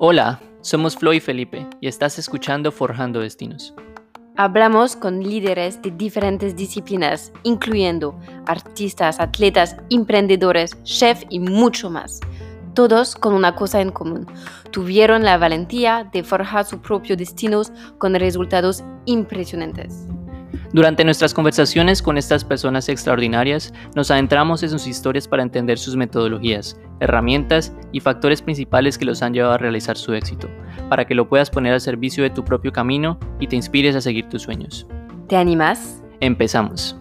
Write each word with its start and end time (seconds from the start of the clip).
Hola, 0.00 0.38
somos 0.60 0.96
Flo 0.96 1.12
y 1.12 1.18
Felipe 1.18 1.66
y 1.80 1.88
estás 1.88 2.20
escuchando 2.20 2.70
Forjando 2.70 3.18
Destinos. 3.18 3.74
Hablamos 4.36 4.94
con 4.94 5.20
líderes 5.20 5.82
de 5.82 5.90
diferentes 5.90 6.54
disciplinas, 6.54 7.32
incluyendo 7.42 8.16
artistas, 8.46 9.18
atletas, 9.18 9.74
emprendedores, 9.90 10.80
chefs 10.84 11.26
y 11.30 11.40
mucho 11.40 11.90
más. 11.90 12.20
Todos 12.74 13.16
con 13.16 13.34
una 13.34 13.56
cosa 13.56 13.80
en 13.80 13.90
común. 13.90 14.28
Tuvieron 14.70 15.24
la 15.24 15.36
valentía 15.36 16.08
de 16.12 16.22
forjar 16.22 16.64
sus 16.64 16.78
propios 16.78 17.18
destinos 17.18 17.72
con 17.98 18.14
resultados 18.14 18.84
impresionantes. 19.04 20.06
Durante 20.72 21.02
nuestras 21.02 21.32
conversaciones 21.32 22.02
con 22.02 22.18
estas 22.18 22.44
personas 22.44 22.90
extraordinarias, 22.90 23.72
nos 23.94 24.10
adentramos 24.10 24.62
en 24.62 24.68
sus 24.68 24.86
historias 24.86 25.26
para 25.26 25.42
entender 25.42 25.78
sus 25.78 25.96
metodologías, 25.96 26.78
herramientas 27.00 27.72
y 27.90 28.00
factores 28.00 28.42
principales 28.42 28.98
que 28.98 29.06
los 29.06 29.22
han 29.22 29.32
llevado 29.32 29.54
a 29.54 29.58
realizar 29.58 29.96
su 29.96 30.12
éxito, 30.12 30.48
para 30.90 31.06
que 31.06 31.14
lo 31.14 31.26
puedas 31.26 31.48
poner 31.48 31.72
al 31.72 31.80
servicio 31.80 32.22
de 32.22 32.30
tu 32.30 32.44
propio 32.44 32.70
camino 32.70 33.18
y 33.40 33.46
te 33.46 33.56
inspires 33.56 33.96
a 33.96 34.02
seguir 34.02 34.28
tus 34.28 34.42
sueños. 34.42 34.86
¿Te 35.26 35.36
animas? 35.36 36.02
Empezamos. 36.20 36.98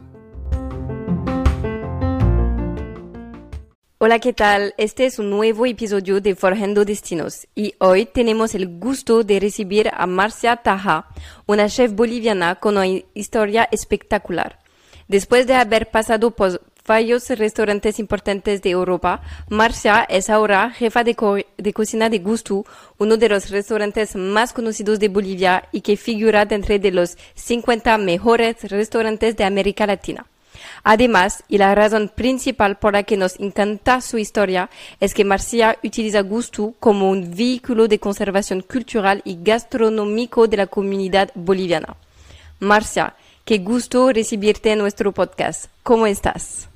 Hola, 4.08 4.20
¿qué 4.20 4.32
tal? 4.32 4.74
Este 4.78 5.06
es 5.06 5.20
un 5.20 5.30
nuevo 5.30 5.66
episodio 5.66 6.22
de 6.22 6.34
Forjando 6.34 6.86
Destinos 6.86 7.46
y 7.56 7.74
hoy 7.80 8.06
tenemos 8.06 8.56
el 8.56 8.80
gusto 8.80 9.22
de 9.26 9.38
recibir 9.38 9.92
a 9.94 10.08
Marcia 10.08 10.56
Taja, 10.56 11.10
una 11.46 11.68
chef 11.68 11.92
boliviana 11.92 12.56
con 12.56 12.78
una 12.78 12.88
historia 13.14 13.68
espectacular. 13.70 14.60
Después 15.10 15.46
de 15.46 15.56
haber 15.56 15.92
pasado 15.92 16.32
por 16.32 16.62
varios 16.88 17.30
restaurantes 17.32 18.00
importantes 18.00 18.62
de 18.62 18.70
Europa, 18.70 19.22
Marcia 19.50 20.06
es 20.08 20.30
ahora 20.30 20.70
jefa 20.70 21.04
de, 21.04 21.46
de, 21.58 21.74
cocina 21.74 22.10
de 22.10 22.20
Gusto, 22.20 22.66
uno 23.00 23.18
de 23.18 23.28
los 23.28 23.50
restaurantes 23.50 24.16
más 24.16 24.54
conocidos 24.54 25.00
de 25.02 25.10
Bolivia 25.10 25.68
y 25.74 25.82
que 25.82 25.98
figura 25.98 26.46
dentro 26.46 26.80
de 26.80 26.92
los 26.92 27.18
50 27.36 27.98
mejores 27.98 28.56
restaurantes 28.72 29.36
de 29.36 29.44
América 29.44 29.86
Latina. 29.86 30.26
Además, 30.90 31.44
y 31.50 31.58
la 31.58 31.76
razón 31.76 32.08
principal 32.08 32.78
por 32.78 32.94
la 32.94 33.04
que 33.04 33.18
nos 33.18 33.38
encanta 33.42 34.00
su 34.00 34.18
historia 34.18 34.70
es 35.02 35.14
que 35.14 35.26
Marcia 35.26 35.78
utiliza 35.84 36.22
Gusto 36.22 36.76
como 36.80 37.12
un 37.12 37.36
vehículo 37.36 37.90
de 37.90 38.00
conservación 38.00 38.62
cultural 38.62 39.22
y 39.26 39.38
gastronómico 39.44 40.48
de 40.48 40.56
la 40.56 40.68
comunidad 40.68 41.30
boliviana. 41.36 41.98
Marcia, 42.62 43.16
qué 43.44 43.58
gusto 43.58 44.14
recibirte 44.14 44.72
en 44.72 44.80
nuestro 44.80 45.12
podcast. 45.12 45.66
¿Cómo 45.84 46.08
estás? 46.08 46.70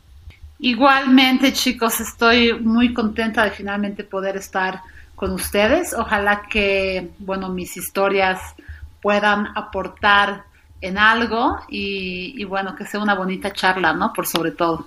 Igualmente, 0.60 1.54
chicos, 1.54 2.02
estoy 2.02 2.52
muy 2.60 2.94
contenta 2.94 3.46
de 3.46 3.52
finalmente 3.52 4.04
poder 4.04 4.36
estar 4.36 4.82
con 5.16 5.32
ustedes. 5.32 5.94
Ojalá 5.94 6.50
que, 6.52 7.12
bueno, 7.20 7.48
mis 7.48 7.78
historias 7.78 8.42
puedan 9.02 9.48
aportar 9.56 10.51
en 10.82 10.98
algo 10.98 11.58
y, 11.70 12.44
bueno, 12.46 12.76
que 12.76 12.86
sea 12.86 13.00
una 13.00 13.16
bonita 13.16 13.54
charla, 13.54 13.94
¿no? 13.94 14.12
Por 14.12 14.28
sobre 14.28 14.52
todo. 14.52 14.86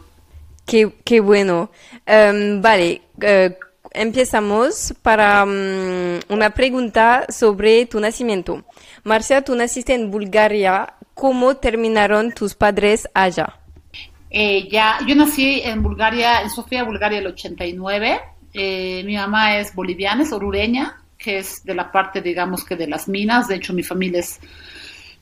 Qué, 0.67 0.97
qué 1.05 1.21
bueno. 1.21 1.71
Em, 2.05 2.61
vale, 2.61 3.03
eh, 3.21 3.57
empezamos 3.93 4.95
para 5.03 5.47
mm, 5.47 6.21
una 6.29 6.51
pregunta 6.51 7.27
sobre 7.29 7.87
tu 7.87 8.01
nacimiento. 8.01 8.65
Marcia, 9.05 9.43
tú 9.43 9.55
naciste 9.55 9.95
en 9.95 10.11
Bulgaria. 10.11 10.95
¿Cómo 11.15 11.57
terminaron 11.57 12.33
tus 12.33 12.55
padres 12.55 13.09
allá? 13.15 13.57
Eh, 14.31 14.69
ya, 14.69 14.99
yo 15.07 15.15
nací 15.15 15.61
en 15.63 15.81
Bulgaria, 15.81 16.43
en 16.43 16.51
Sofía, 16.51 16.83
Bulgaria, 16.83 17.21
el 17.21 17.29
89. 17.29 18.21
Eh, 18.53 19.03
mi 19.05 19.15
mamá 19.15 19.59
es 19.59 19.73
boliviana, 19.73 20.25
es 20.25 20.33
orureña, 20.33 21.01
que 21.17 21.39
es 21.39 21.65
de 21.65 21.75
la 21.75 21.93
parte, 21.93 22.21
digamos 22.21 22.65
que 22.65 22.75
de 22.75 22.89
las 22.89 23.07
minas. 23.07 23.47
De 23.47 23.55
hecho, 23.55 23.73
mi 23.73 23.85
familia 23.85 24.21
es 24.21 24.41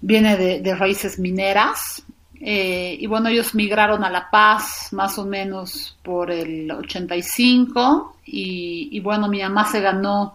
viene 0.03 0.37
de, 0.37 0.75
raíces 0.75 1.19
mineras. 1.19 2.05
Eh, 2.45 2.97
y 2.99 3.07
bueno, 3.07 3.29
ellos 3.29 3.55
migraron 3.55 4.05
a 4.05 4.11
La 4.11 4.29
Paz 4.29 4.89
más 4.91 5.17
o 5.17 5.25
menos 5.25 5.97
por 6.03 6.31
el 6.31 6.71
85 6.71 8.17
y, 8.27 8.89
y 8.91 9.01
bueno, 9.01 9.29
mi 9.29 9.41
mamá 9.41 9.65
se 9.65 9.81
ganó 9.81 10.35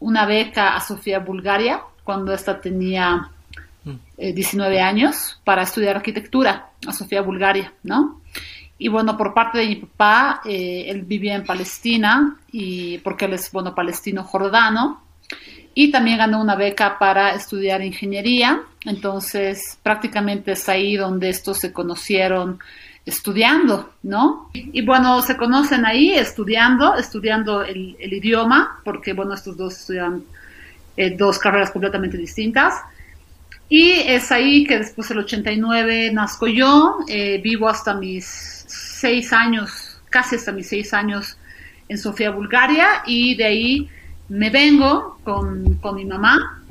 una 0.00 0.24
beca 0.24 0.74
a 0.74 0.80
Sofía 0.80 1.18
Bulgaria 1.18 1.82
cuando 2.04 2.32
esta 2.32 2.60
tenía 2.60 3.30
19 4.16 4.76
eh, 4.76 4.80
años 4.80 5.40
para 5.44 5.62
estudiar 5.62 5.96
arquitectura 5.96 6.70
a 6.86 6.92
Sofía 6.92 7.22
Bulgaria, 7.22 7.72
¿no? 7.82 8.20
Y 8.78 8.88
bueno, 8.88 9.16
por 9.16 9.32
parte 9.32 9.58
de 9.58 9.66
mi 9.68 9.76
papá, 9.76 10.40
eh, 10.44 10.86
él 10.88 11.02
vivía 11.02 11.36
en 11.36 11.44
Palestina 11.44 12.36
y 12.50 12.98
porque 12.98 13.26
él 13.26 13.34
es, 13.34 13.52
bueno, 13.52 13.74
palestino 13.74 14.24
jordano 14.24 15.01
y 15.74 15.90
también 15.90 16.18
ganó 16.18 16.40
una 16.40 16.54
beca 16.54 16.98
para 16.98 17.34
estudiar 17.34 17.82
ingeniería. 17.82 18.62
Entonces, 18.84 19.78
prácticamente 19.82 20.52
es 20.52 20.68
ahí 20.68 20.96
donde 20.96 21.30
estos 21.30 21.58
se 21.58 21.72
conocieron 21.72 22.58
estudiando, 23.04 23.94
¿no? 24.02 24.50
Y, 24.52 24.82
bueno, 24.82 25.22
se 25.22 25.36
conocen 25.36 25.84
ahí 25.84 26.12
estudiando, 26.12 26.94
estudiando 26.96 27.62
el, 27.62 27.96
idioma, 27.98 28.80
porque 28.84 29.12
bueno, 29.12 29.34
estos 29.34 29.56
dos 29.56 29.78
estudian 29.78 30.22
eh, 30.96 31.16
dos 31.16 31.38
carreras 31.38 31.70
completamente 31.70 32.16
distintas. 32.16 32.74
Y 33.68 33.92
es 33.92 34.30
ahí 34.30 34.64
que 34.64 34.78
después 34.78 35.08
del 35.08 35.18
89 35.20 36.12
nazco 36.12 36.46
yo, 36.46 36.98
eh, 37.08 37.40
vivo 37.42 37.68
hasta 37.68 37.94
mis 37.94 38.26
seis 38.26 39.32
años, 39.32 40.00
casi 40.10 40.36
hasta 40.36 40.52
mis 40.52 40.68
seis 40.68 40.92
años 40.92 41.38
en 41.88 41.98
Sofía, 41.98 42.30
Bulgaria, 42.30 43.02
y 43.06 43.34
de 43.34 43.44
ahí 43.44 43.90
me 44.32 44.48
vengo 44.48 45.18
con, 45.24 45.78
mi 45.94 46.04
mamá, 46.06 46.62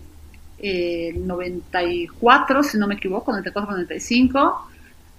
el 0.58 1.16
eh, 1.16 1.20
94, 1.20 2.64
si 2.64 2.78
no 2.80 2.88
me 2.88 2.96
equivoco, 2.96 3.32
94-95, 3.34 4.58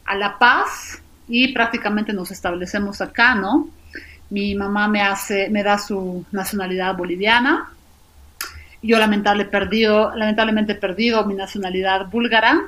a 0.04 0.14
La 0.16 0.38
Paz 0.38 1.00
y 1.28 1.52
prácticamente 1.52 2.12
nos 2.12 2.32
establecemos 2.32 3.00
acá, 3.00 3.36
¿no? 3.36 3.68
Mi 4.30 4.56
mamá 4.56 4.88
me 4.88 5.02
hace, 5.02 5.50
me 5.50 5.62
da 5.62 5.78
su 5.78 6.24
nacionalidad 6.32 6.96
boliviana. 6.96 7.70
Yo 8.82 8.98
lamentable 8.98 9.44
perdido, 9.44 10.12
lamentablemente 10.16 10.72
he 10.72 10.76
perdido 10.76 11.24
mi 11.24 11.34
nacionalidad 11.34 12.10
búlgara, 12.10 12.60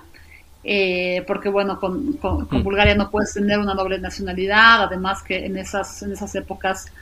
eh, 0.63 1.25
porque 1.27 1.49
bueno, 1.49 1.81
con, 1.81 2.13
con, 2.19 2.47
mm. 2.49 2.63
Bulgaria 2.63 2.95
no 2.95 3.11
puedes 3.11 3.35
tener 3.35 3.59
una 3.59 3.75
doble 3.75 3.99
nacionalidad, 3.99 4.85
además 4.85 5.25
que 5.25 5.47
en 5.47 5.57
esas, 5.57 6.01
en 6.05 6.13
esas 6.13 6.33
épocas 6.37 6.93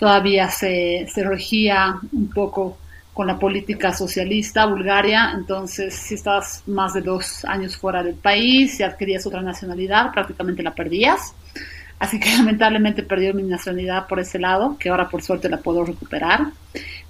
todavía 0.00 0.50
se, 0.50 1.06
se 1.12 1.22
regía 1.22 2.00
un 2.12 2.30
poco 2.30 2.78
con 3.12 3.26
la 3.26 3.38
política 3.38 3.92
socialista 3.92 4.64
Bulgaria, 4.64 5.32
entonces 5.34 5.94
si 5.94 6.14
estabas 6.14 6.62
más 6.66 6.94
de 6.94 7.02
dos 7.02 7.44
años 7.44 7.76
fuera 7.76 8.02
del 8.02 8.14
país 8.14 8.80
y 8.80 8.82
adquirías 8.82 9.26
otra 9.26 9.42
nacionalidad, 9.42 10.10
prácticamente 10.10 10.62
la 10.62 10.74
perdías. 10.74 11.34
Así 11.98 12.18
que 12.18 12.30
lamentablemente 12.36 13.02
perdí 13.02 13.30
mi 13.34 13.42
nacionalidad 13.42 14.08
por 14.08 14.20
ese 14.20 14.38
lado, 14.38 14.76
que 14.78 14.88
ahora 14.88 15.08
por 15.08 15.22
suerte 15.22 15.50
la 15.50 15.58
puedo 15.58 15.84
recuperar. 15.84 16.46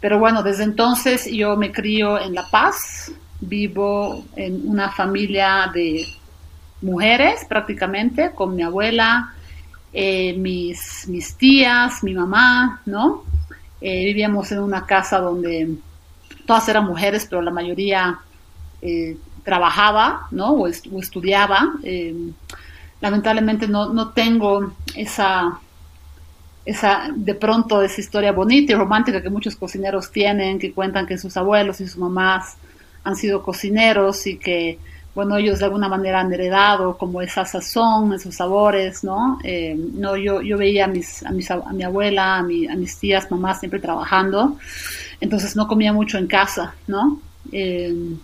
Pero 0.00 0.18
bueno, 0.18 0.42
desde 0.42 0.64
entonces 0.64 1.30
yo 1.30 1.56
me 1.56 1.70
crío 1.70 2.20
en 2.20 2.34
La 2.34 2.48
Paz, 2.50 3.12
vivo 3.40 4.24
en 4.34 4.68
una 4.68 4.90
familia 4.90 5.70
de 5.72 6.06
mujeres 6.82 7.46
prácticamente, 7.48 8.32
con 8.34 8.56
mi 8.56 8.62
abuela, 8.62 9.32
eh, 9.92 10.34
mis, 10.34 11.06
mis 11.08 11.34
tías, 11.34 12.02
mi 12.02 12.14
mamá, 12.14 12.80
¿no? 12.86 13.24
Eh, 13.80 14.04
vivíamos 14.04 14.52
en 14.52 14.60
una 14.60 14.86
casa 14.86 15.18
donde 15.18 15.76
todas 16.46 16.68
eran 16.68 16.84
mujeres, 16.84 17.26
pero 17.28 17.42
la 17.42 17.50
mayoría 17.50 18.20
eh, 18.82 19.16
trabajaba, 19.42 20.28
¿no? 20.30 20.52
O, 20.52 20.66
estudiaba. 20.66 21.74
lamentablemente 23.00 23.66
no, 23.66 23.92
no 23.92 24.10
tengo 24.10 24.74
esa, 24.94 25.58
esa, 26.64 27.10
de 27.14 27.34
pronto, 27.34 27.82
esa 27.82 28.00
historia 28.00 28.32
bonita 28.32 28.72
y 28.72 28.76
romántica 28.76 29.22
que 29.22 29.30
muchos 29.30 29.56
cocineros 29.56 30.12
tienen, 30.12 30.58
que 30.58 30.72
cuentan 30.72 31.06
que 31.06 31.18
sus 31.18 31.36
abuelos 31.36 31.80
y 31.80 31.86
sus 31.88 31.96
mamás 31.96 32.56
han 33.02 33.16
sido 33.16 33.42
cocineros 33.42 34.26
y 34.26 34.36
que 34.36 34.78
bueno, 35.14 35.36
ellos 35.36 35.58
de 35.58 35.64
alguna 35.64 35.88
manera 35.88 36.20
han 36.20 36.32
heredado 36.32 36.96
como 36.96 37.20
esa 37.20 37.44
sazón, 37.44 38.12
esos 38.12 38.34
sabores, 38.34 39.02
¿no? 39.02 39.38
Eh, 39.42 39.74
no 39.76 40.16
yo, 40.16 40.40
yo 40.40 40.56
veía 40.56 40.84
a, 40.84 40.88
mis, 40.88 41.24
a, 41.24 41.30
mis, 41.32 41.50
a 41.50 41.72
mi 41.72 41.82
abuela, 41.82 42.36
a, 42.36 42.42
mi, 42.42 42.68
a, 42.68 42.76
mis 42.76 42.96
tías, 42.96 43.30
mamás 43.30 43.58
siempre 43.58 43.80
trabajando, 43.80 44.56
entonces 45.20 45.56
no 45.56 45.66
comía 45.66 45.92
mucho 45.92 46.16
en 46.16 46.28
casa, 46.28 46.74
¿no? 46.86 47.20
Eh, 47.50 48.14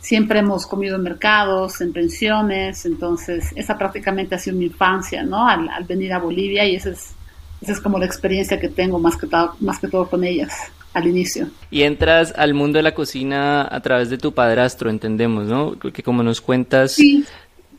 siempre 0.00 0.40
hemos 0.40 0.66
comido 0.66 0.96
en 0.96 1.02
mercados, 1.02 1.80
en 1.80 1.92
pensiones, 1.92 2.86
entonces 2.86 3.52
esa 3.54 3.78
prácticamente 3.78 4.34
ha 4.34 4.38
sido 4.38 4.56
mi 4.56 4.66
infancia, 4.66 5.22
¿no? 5.22 5.46
Al, 5.48 5.68
al 5.68 5.84
venir 5.84 6.12
a 6.12 6.18
Bolivia 6.18 6.64
y 6.66 6.74
esa 6.74 6.90
es, 6.90 7.12
esa 7.60 7.72
es 7.72 7.80
como 7.80 7.98
la 7.98 8.06
experiencia 8.06 8.58
que 8.58 8.68
tengo 8.68 8.98
más 8.98 9.16
que, 9.16 9.28
más 9.60 9.78
que 9.78 9.88
todo 9.88 10.08
con 10.08 10.24
ellas 10.24 10.52
al 10.96 11.06
inicio. 11.06 11.48
Y 11.70 11.82
entras 11.82 12.32
al 12.36 12.54
mundo 12.54 12.78
de 12.78 12.82
la 12.82 12.94
cocina 12.94 13.68
a 13.70 13.80
través 13.80 14.08
de 14.08 14.16
tu 14.16 14.32
padrastro, 14.32 14.88
entendemos, 14.88 15.46
¿no? 15.46 15.78
Que 15.78 16.02
como 16.02 16.22
nos 16.22 16.40
cuentas, 16.40 16.96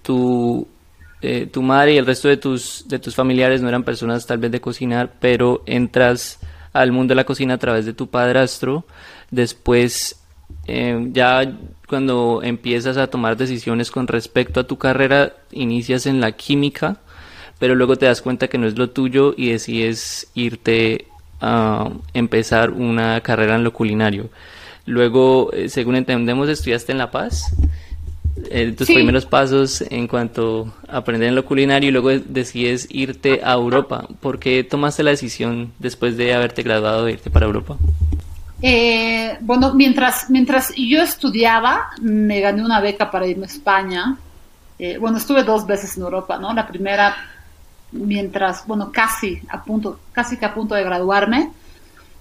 tu, 0.04 0.68
eh, 1.24 1.48
tu 1.52 1.64
madre 1.64 1.94
y 1.94 1.98
el 1.98 2.06
resto 2.06 2.28
de 2.28 2.38
tus, 2.38 2.88
de 2.88 3.00
tus 3.00 3.16
familiares 3.16 3.60
no 3.64 3.70
eran 3.70 3.84
personas 3.84 4.28
tal 4.28 4.38
vez 4.38 4.52
de 4.52 4.62
cocinar, 4.62 5.16
pero 5.20 5.64
entras 5.66 6.40
al 6.74 6.92
mundo 6.92 7.14
de 7.14 7.16
la 7.16 7.24
cocina 7.24 7.56
a 7.56 7.58
través 7.58 7.88
de 7.88 7.94
tu 7.94 8.08
padrastro. 8.08 8.86
Después, 9.32 10.22
eh, 10.68 11.10
ya 11.12 11.58
cuando 11.88 12.42
empiezas 12.44 12.98
a 12.98 13.08
tomar 13.08 13.36
decisiones 13.36 13.90
con 13.90 14.06
respecto 14.08 14.60
a 14.60 14.68
tu 14.68 14.78
carrera, 14.78 15.38
inicias 15.52 16.06
en 16.06 16.22
la 16.22 16.34
química, 16.34 17.00
pero 17.58 17.74
luego 17.74 17.96
te 17.96 18.06
das 18.06 18.22
cuenta 18.22 18.48
que 18.48 18.60
no 18.60 18.68
es 18.68 18.78
lo 18.78 18.92
tuyo 18.92 19.34
y 19.36 19.50
decides 19.50 20.30
irte 20.36 21.08
a 21.42 21.90
empezar 22.14 22.72
una 22.72 23.22
carrera 23.22 23.56
en 23.56 23.64
lo 23.64 23.74
culinario. 23.74 24.30
Luego, 24.86 25.52
eh, 25.54 25.70
según 25.70 25.96
entendemos, 25.96 26.50
estudiaste 26.50 26.92
en 26.92 26.98
La 26.98 27.12
Paz. 27.12 27.54
Eh, 28.50 28.72
tus 28.72 28.88
primeros 28.88 29.26
pasos 29.26 29.84
en 29.90 30.08
cuanto 30.08 30.74
a 30.88 30.98
aprender 30.98 31.30
en 31.30 31.36
lo 31.36 31.44
culinario 31.44 31.90
y 31.90 31.92
luego 31.92 32.12
decides 32.12 32.88
irte 32.92 33.42
a 33.44 33.54
Europa. 33.54 34.08
¿Por 34.20 34.40
qué 34.40 34.64
tomaste 34.64 35.04
la 35.04 35.12
decisión 35.12 35.74
después 35.80 36.18
de 36.18 36.34
haberte 36.34 36.64
graduado 36.64 37.06
de 37.06 37.14
irte 37.14 37.30
para 37.30 37.48
Europa? 37.48 37.78
Eh, 38.62 39.38
bueno, 39.42 39.74
mientras, 39.74 40.30
mientras 40.30 40.74
yo 40.76 41.02
estudiaba, 41.02 41.90
me 42.02 42.40
gané 42.40 42.64
una 42.64 42.80
beca 42.80 43.12
para 43.12 43.28
irme 43.28 43.46
a 43.46 43.50
España. 43.50 44.18
Eh, 44.80 44.98
bueno, 44.98 45.18
estuve 45.18 45.44
dos 45.44 45.66
veces 45.66 45.98
en 45.98 46.04
Europa, 46.04 46.38
¿no? 46.38 46.54
La 46.54 46.68
primera, 46.68 47.16
mientras, 47.92 48.66
bueno, 48.68 48.92
casi 48.92 49.42
a 49.50 49.64
punto, 49.64 50.00
casi 50.12 50.38
que 50.38 50.46
a 50.46 50.54
punto 50.54 50.76
de 50.76 50.84
graduarme, 50.84 51.52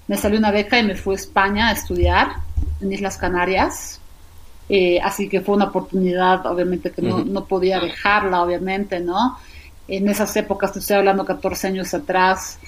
me 0.09 0.17
salió 0.17 0.39
una 0.39 0.51
beca 0.51 0.79
y 0.79 0.85
me 0.85 0.95
fui 0.95 1.15
a 1.15 1.17
España 1.17 1.69
a 1.69 1.73
estudiar 1.73 2.37
en 2.81 2.93
Islas 2.93 3.17
Canarias 3.17 4.01
eh, 4.69 4.99
así 5.01 5.29
que 5.29 5.41
fue 5.41 5.55
una 5.55 5.67
oportunidad, 5.67 6.45
obviamente, 6.47 6.91
que 6.91 7.03
no, 7.03 7.25
no, 7.25 7.45
podía 7.45 7.79
dejarla, 7.79 8.43
obviamente, 8.43 8.99
¿no? 8.99 9.39
En 9.87 10.09
esas 10.09 10.35
épocas, 10.37 10.73
te 10.73 10.81
estoy 10.81 10.97
hablando 10.97 11.25
14 11.25 11.69
años 11.69 11.95
atrás, 11.95 12.59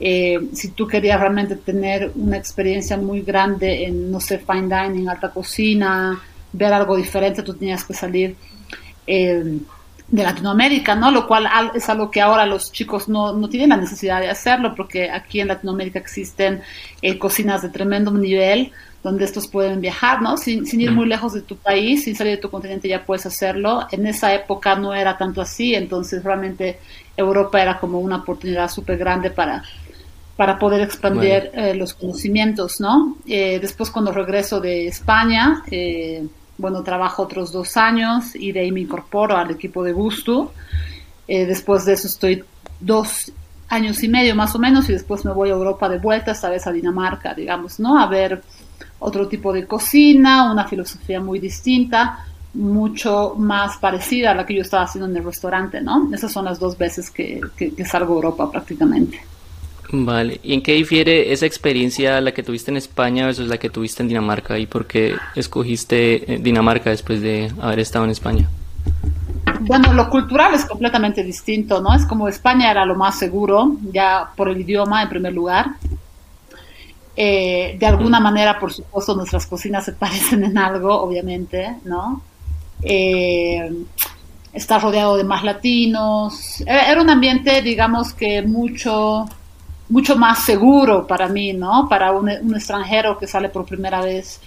eh, 0.00 0.38
si 0.52 0.72
tú 0.72 0.86
querías 0.86 1.20
realmente 1.20 1.56
tener 1.56 2.10
una 2.16 2.36
experiencia 2.36 2.96
muy 2.96 3.22
grande 3.22 3.84
en, 3.84 4.10
no 4.10 4.20
sé, 4.20 4.38
fine 4.38 4.68
dining, 4.68 5.08
alta 5.08 5.30
cocina, 5.30 6.20
ver 6.52 6.72
algo 6.72 6.96
diferente, 6.96 7.42
tú 7.42 7.54
tenías 7.54 7.84
que 7.84 7.94
salir 7.94 8.36
eh, 9.06 9.58
de 10.08 10.22
Latinoamérica, 10.22 10.94
¿no? 10.94 11.10
Lo 11.10 11.26
cual 11.26 11.48
es 11.74 11.88
algo 11.88 12.10
que 12.10 12.20
ahora 12.20 12.46
los 12.46 12.70
chicos 12.70 13.08
no, 13.08 13.32
no 13.32 13.48
tienen 13.48 13.70
la 13.70 13.76
necesidad 13.76 14.20
de 14.20 14.30
hacerlo, 14.30 14.74
porque 14.74 15.10
aquí 15.10 15.40
en 15.40 15.48
Latinoamérica 15.48 15.98
existen 15.98 16.62
cocinas 17.18 17.62
de 17.62 17.70
tremendo 17.70 18.12
nivel, 18.12 18.72
donde 19.02 19.24
estos 19.24 19.46
pueden 19.46 19.80
viajar, 19.80 20.20
¿no? 20.20 20.36
Sin, 20.36 20.66
sin 20.66 20.80
ir 20.80 20.90
muy 20.90 21.06
lejos 21.06 21.32
de 21.32 21.42
tu 21.42 21.56
país, 21.56 22.04
sin 22.04 22.16
salir 22.16 22.36
de 22.36 22.42
tu 22.42 22.50
continente 22.50 22.88
ya 22.88 23.04
puedes 23.04 23.24
hacerlo. 23.26 23.86
En 23.92 24.06
esa 24.06 24.34
época 24.34 24.74
no 24.74 24.94
era 24.94 25.16
tanto 25.16 25.40
así, 25.40 25.74
entonces 25.74 26.24
realmente 26.24 26.80
Europa 27.16 27.62
era 27.62 27.78
como 27.78 28.00
una 28.00 28.16
oportunidad 28.16 28.68
súper 28.68 28.98
grande 28.98 29.30
para, 29.30 29.62
para 30.36 30.58
poder 30.58 30.82
expandir 30.82 31.50
eh, 31.54 31.74
los 31.74 31.94
conocimientos, 31.94 32.80
¿no? 32.80 33.16
Eh, 33.26 33.58
después 33.60 33.90
cuando 33.90 34.12
regreso 34.12 34.60
de 34.60 34.88
España, 34.88 35.62
eh, 35.70 36.26
bueno, 36.58 36.82
trabajo 36.82 37.22
otros 37.22 37.52
dos 37.52 37.76
años 37.76 38.34
y 38.34 38.52
de 38.52 38.60
ahí 38.60 38.72
me 38.72 38.80
incorporo 38.80 39.36
al 39.36 39.50
equipo 39.50 39.82
de 39.82 39.92
Gusto. 39.92 40.52
después 41.26 41.84
de 41.84 41.94
eso 41.94 42.06
estoy 42.06 42.44
dos 42.80 43.32
años 43.68 44.02
y 44.02 44.08
medio 44.08 44.34
más 44.34 44.54
o 44.54 44.58
menos 44.58 44.88
y 44.88 44.92
después 44.92 45.24
me 45.24 45.32
voy 45.32 45.50
a 45.50 45.52
Europa 45.52 45.88
de 45.88 45.98
vuelta, 45.98 46.32
esta 46.32 46.48
vez 46.48 46.66
a 46.66 46.72
Dinamarca, 46.72 47.34
digamos, 47.34 47.80
¿no? 47.80 47.98
A 47.98 48.06
ver 48.06 48.42
otro 48.98 49.28
tipo 49.28 49.52
de 49.52 49.66
cocina, 49.66 50.50
una 50.50 50.66
filosofía 50.66 51.20
muy 51.20 51.38
distinta, 51.38 52.24
mucho 52.54 53.34
más 53.36 53.76
parecida 53.78 54.30
a 54.30 54.34
la 54.34 54.46
que 54.46 54.54
yo 54.54 54.62
estaba 54.62 54.84
haciendo 54.84 55.08
en 55.10 55.16
el 55.16 55.24
restaurante, 55.24 55.80
¿no? 55.80 56.08
Esas 56.12 56.32
son 56.32 56.46
las 56.46 56.58
dos 56.58 56.78
veces 56.78 57.10
que, 57.10 57.40
salgo 57.84 58.14
a 58.14 58.16
Europa 58.16 58.50
prácticamente. 58.50 59.20
Vale, 59.92 60.40
¿y 60.42 60.54
en 60.54 60.62
qué 60.62 60.72
difiere 60.72 61.32
esa 61.32 61.46
experiencia 61.46 62.20
la 62.20 62.32
que 62.32 62.42
tuviste 62.42 62.70
en 62.70 62.76
España 62.76 63.26
versus 63.26 63.48
la 63.48 63.58
que 63.58 63.70
tuviste 63.70 64.02
en 64.02 64.08
Dinamarca? 64.08 64.58
¿Y 64.58 64.66
por 64.66 64.86
qué 64.86 65.16
escogiste 65.34 66.34
eh, 66.34 66.38
Dinamarca 66.38 66.90
después 66.90 67.20
de 67.20 67.52
haber 67.60 67.78
estado 67.78 68.04
en 68.04 68.10
España? 68.10 68.48
Bueno, 69.60 69.92
lo 69.92 70.10
cultural 70.10 70.54
es 70.54 70.64
completamente 70.64 71.22
distinto, 71.22 71.80
¿no? 71.80 71.94
Es 71.94 72.04
como 72.04 72.28
España 72.28 72.70
era 72.70 72.84
lo 72.84 72.94
más 72.94 73.18
seguro, 73.18 73.76
ya 73.92 74.30
por 74.36 74.48
el 74.48 74.60
idioma 74.60 75.02
en 75.02 75.08
primer 75.08 75.32
lugar, 75.32 75.66
eh, 77.16 77.76
de 77.78 77.86
alguna 77.86 78.20
manera, 78.20 78.58
por 78.58 78.72
supuesto, 78.72 79.14
nuestras 79.14 79.46
cocinas 79.46 79.84
se 79.84 79.92
parecen 80.04 80.44
en 80.44 80.58
algo, 80.58 81.00
obviamente, 81.00 81.76
¿no? 81.84 82.22
Eh, 82.82 83.72
está 84.52 84.78
rodeado 84.78 85.16
de 85.16 85.24
más 85.24 85.42
latinos. 85.42 86.62
Era 86.66 87.00
un 87.00 87.08
ambiente, 87.08 87.62
digamos 87.62 88.12
que 88.12 88.42
mucho, 88.42 89.26
mucho 89.88 90.16
más 90.16 90.44
seguro 90.44 91.06
para 91.06 91.28
mí, 91.28 91.52
¿no? 91.52 91.88
Para 91.88 92.12
un, 92.12 92.28
extranjero 92.28 93.18
que 93.18 93.26
sale 93.26 93.48
por 93.48 93.64
primera 93.64 94.00
vez 94.02 94.40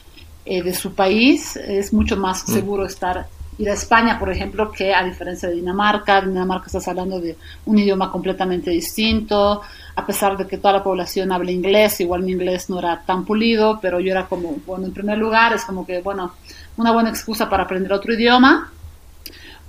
eh, 0.46 0.62
de 0.62 0.74
su 0.74 0.94
país, 0.94 1.56
es 1.56 1.94
mucho 1.94 2.18
más 2.18 2.48
mm. 2.48 2.54
seguro 2.54 2.86
estar 2.86 3.28
ir 3.60 3.70
a 3.70 3.74
España, 3.74 4.18
por 4.18 4.32
ejemplo, 4.32 4.72
que 4.72 4.94
a 4.94 5.04
diferencia 5.04 5.50
de 5.50 5.56
Dinamarca. 5.56 6.22
Dinamarca 6.22 6.68
estás 6.68 6.88
hablando 6.88 7.20
de 7.20 7.36
un 7.66 7.78
idioma 7.78 8.10
completamente 8.10 8.72
distinto, 8.72 9.62
a 9.96 10.06
pesar 10.06 10.38
de 10.38 10.48
que 10.48 10.58
toda 10.58 10.76
la 10.76 10.84
población 10.84 11.32
habla 11.32 11.52
inglés, 11.52 12.00
igual 12.00 12.24
mi 12.24 12.32
inglés 12.32 12.70
no 12.70 12.80
era 12.80 13.02
tan 13.06 13.26
pulido, 13.26 13.78
pero 13.82 14.00
yo 14.00 14.12
era 14.12 14.26
como, 14.28 14.56
bueno, 14.66 14.86
en 14.86 14.94
primer 14.94 15.18
lugar 15.18 15.54
es 15.54 15.66
como 15.66 15.86
que, 15.86 16.02
bueno, 16.02 16.36
una 16.78 16.94
buena 16.94 17.10
excusa 17.10 17.50
para 17.50 17.64
aprender 17.64 17.92
otro 17.92 18.14
idioma. 18.14 18.72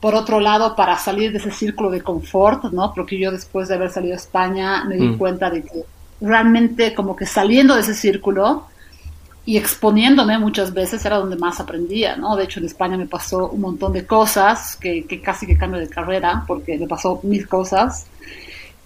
Por 0.00 0.14
otro 0.14 0.40
lado, 0.40 0.74
para 0.74 0.96
salir 0.98 1.30
de 1.32 1.38
ese 1.38 1.50
círculo 1.50 1.90
de 1.90 2.00
confort, 2.00 2.64
¿no? 2.72 2.92
Porque 2.94 3.18
yo 3.18 3.30
después 3.30 3.68
de 3.68 3.74
haber 3.74 3.90
salido 3.90 4.14
a 4.14 4.16
España 4.16 4.84
me 4.84 4.96
di 4.96 5.08
mm. 5.08 5.18
cuenta 5.18 5.50
de 5.50 5.62
que 5.62 5.84
realmente 6.20 6.94
como 6.94 7.14
que 7.14 7.26
saliendo 7.26 7.74
de 7.74 7.82
ese 7.82 7.94
círculo, 7.94 8.66
y 9.50 9.56
exponiéndome 9.56 10.38
muchas 10.38 10.72
veces 10.72 11.04
era 11.04 11.16
donde 11.16 11.36
más 11.36 11.60
aprendía, 11.60 12.16
¿no? 12.16 12.36
De 12.36 12.44
hecho, 12.44 12.60
en 12.60 12.66
España 12.66 12.96
me 12.96 13.06
pasó 13.06 13.48
un 13.48 13.60
montón 13.60 13.92
de 13.92 14.06
cosas 14.06 14.76
que, 14.76 15.04
casi 15.22 15.46
que 15.46 15.56
cambio 15.56 15.80
de 15.80 15.88
carrera, 15.88 16.44
porque 16.46 16.78
me 16.78 16.86
pasó 16.86 17.20
mil 17.22 17.48
cosas, 17.48 18.06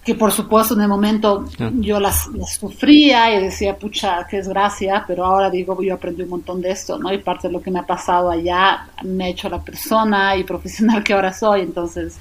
que 0.05 0.13
por 0.13 0.31
supuesto 0.31 0.75
en 0.75 0.81
el 0.81 0.87
momento 0.87 1.45
yo 1.79 1.99
las, 1.99 2.29
sufría 2.47 3.35
y 3.35 3.43
decía, 3.43 3.75
pucha, 3.75 4.27
qué 4.29 4.37
desgracia, 4.37 5.03
pero 5.07 5.25
ahora 5.25 5.49
digo, 5.49 5.81
yo 5.81 5.95
aprendí 5.95 6.21
un 6.21 6.29
montón 6.29 6.61
de 6.61 6.69
esto, 6.69 6.99
¿no? 6.99 7.11
Y 7.11 7.17
parte 7.17 7.47
de 7.47 7.53
lo 7.53 7.59
que 7.59 7.71
me 7.71 7.79
ha 7.79 7.87
pasado 7.87 8.29
allá 8.29 8.87
me 9.03 9.25
ha 9.25 9.27
hecho 9.29 9.49
la 9.49 9.59
persona 9.59 10.37
y 10.37 10.43
profesional 10.43 11.03
que 11.03 11.13
ahora 11.13 11.33
soy, 11.33 11.61
entonces, 11.61 12.17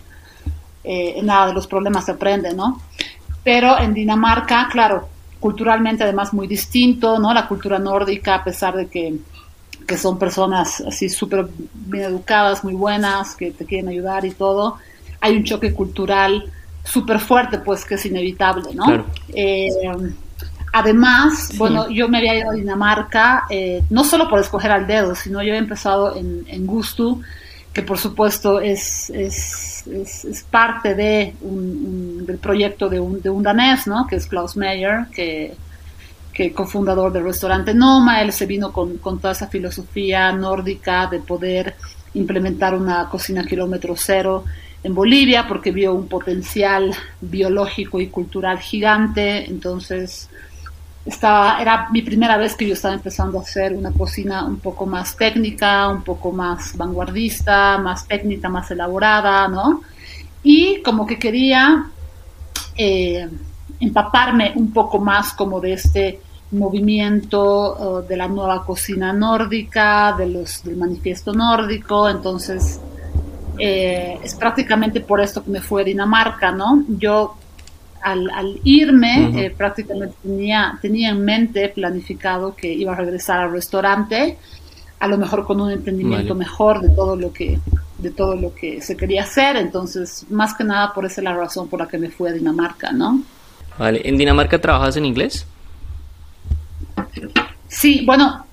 eh, 0.82 1.20
nada, 1.22 1.48
de 1.48 1.52
los 1.52 1.66
problemas 1.66 2.06
se 2.06 2.12
aprende, 2.12 2.54
¿no? 2.54 2.80
Pero 3.44 3.78
en 3.78 3.92
Dinamarca, 3.92 4.66
claro, 4.72 5.10
culturalmente 5.38 6.04
además 6.04 6.32
muy 6.32 6.46
distinto, 6.46 7.18
¿no? 7.18 7.34
La 7.34 7.46
cultura 7.46 7.78
nórdica, 7.78 8.36
a 8.36 8.44
pesar 8.44 8.76
de 8.76 8.86
que, 8.86 9.18
son 9.98 10.18
personas 10.18 10.80
así 10.80 11.10
súper 11.10 11.46
bien 11.74 12.04
educadas, 12.04 12.64
muy 12.64 12.72
buenas, 12.72 13.36
que 13.36 13.50
te 13.50 13.66
quieren 13.66 13.90
ayudar 13.90 14.24
y 14.24 14.30
todo, 14.30 14.78
hay 15.20 15.36
un 15.36 15.44
choque 15.44 15.74
cultural 15.74 16.50
súper 16.84 17.18
fuerte, 17.18 17.58
pues 17.58 17.84
que 17.84 17.94
es 17.94 18.06
inevitable, 18.06 18.74
¿no? 18.74 19.06
Eh, 19.34 19.68
además, 20.72 21.52
bueno, 21.56 21.88
yo 21.88 22.08
me 22.08 22.18
había 22.18 22.38
ido 22.38 22.50
a 22.50 22.54
Dinamarca, 22.54 23.44
eh, 23.48 23.82
no 23.90 24.04
solo 24.04 24.28
por 24.28 24.38
escoger 24.38 24.70
al 24.70 24.86
dedo, 24.86 25.14
sino 25.14 25.42
yo 25.42 25.54
he 25.54 25.56
empezado 25.56 26.14
en, 26.14 26.44
en 26.46 26.66
Gusto, 26.66 27.20
que 27.72 27.82
por 27.82 27.98
supuesto 27.98 28.60
es, 28.60 29.10
es, 29.10 29.84
es, 29.86 30.46
parte 30.50 30.94
de 30.94 31.34
un, 31.40 32.24
del 32.24 32.38
proyecto 32.38 32.88
de 32.88 33.00
un, 33.00 33.20
de 33.20 33.30
un 33.30 33.42
danés, 33.42 33.86
¿no? 33.86 34.06
que 34.06 34.16
es 34.16 34.26
Klaus 34.26 34.56
Meyer, 34.56 35.06
que, 35.12 35.54
que 36.32 36.52
cofundador 36.52 37.12
del 37.12 37.24
restaurante 37.24 37.74
Noma, 37.74 38.22
él 38.22 38.32
se 38.32 38.46
vino 38.46 38.72
con, 38.72 38.98
con, 38.98 39.18
toda 39.18 39.32
esa 39.32 39.48
filosofía 39.48 40.30
nórdica 40.32 41.08
de 41.08 41.18
poder 41.18 41.74
implementar 42.14 42.74
una 42.74 43.08
cocina 43.08 43.44
kilómetro 43.44 43.94
cero 43.96 44.44
en 44.84 44.94
Bolivia, 44.94 45.48
porque 45.48 45.72
vio 45.72 45.94
un 45.94 46.08
potencial 46.08 46.94
biológico 47.20 48.00
y 48.00 48.08
cultural 48.08 48.58
gigante, 48.58 49.48
entonces 49.48 50.28
estaba, 51.06 51.60
era 51.60 51.88
mi 51.90 52.02
primera 52.02 52.36
vez 52.36 52.54
que 52.54 52.66
yo 52.66 52.74
estaba 52.74 52.92
empezando 52.92 53.38
a 53.38 53.42
hacer 53.42 53.72
una 53.72 53.92
cocina 53.92 54.44
un 54.44 54.58
poco 54.58 54.84
más 54.84 55.16
técnica, 55.16 55.88
un 55.88 56.02
poco 56.02 56.32
más 56.32 56.76
vanguardista, 56.76 57.78
más 57.78 58.06
técnica, 58.06 58.50
más 58.50 58.70
elaborada, 58.70 59.48
¿no? 59.48 59.80
Y 60.42 60.82
como 60.82 61.06
que 61.06 61.18
quería 61.18 61.86
eh, 62.76 63.26
empaparme 63.80 64.52
un 64.54 64.70
poco 64.70 64.98
más 64.98 65.32
como 65.32 65.60
de 65.60 65.72
este 65.72 66.20
movimiento 66.50 68.00
uh, 68.02 68.06
de 68.06 68.16
la 68.18 68.28
nueva 68.28 68.64
cocina 68.66 69.14
nórdica, 69.14 70.14
de 70.16 70.26
los, 70.26 70.62
del 70.62 70.76
manifiesto 70.76 71.32
nórdico, 71.32 72.06
entonces 72.08 72.80
eh, 73.58 74.18
es 74.22 74.34
prácticamente 74.34 75.00
por 75.00 75.20
esto 75.20 75.44
que 75.44 75.50
me 75.50 75.60
fue 75.60 75.82
a 75.82 75.84
Dinamarca, 75.84 76.52
¿no? 76.52 76.84
Yo 76.88 77.36
al, 78.02 78.60
irme, 78.64 79.46
eh, 79.46 79.50
prácticamente 79.56 80.14
tenía, 80.22 80.78
tenía 80.82 81.10
en 81.10 81.24
mente 81.24 81.70
planificado 81.70 82.54
que 82.54 82.72
iba 82.72 82.92
a 82.92 82.96
regresar 82.96 83.40
al 83.40 83.52
restaurante, 83.52 84.38
a 85.00 85.08
lo 85.08 85.16
mejor 85.16 85.46
con 85.46 85.60
un 85.60 85.70
entendimiento 85.70 86.34
mejor 86.34 86.80
de 86.80 86.90
todo 86.90 87.16
lo 87.16 87.32
que 87.32 87.58
de 87.98 88.10
todo 88.10 88.36
lo 88.36 88.54
que 88.54 88.82
se 88.82 88.96
quería 88.96 89.22
hacer. 89.22 89.56
Entonces, 89.56 90.26
más 90.28 90.54
que 90.54 90.64
nada, 90.64 90.92
por 90.92 91.06
esa 91.06 91.20
es 91.20 91.24
la 91.24 91.34
razón 91.34 91.68
por 91.68 91.80
la 91.80 91.88
que 91.88 91.96
me 91.96 92.10
fui 92.10 92.28
a 92.28 92.32
Dinamarca, 92.32 92.92
¿no? 92.92 93.22
Vale, 93.78 94.02
¿en 94.04 94.18
Dinamarca 94.18 94.60
trabajas 94.60 94.96
en 94.96 95.06
inglés? 95.06 95.46
Sí, 97.68 98.04
bueno, 98.04 98.44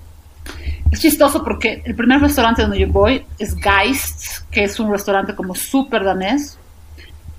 es 0.92 1.00
chistoso 1.00 1.42
porque 1.42 1.82
el 1.86 1.94
primer 1.94 2.20
restaurante 2.20 2.60
donde 2.60 2.78
yo 2.78 2.86
voy 2.86 3.24
es 3.38 3.56
Geist, 3.56 4.42
que 4.50 4.64
es 4.64 4.78
un 4.78 4.92
restaurante 4.92 5.34
como 5.34 5.54
súper 5.54 6.04
danés. 6.04 6.58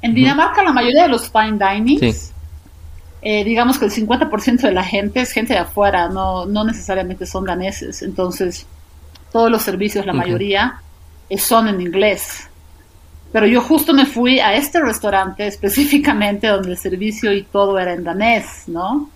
En 0.02 0.16
Dinamarca 0.16 0.64
la 0.64 0.74
mayoría 0.74 1.04
de 1.04 1.10
los 1.10 1.32
fine 1.32 1.60
dinings, 1.60 2.34
eh, 3.22 3.44
digamos 3.44 3.78
que 3.78 3.86
el 3.86 3.92
50% 3.92 4.62
de 4.62 4.72
la 4.72 4.84
gente 4.84 5.22
es 5.22 5.32
gente 5.32 5.54
de 5.54 5.60
afuera, 5.60 6.10
no, 6.10 6.48
no 6.48 6.64
necesariamente 6.64 7.28
son 7.28 7.46
daneses. 7.46 8.02
Entonces, 8.02 8.66
todos 9.32 9.52
los 9.52 9.62
servicios, 9.62 10.04
la 10.08 10.14
mayoría, 10.14 10.82
eh, 11.30 11.38
son 11.38 11.68
en 11.68 11.80
inglés. 11.80 12.50
Pero 13.32 13.46
yo 13.46 13.62
justo 13.62 13.94
me 13.94 14.08
fui 14.08 14.40
a 14.40 14.56
este 14.56 14.82
restaurante 14.82 15.46
específicamente 15.46 16.48
donde 16.48 16.72
el 16.72 16.78
servicio 16.78 17.32
y 17.32 17.44
todo 17.44 17.78
era 17.78 17.94
en 17.94 18.04
danés, 18.04 18.64
¿no? 18.66 19.12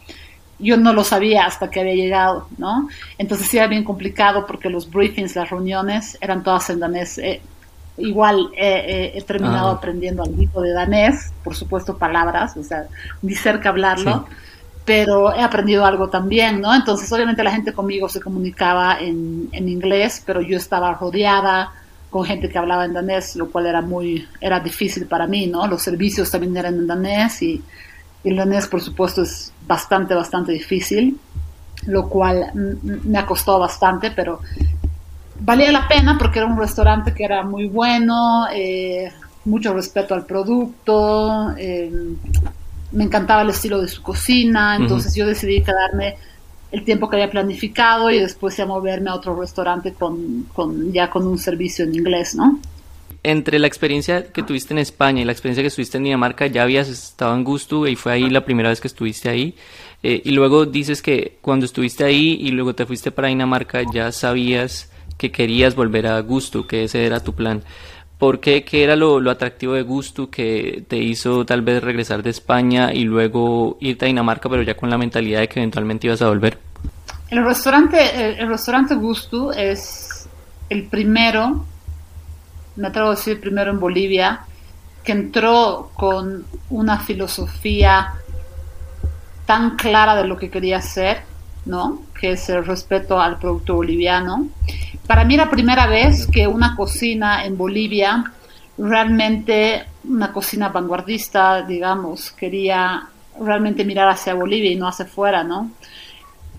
Yo 0.60 0.78
no 0.78 0.94
lo 0.94 1.04
sabía 1.04 1.46
hasta 1.46 1.70
que 1.70 1.82
había 1.82 1.94
llegado, 1.94 2.48
¿no? 2.58 2.90
Entonces 3.18 3.48
sí 3.48 3.58
era 3.58 3.68
bien 3.68 3.84
complicado 3.84 4.46
porque 4.46 4.70
los 4.70 4.90
briefings, 4.90 5.36
las 5.36 5.50
reuniones 5.50 6.18
eran 6.22 6.44
todas 6.44 6.70
en 6.70 6.80
danés. 6.80 7.18
Eh, 7.20 7.42
igual 7.98 8.50
eh, 8.58 9.12
he 9.16 9.22
terminado 9.24 9.70
ah. 9.70 9.74
aprendiendo 9.74 10.24
algo 10.24 10.62
de 10.62 10.72
danés, 10.72 11.32
por 11.44 11.56
supuesto 11.56 11.98
palabras, 11.98 12.56
o 12.58 12.64
sea, 12.64 12.86
ni 13.22 13.36
cerca 13.36 13.70
hablarlo, 13.70 14.28
pero 14.86 15.34
he 15.34 15.42
aprendido 15.42 15.86
algo 15.86 16.10
también, 16.10 16.62
¿no? 16.62 16.74
Entonces 16.74 17.12
obviamente 17.12 17.44
la 17.44 17.52
gente 17.52 17.74
conmigo 17.74 18.08
se 18.08 18.22
comunicaba 18.22 19.00
en, 19.00 19.50
en 19.52 19.70
inglés, 19.70 20.24
pero 20.26 20.42
yo 20.42 20.58
estaba 20.58 20.94
rodeada 20.94 21.72
con 22.10 22.24
gente 22.24 22.50
que 22.50 22.58
hablaba 22.58 22.86
en 22.86 22.94
danés, 22.94 23.36
lo 23.36 23.50
cual 23.50 23.66
era 23.66 23.82
muy, 23.82 24.28
era 24.40 24.60
difícil 24.60 25.06
para 25.08 25.28
mí, 25.28 25.48
¿no? 25.48 25.68
Los 25.68 25.82
servicios 25.82 26.32
también 26.32 26.56
eran 26.56 26.76
en 26.76 26.88
danés 26.88 27.42
y, 27.42 27.62
el 28.30 28.38
danés, 28.38 28.68
por 28.68 28.82
supuesto, 28.82 29.22
es 29.24 29.52
bastante, 29.68 30.14
bastante 30.14 30.52
difícil, 30.52 31.20
lo 31.86 32.10
cual 32.10 32.52
me 32.54 33.18
ha 33.18 33.26
costado 33.26 33.60
bastante, 33.60 34.12
pero 34.12 34.40
valía 35.40 35.72
la 35.72 35.88
pena 35.88 36.18
porque 36.18 36.40
era 36.40 36.48
un 36.48 36.58
restaurante 36.58 37.14
que 37.14 37.24
era 37.24 37.44
muy 37.44 37.68
bueno, 37.68 38.48
eh, 38.52 39.12
mucho 39.46 39.74
respeto 39.74 40.14
al 40.14 40.26
producto, 40.26 41.54
eh, 41.58 41.92
me 42.92 43.04
encantaba 43.04 43.42
el 43.42 43.50
estilo 43.50 43.82
de 43.82 43.88
su 43.88 44.02
cocina, 44.02 44.76
entonces 44.76 45.14
yo 45.16 45.26
decidí 45.26 45.62
quedarme 45.62 46.16
el 46.72 46.84
tiempo 46.84 47.10
que 47.10 47.18
había 47.18 47.30
planificado 47.30 48.10
y 48.10 48.20
después 48.20 48.58
ya 48.58 48.66
moverme 48.66 49.10
a 49.10 49.16
otro 49.16 49.40
restaurante 49.40 49.94
con, 49.94 50.48
con, 50.54 50.92
ya 50.92 51.10
con 51.10 51.26
un 51.26 51.38
servicio 51.38 51.86
en 51.86 51.96
inglés, 51.96 52.36
¿no? 52.36 52.60
Entre 53.24 53.60
la 53.60 53.68
experiencia 53.68 54.32
que 54.32 54.44
tuviste 54.44 54.74
en 54.74 54.80
España 54.80 55.22
y 55.22 55.26
la 55.26 55.32
experiencia 55.32 55.64
que 55.64 55.68
estuviste 55.68 55.98
en 55.98 56.06
Dinamarca, 56.06 56.48
ya 56.48 56.64
habías 56.64 56.88
estado 56.88 57.36
en 57.36 57.44
Gusto 57.44 57.88
y 57.88 57.96
fue 57.96 58.14
ahí 58.14 58.30
la 58.30 58.46
primera 58.46 58.70
vez 58.70 58.80
que 58.80 58.88
estuviste 58.88 59.30
ahí. 59.30 59.56
Eh, 60.04 60.22
y 60.24 60.32
luego 60.32 60.66
dices 60.66 61.02
que 61.02 61.38
cuando 61.42 61.66
estuviste 61.66 62.04
ahí 62.04 62.38
y 62.40 62.52
luego 62.52 62.76
te 62.76 62.86
fuiste 62.86 63.12
para 63.12 63.30
Dinamarca 63.30 63.82
ya 63.92 64.12
sabías 64.12 64.92
que 65.18 65.32
querías 65.32 65.76
volver 65.76 66.08
a 66.08 66.20
Gusto, 66.22 66.68
que 66.68 66.84
ese 66.84 67.06
era 67.06 67.20
tu 67.20 67.34
plan. 67.34 67.64
¿Por 68.18 68.40
qué? 68.40 68.64
¿Qué 68.64 68.84
era 68.84 68.96
lo, 68.96 69.20
lo, 69.20 69.30
atractivo 69.30 69.74
de 69.74 69.84
Gusto 69.84 70.30
que 70.30 70.84
te 70.88 70.98
hizo 70.98 71.46
tal 71.46 71.62
vez 71.62 71.84
regresar 71.84 72.24
de 72.24 72.32
España 72.32 72.92
y 72.94 73.04
luego 73.04 73.78
irte 73.80 74.06
a 74.06 74.08
Dinamarca, 74.08 74.50
pero 74.50 74.64
ya 74.64 74.76
con 74.76 74.90
la 74.90 74.98
mentalidad 74.98 75.42
de 75.42 75.48
que 75.48 75.60
eventualmente 75.60 76.08
ibas 76.08 76.22
a 76.22 76.30
volver? 76.30 76.58
El 77.30 77.44
restaurante, 77.44 78.40
el, 78.42 78.48
restaurante 78.48 78.96
Gusto 78.96 79.52
es 79.52 80.28
el 80.70 80.88
primero, 80.88 81.66
me 82.78 82.88
atrevo 82.88 83.10
a 83.10 83.16
decir 83.16 83.40
primero 83.42 83.72
en 83.72 83.80
Bolivia, 83.80 84.42
que 85.04 85.12
entró 85.12 85.92
con 85.94 86.46
una 86.70 87.00
filosofía 87.00 88.14
tan 89.46 89.76
clara 89.76 90.16
de 90.16 90.28
lo 90.28 90.38
que 90.38 90.50
quería 90.50 90.78
hacer, 90.78 91.24
¿no? 91.66 92.02
Que 92.20 92.32
es 92.32 92.50
el 92.50 92.66
respeto 92.66 93.20
al 93.20 93.38
producto 93.38 93.76
boliviano 93.76 94.50
para 95.08 95.24
mí 95.24 95.38
la 95.38 95.50
primera 95.50 95.88
vez 95.88 96.28
que 96.28 96.48
una 96.48 96.76
cocina 96.76 97.46
en 97.46 97.58
Bolivia, 97.58 98.26
realmente 98.78 99.86
una 100.04 100.34
cocina 100.34 100.68
vanguardista, 100.68 101.62
digamos, 101.62 102.32
quería 102.32 103.08
realmente 103.40 103.86
mirar 103.86 104.10
hacia 104.10 104.34
Bolivia 104.34 104.70
y 104.70 104.76
no 104.76 104.88
hacia 104.88 105.06
fuera, 105.06 105.46
¿no? 105.46 105.72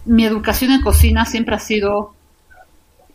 Mi 0.07 0.25
educación 0.25 0.73
en 0.73 0.81
cocina 0.81 1.27
siempre 1.27 1.55
ha 1.57 1.59
sido, 1.59 2.15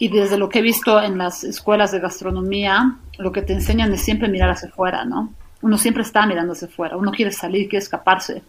y 0.03 0.09
desde 0.09 0.37
lo 0.37 0.49
que 0.49 0.59
he 0.59 0.61
visto 0.61 1.01
en 1.01 1.17
las 1.17 1.45
escuelas 1.45 1.93
de 1.93 2.01
gastronomía, 2.01 2.97
lo 3.19 3.31
que 3.31 3.41
te 3.41 3.53
enseñan 3.53 3.93
es 3.93 4.01
siempre 4.01 4.27
mirar 4.27 4.49
hacia 4.49 4.69
fuera, 4.69 5.05
¿no? 5.05 5.33
Uno 5.61 5.77
siempre 5.77 6.03
está 6.03 6.25
mirando 6.25 6.51
hacia 6.51 6.67
fuera, 6.67 6.97
uno 6.97 7.09
quiere 7.09 7.31
salir, 7.31 7.69
quiere 7.69 7.83
escaparse. 7.83 8.41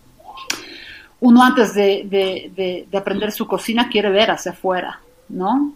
Uno 1.21 1.45
antes 1.45 1.73
de, 1.73 2.09
de, 2.11 2.89
de 2.91 2.99
aprender 2.99 3.31
su 3.31 3.47
cocina 3.47 3.89
quiere 3.89 4.11
ver 4.11 4.33
hacia 4.33 4.51
afuera, 4.51 4.99
¿no? 5.29 5.75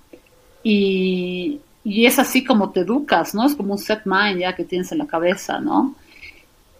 Y, 0.64 1.60
es 1.84 2.18
así 2.18 2.42
como 2.42 2.70
te 2.70 2.80
educas, 2.80 3.32
¿no? 3.36 3.46
Es 3.46 3.54
como 3.54 3.74
un 3.74 3.78
set 3.78 4.00
mind 4.04 4.40
ya 4.40 4.56
que 4.56 4.64
tienes 4.64 4.90
en 4.90 4.98
la 4.98 5.06
cabeza, 5.06 5.60
¿no? 5.60 5.94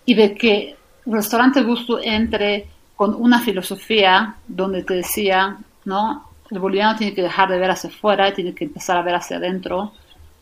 Y 0.07 0.15
de 0.15 0.35
que 0.35 0.75
Restaurante 1.07 1.63
Gusto 1.63 2.01
entre 2.03 2.67
con 2.97 3.15
una 3.15 3.39
filosofía 3.43 4.35
donde 4.49 4.83
te 4.83 4.95
decía, 4.95 5.57
¿no? 5.85 6.28
El 6.51 6.59
boliviano 6.59 6.97
tiene 6.97 7.15
que 7.15 7.23
dejar 7.23 7.49
de 7.49 7.59
ver 7.59 7.71
hacia 7.71 7.91
afuera 7.91 8.29
y 8.29 8.35
tiene 8.35 8.55
que 8.55 8.65
empezar 8.65 8.97
a 8.97 9.03
ver 9.03 9.15
hacia 9.15 9.37
adentro. 9.37 9.93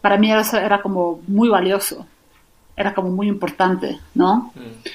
Para 0.00 0.16
mí 0.16 0.32
eso 0.32 0.56
era 0.58 0.80
como 0.80 1.20
muy 1.26 1.48
valioso, 1.48 2.06
era 2.76 2.94
como 2.94 3.10
muy 3.10 3.28
importante, 3.28 3.98
¿no? 4.14 4.52
Mm. 4.54 4.88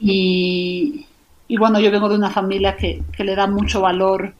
Y, 0.00 1.06
y, 1.46 1.56
bueno, 1.56 1.78
yo 1.78 1.90
vengo 1.90 2.08
de 2.08 2.16
una 2.16 2.30
familia 2.30 2.76
que, 2.76 3.02
que 3.14 3.22
le 3.22 3.34
da 3.34 3.46
mucho 3.46 3.82
valor 3.82 4.32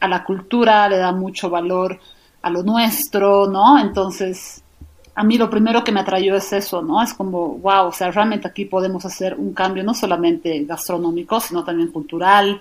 a 0.00 0.08
la 0.08 0.24
cultura, 0.24 0.88
le 0.88 0.98
da 0.98 1.12
mucho 1.12 1.48
valor 1.48 1.98
a 2.42 2.50
lo 2.50 2.62
nuestro, 2.62 3.46
¿no? 3.46 3.78
Entonces, 3.78 4.62
a 5.14 5.22
mí 5.22 5.38
lo 5.38 5.48
primero 5.48 5.84
que 5.84 5.92
me 5.92 6.00
atrayó 6.00 6.34
es 6.34 6.52
eso, 6.52 6.82
¿no? 6.82 7.02
Es 7.02 7.14
como, 7.14 7.58
wow, 7.58 7.86
o 7.86 7.92
sea, 7.92 8.10
realmente 8.10 8.48
aquí 8.48 8.64
podemos 8.64 9.04
hacer 9.04 9.34
un 9.34 9.54
cambio 9.54 9.84
no 9.84 9.94
solamente 9.94 10.64
gastronómico, 10.64 11.40
sino 11.40 11.64
también 11.64 11.90
cultural, 11.90 12.60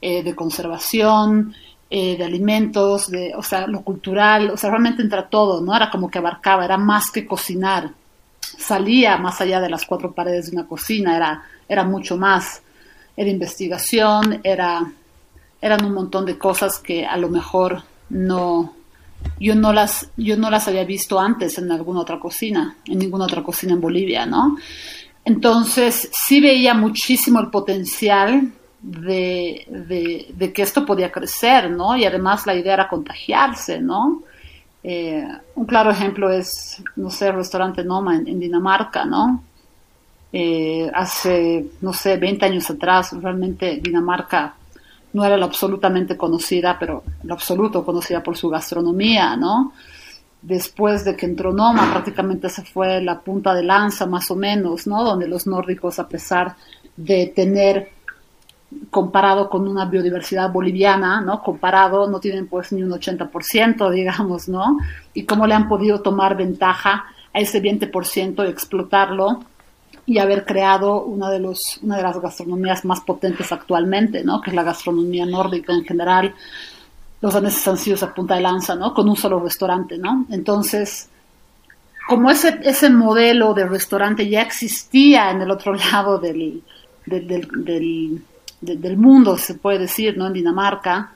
eh, 0.00 0.22
de 0.22 0.34
conservación, 0.34 1.54
eh, 1.94 2.16
de 2.16 2.24
alimentos, 2.24 3.10
de, 3.10 3.34
o 3.36 3.42
sea, 3.42 3.66
lo 3.66 3.82
cultural, 3.82 4.48
o 4.48 4.56
sea, 4.56 4.70
realmente 4.70 5.02
entra 5.02 5.28
todo, 5.28 5.60
¿no? 5.60 5.76
Era 5.76 5.90
como 5.90 6.10
que 6.10 6.16
abarcaba, 6.16 6.64
era 6.64 6.78
más 6.78 7.10
que 7.10 7.26
cocinar, 7.26 7.90
salía 8.40 9.18
más 9.18 9.42
allá 9.42 9.60
de 9.60 9.68
las 9.68 9.84
cuatro 9.84 10.12
paredes 10.12 10.46
de 10.46 10.56
una 10.56 10.66
cocina, 10.66 11.14
era, 11.14 11.42
era 11.68 11.84
mucho 11.84 12.16
más, 12.16 12.62
era 13.14 13.28
investigación, 13.28 14.40
era, 14.42 14.90
eran 15.60 15.84
un 15.84 15.92
montón 15.92 16.24
de 16.24 16.38
cosas 16.38 16.78
que 16.78 17.04
a 17.04 17.18
lo 17.18 17.28
mejor 17.28 17.82
no, 18.08 18.72
yo 19.38 19.54
no 19.54 19.74
las 19.74 20.08
yo 20.16 20.38
no 20.38 20.48
las 20.48 20.68
había 20.68 20.84
visto 20.84 21.20
antes 21.20 21.58
en 21.58 21.70
alguna 21.70 22.00
otra 22.00 22.18
cocina, 22.18 22.74
en 22.86 23.00
ninguna 23.00 23.26
otra 23.26 23.42
cocina 23.42 23.74
en 23.74 23.82
Bolivia, 23.82 24.24
¿no? 24.24 24.56
Entonces 25.26 26.08
sí 26.10 26.40
veía 26.40 26.72
muchísimo 26.72 27.38
el 27.38 27.50
potencial 27.50 28.50
de, 28.82 30.28
de, 30.36 30.52
que 30.52 30.62
esto 30.62 30.84
podía 30.84 31.12
crecer, 31.12 31.70
¿no? 31.70 31.96
Y 31.96 32.04
además 32.04 32.46
la 32.46 32.54
idea 32.54 32.74
era 32.74 32.88
contagiarse, 32.88 33.80
¿no? 33.80 34.22
Eh, 34.82 35.24
un 35.54 35.64
claro 35.64 35.90
ejemplo 35.90 36.28
es, 36.30 36.82
no 36.96 37.08
sé, 37.08 37.28
el 37.28 37.36
restaurante 37.36 37.84
Noma 37.84 38.16
en, 38.16 38.40
Dinamarca, 38.40 39.04
¿no? 39.04 39.44
Eh, 40.32 40.90
hace, 40.92 41.66
no 41.80 41.92
sé, 41.92 42.16
20 42.16 42.44
años 42.44 42.68
atrás, 42.70 43.12
realmente 43.20 43.78
Dinamarca 43.80 44.56
no 45.12 45.24
era 45.24 45.36
la 45.36 45.44
absolutamente 45.44 46.16
conocida, 46.16 46.76
pero 46.78 47.04
lo 47.22 47.34
absoluto 47.34 47.84
conocida 47.84 48.22
por 48.22 48.36
su 48.36 48.48
gastronomía, 48.48 49.36
¿no? 49.36 49.72
Después 50.40 51.04
de 51.04 51.14
que 51.14 51.26
entró 51.26 51.52
Noma, 51.52 51.92
prácticamente 51.92 52.48
se 52.48 52.62
fue 52.62 53.00
la 53.00 53.20
punta 53.20 53.54
de 53.54 53.62
lanza, 53.62 54.06
más 54.06 54.30
o 54.30 54.34
menos, 54.36 54.86
¿no? 54.86 55.04
Donde 55.04 55.28
los 55.28 55.46
nórdicos, 55.46 55.98
a 55.98 56.08
pesar 56.08 56.56
de 56.96 57.32
tener, 57.34 57.92
comparado 58.90 59.48
con 59.48 59.66
una 59.66 59.86
biodiversidad 59.86 60.52
boliviana, 60.52 61.20
¿no? 61.20 61.42
Comparado, 61.42 62.08
no 62.10 62.20
tienen 62.20 62.46
pues 62.46 62.72
ni 62.72 62.82
un 62.82 62.90
80%, 62.90 63.90
digamos, 63.90 64.48
¿no? 64.48 64.78
Y 65.14 65.24
cómo 65.24 65.46
le 65.46 65.54
han 65.54 65.68
podido 65.68 66.00
tomar 66.00 66.36
ventaja 66.36 67.06
a 67.32 67.40
ese 67.40 67.62
20% 67.62 68.46
y 68.46 68.50
explotarlo 68.50 69.40
y 70.04 70.18
haber 70.18 70.44
creado 70.44 71.04
una 71.04 71.30
de, 71.30 71.38
los, 71.38 71.78
una 71.82 71.96
de 71.96 72.02
las 72.02 72.20
gastronomías 72.20 72.84
más 72.84 73.00
potentes 73.00 73.52
actualmente, 73.52 74.24
¿no? 74.24 74.40
que 74.40 74.50
es 74.50 74.56
la 74.56 74.64
gastronomía 74.64 75.24
nórdica 75.26 75.72
en 75.72 75.84
general. 75.84 76.34
Los 77.20 77.34
daneses 77.34 77.66
han 77.68 77.78
sido 77.78 77.94
esa 77.94 78.12
punta 78.12 78.34
de 78.34 78.40
lanza, 78.40 78.74
¿no? 78.74 78.92
con 78.92 79.08
un 79.08 79.16
solo 79.16 79.38
restaurante. 79.40 79.98
¿no? 79.98 80.26
Entonces, 80.30 81.08
como 82.08 82.30
ese, 82.30 82.58
ese 82.64 82.90
modelo 82.90 83.54
de 83.54 83.66
restaurante 83.66 84.28
ya 84.28 84.42
existía 84.42 85.30
en 85.30 85.42
el 85.42 85.50
otro 85.50 85.74
lado 85.92 86.18
del, 86.18 86.62
del, 87.06 87.26
del, 87.28 87.48
del, 87.64 88.22
mundo, 88.96 89.36
se 89.36 89.54
puede 89.54 89.80
decir, 89.80 90.16
¿no? 90.16 90.26
en 90.26 90.32
Dinamarca, 90.32 91.12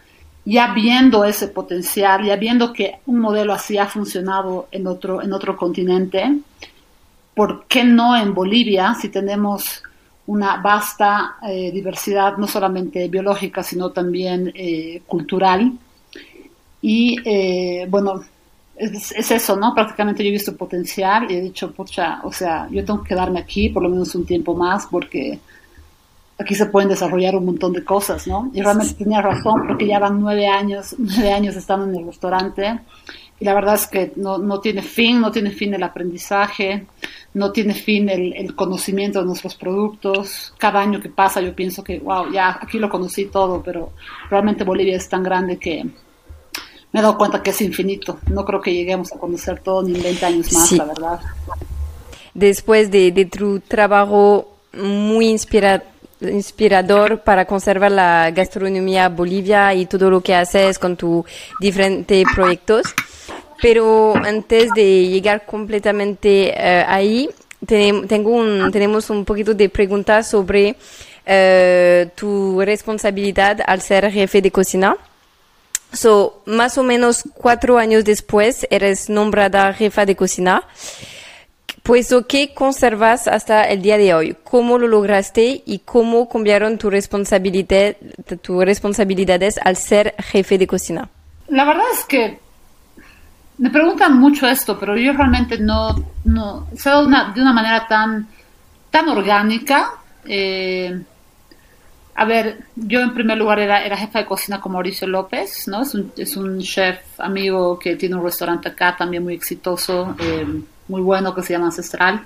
ya 0.46 0.72
viendo 0.72 1.24
ese 1.24 1.48
potencial, 1.48 2.24
ya 2.24 2.36
viendo 2.36 2.72
que 2.72 3.00
un 3.06 3.18
modelo 3.18 3.52
así 3.52 3.78
ha 3.78 3.86
funcionado 3.86 4.68
en 4.70 4.86
otro, 4.86 5.20
en 5.20 5.32
otro 5.32 5.56
continente, 5.56 6.38
¿por 7.34 7.66
qué 7.66 7.84
no 7.84 8.16
en 8.16 8.32
Bolivia 8.32 8.94
si 8.94 9.08
tenemos 9.08 9.82
una 10.26 10.56
vasta 10.58 11.36
eh, 11.48 11.70
diversidad, 11.72 12.36
no 12.36 12.46
solamente 12.46 13.08
biológica, 13.08 13.62
sino 13.64 13.90
también 13.90 14.52
eh, 14.54 15.02
cultural? 15.06 15.72
Y 16.80 17.16
eh, 17.24 17.86
bueno, 17.90 18.22
es, 18.76 19.10
es, 19.12 19.30
eso, 19.32 19.56
¿no? 19.56 19.74
Prácticamente 19.74 20.22
yo 20.22 20.28
he 20.28 20.32
visto 20.32 20.56
potencial 20.56 21.28
y 21.28 21.34
he 21.34 21.40
dicho, 21.40 21.72
pucha, 21.72 22.20
o 22.22 22.30
sea, 22.30 22.68
yo 22.70 22.84
tengo 22.84 23.02
que 23.02 23.08
quedarme 23.08 23.40
aquí 23.40 23.70
por 23.70 23.82
lo 23.82 23.88
menos 23.88 24.14
un 24.14 24.24
tiempo 24.24 24.54
más 24.54 24.86
porque 24.86 25.40
aquí 26.38 26.54
se 26.54 26.66
pueden 26.66 26.88
desarrollar 26.88 27.34
un 27.36 27.46
montón 27.46 27.72
de 27.72 27.84
cosas, 27.84 28.26
¿no? 28.26 28.50
Y 28.52 28.62
realmente 28.62 28.94
tenía 28.94 29.22
razón 29.22 29.66
porque 29.66 29.86
ya 29.86 29.98
van 29.98 30.20
nueve 30.20 30.46
años, 30.46 30.94
nueve 30.98 31.32
años 31.32 31.56
estando 31.56 31.86
en 31.86 31.96
el 31.96 32.06
restaurante 32.06 32.80
y 33.38 33.44
la 33.44 33.54
verdad 33.54 33.74
es 33.74 33.86
que 33.86 34.12
no, 34.16 34.38
no 34.38 34.60
tiene 34.60 34.82
fin, 34.82 35.20
no 35.20 35.30
tiene 35.30 35.50
fin 35.50 35.74
el 35.74 35.82
aprendizaje, 35.82 36.86
no 37.34 37.52
tiene 37.52 37.74
fin 37.74 38.08
el, 38.08 38.32
el, 38.34 38.54
conocimiento 38.54 39.20
de 39.20 39.26
nuestros 39.26 39.54
productos. 39.54 40.54
Cada 40.56 40.80
año 40.80 41.00
que 41.00 41.10
pasa 41.10 41.42
yo 41.42 41.54
pienso 41.54 41.84
que, 41.84 41.98
wow, 41.98 42.32
ya 42.32 42.58
aquí 42.60 42.78
lo 42.78 42.88
conocí 42.88 43.26
todo, 43.26 43.62
pero 43.62 43.92
realmente 44.30 44.64
Bolivia 44.64 44.96
es 44.96 45.08
tan 45.08 45.22
grande 45.22 45.58
que 45.58 45.84
me 45.84 47.00
he 47.00 47.02
dado 47.02 47.18
cuenta 47.18 47.42
que 47.42 47.50
es 47.50 47.60
infinito. 47.60 48.18
No 48.30 48.42
creo 48.46 48.62
que 48.62 48.72
lleguemos 48.72 49.12
a 49.12 49.18
conocer 49.18 49.60
todo 49.60 49.82
ni 49.82 49.94
en 49.94 50.02
20 50.02 50.26
años 50.26 50.52
más, 50.54 50.68
sí. 50.70 50.76
la 50.76 50.84
verdad. 50.86 51.20
Después 52.32 52.90
de, 52.90 53.12
de 53.12 53.26
tu 53.26 53.60
trabajo 53.60 54.56
muy 54.72 55.28
inspirador, 55.28 55.84
inspirador 56.20 57.20
para 57.20 57.44
conservar 57.44 57.92
la 57.92 58.30
gastronomía 58.30 59.08
Bolivia 59.08 59.74
y 59.74 59.86
todo 59.86 60.10
lo 60.10 60.20
que 60.20 60.34
haces 60.34 60.78
con 60.78 60.96
tus 60.96 61.24
diferentes 61.60 62.24
proyectos. 62.34 62.82
Pero 63.60 64.14
antes 64.16 64.70
de 64.74 65.08
llegar 65.08 65.46
completamente 65.46 66.54
uh, 66.54 66.90
ahí, 66.90 67.28
ten, 67.64 68.06
tengo 68.06 68.30
un, 68.30 68.70
tenemos 68.70 69.08
un 69.08 69.24
poquito 69.24 69.54
de 69.54 69.68
preguntas 69.68 70.28
sobre 70.28 70.70
uh, 70.70 72.08
tu 72.14 72.60
responsabilidad 72.60 73.60
al 73.66 73.80
ser 73.80 74.10
jefe 74.10 74.42
de 74.42 74.50
cocina. 74.50 74.96
So, 75.92 76.42
más 76.44 76.76
o 76.76 76.82
menos 76.82 77.22
cuatro 77.32 77.78
años 77.78 78.04
después, 78.04 78.66
eres 78.70 79.08
nombrada 79.08 79.72
jefa 79.72 80.04
de 80.04 80.16
cocina. 80.16 80.62
Puesto 81.86 82.26
que 82.26 82.52
conservas 82.52 83.28
hasta 83.28 83.62
el 83.62 83.80
día 83.80 83.96
de 83.96 84.12
hoy, 84.12 84.36
¿cómo 84.42 84.76
lo 84.76 84.88
lograste 84.88 85.62
y 85.64 85.78
cómo 85.84 86.28
cambiaron 86.28 86.78
tu 86.78 86.90
responsabilidad, 86.90 87.94
tus 88.42 88.64
responsabilidades 88.64 89.56
al 89.62 89.76
ser 89.76 90.16
jefe 90.18 90.58
de 90.58 90.66
cocina? 90.66 91.08
La 91.46 91.64
verdad 91.64 91.84
es 91.92 92.04
que 92.06 92.40
me 93.58 93.70
preguntan 93.70 94.18
mucho 94.18 94.48
esto, 94.48 94.76
pero 94.80 94.96
yo 94.96 95.12
realmente 95.12 95.58
no, 95.58 95.94
no 96.24 96.66
de 96.72 97.40
una, 97.40 97.52
manera 97.52 97.86
tan, 97.86 98.26
tan 98.90 99.08
orgánica. 99.08 99.92
Eh, 100.24 101.00
a 102.16 102.24
ver, 102.24 102.64
yo 102.74 102.98
en 102.98 103.14
primer 103.14 103.38
lugar 103.38 103.60
era, 103.60 103.84
era 103.84 103.96
jefa 103.96 104.18
de 104.18 104.26
cocina 104.26 104.60
con 104.60 104.72
Mauricio 104.72 105.06
López, 105.06 105.68
¿no? 105.68 105.82
Es 105.82 105.94
un, 105.94 106.12
es 106.16 106.36
un 106.36 106.58
chef 106.58 106.98
amigo 107.20 107.78
que 107.78 107.94
tiene 107.94 108.16
un 108.16 108.24
restaurante 108.24 108.70
acá 108.70 108.96
también 108.96 109.22
muy 109.22 109.34
exitoso. 109.34 110.16
Eh, 110.18 110.62
muy 110.88 111.02
bueno 111.02 111.34
que 111.34 111.42
se 111.42 111.52
llama 111.52 111.66
Ancestral. 111.66 112.24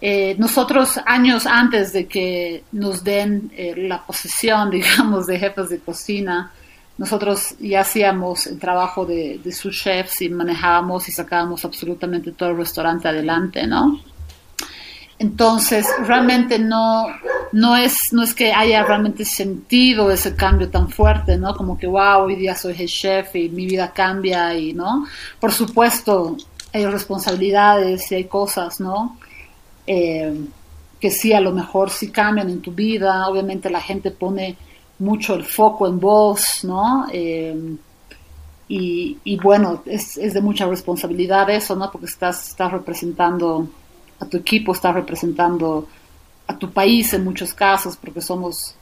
Eh, 0.00 0.36
nosotros 0.38 1.00
años 1.06 1.46
antes 1.46 1.92
de 1.92 2.06
que 2.06 2.62
nos 2.72 3.02
den 3.02 3.50
eh, 3.56 3.74
la 3.76 4.04
posesión, 4.04 4.70
digamos, 4.72 5.26
de 5.26 5.38
jefes 5.38 5.68
de 5.68 5.78
cocina, 5.80 6.52
nosotros 6.96 7.54
ya 7.60 7.82
hacíamos 7.82 8.46
el 8.48 8.58
trabajo 8.58 9.06
de, 9.06 9.40
de 9.42 9.52
sus 9.52 9.76
chefs 9.80 10.22
y 10.22 10.28
manejábamos 10.28 11.08
y 11.08 11.12
sacábamos 11.12 11.64
absolutamente 11.64 12.32
todo 12.32 12.50
el 12.50 12.56
restaurante 12.56 13.06
adelante, 13.06 13.66
¿no? 13.66 14.00
Entonces, 15.20 15.86
realmente 16.06 16.60
no, 16.60 17.06
no, 17.50 17.76
es, 17.76 18.12
no 18.12 18.22
es 18.22 18.34
que 18.34 18.52
haya 18.52 18.84
realmente 18.84 19.24
sentido 19.24 20.12
ese 20.12 20.36
cambio 20.36 20.70
tan 20.70 20.88
fuerte, 20.90 21.36
¿no? 21.36 21.56
Como 21.56 21.76
que, 21.76 21.88
wow, 21.88 22.22
hoy 22.22 22.36
día 22.36 22.54
soy 22.54 22.76
el 22.78 22.88
chef 22.88 23.34
y 23.34 23.48
mi 23.48 23.66
vida 23.66 23.92
cambia 23.92 24.54
y, 24.54 24.72
¿no? 24.72 25.06
Por 25.40 25.52
supuesto, 25.52 26.36
hay 26.72 26.86
responsabilidades 26.86 28.10
y 28.12 28.16
hay 28.16 28.24
cosas, 28.24 28.80
¿no? 28.80 29.18
Eh, 29.86 30.34
que 31.00 31.10
sí, 31.10 31.32
a 31.32 31.40
lo 31.40 31.52
mejor 31.52 31.90
sí 31.90 32.10
cambian 32.10 32.50
en 32.50 32.60
tu 32.60 32.72
vida. 32.72 33.28
Obviamente 33.28 33.70
la 33.70 33.80
gente 33.80 34.10
pone 34.10 34.56
mucho 34.98 35.34
el 35.34 35.44
foco 35.44 35.86
en 35.86 36.00
vos, 36.00 36.64
¿no? 36.64 37.06
Eh, 37.12 37.76
y, 38.68 39.16
y, 39.24 39.36
bueno, 39.36 39.82
es, 39.86 40.18
es, 40.18 40.34
de 40.34 40.42
mucha 40.42 40.66
responsabilidad 40.66 41.48
eso, 41.48 41.74
¿no? 41.74 41.90
Porque 41.90 42.06
estás, 42.06 42.48
estás 42.48 42.70
representando 42.70 43.66
a 44.20 44.26
tu 44.26 44.36
equipo, 44.36 44.72
estás 44.72 44.94
representando 44.94 45.88
a 46.46 46.58
tu 46.58 46.70
país 46.70 47.14
en 47.14 47.24
muchos 47.24 47.54
casos, 47.54 47.96
porque 47.96 48.20
somos 48.20 48.74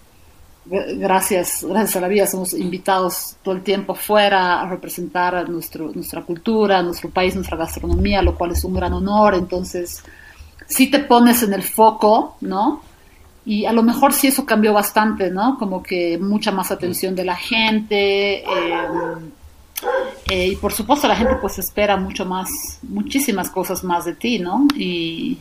gracias, 0.68 1.64
gracias 1.64 1.96
a 1.96 2.00
la 2.00 2.09
vida, 2.09 2.26
somos 2.26 2.52
invitados 2.52 3.37
todo 3.42 3.55
el 3.55 3.62
tiempo 3.62 3.94
fuera 3.94 4.61
a 4.61 4.68
representar 4.68 5.48
nuestra 5.48 6.22
cultura, 6.22 6.83
nuestro 6.83 7.11
país, 7.11 7.35
nuestra 7.35 7.57
gastronomía, 7.57 8.22
lo 8.22 8.35
cual 8.35 8.52
es 8.52 8.64
un 8.64 8.74
gran 8.74 8.92
honor. 8.92 9.35
Entonces, 9.35 10.02
si 10.66 10.90
te 10.90 11.00
pones 11.00 11.42
en 11.42 11.55
el 11.55 11.62
foco, 11.62 12.37
¿no? 12.40 12.83
Y 13.44 13.64
a 13.64 13.72
lo 13.72 13.85
mejor 13.85 14.12
sí 14.12 14.26
eso 14.26 14.44
cambió 14.44 14.72
bastante, 14.72 15.31
¿no? 15.31 15.57
Como 15.57 15.83
que 15.83 16.18
mucha 16.18 16.50
más 16.50 16.72
atención 16.72 17.14
de 17.14 17.24
la 17.24 17.37
gente. 17.37 18.38
Eh, 18.38 18.44
eh, 20.31 20.46
y 20.48 20.57
por 20.57 20.72
supuesto 20.72 21.07
la 21.07 21.14
gente 21.14 21.37
pues 21.40 21.59
espera 21.59 21.96
mucho 21.96 22.24
más, 22.24 22.48
muchísimas 22.83 23.50
cosas 23.50 23.85
más 23.85 24.05
de 24.05 24.14
ti, 24.14 24.40
¿no? 24.40 24.66
Y, 24.74 25.38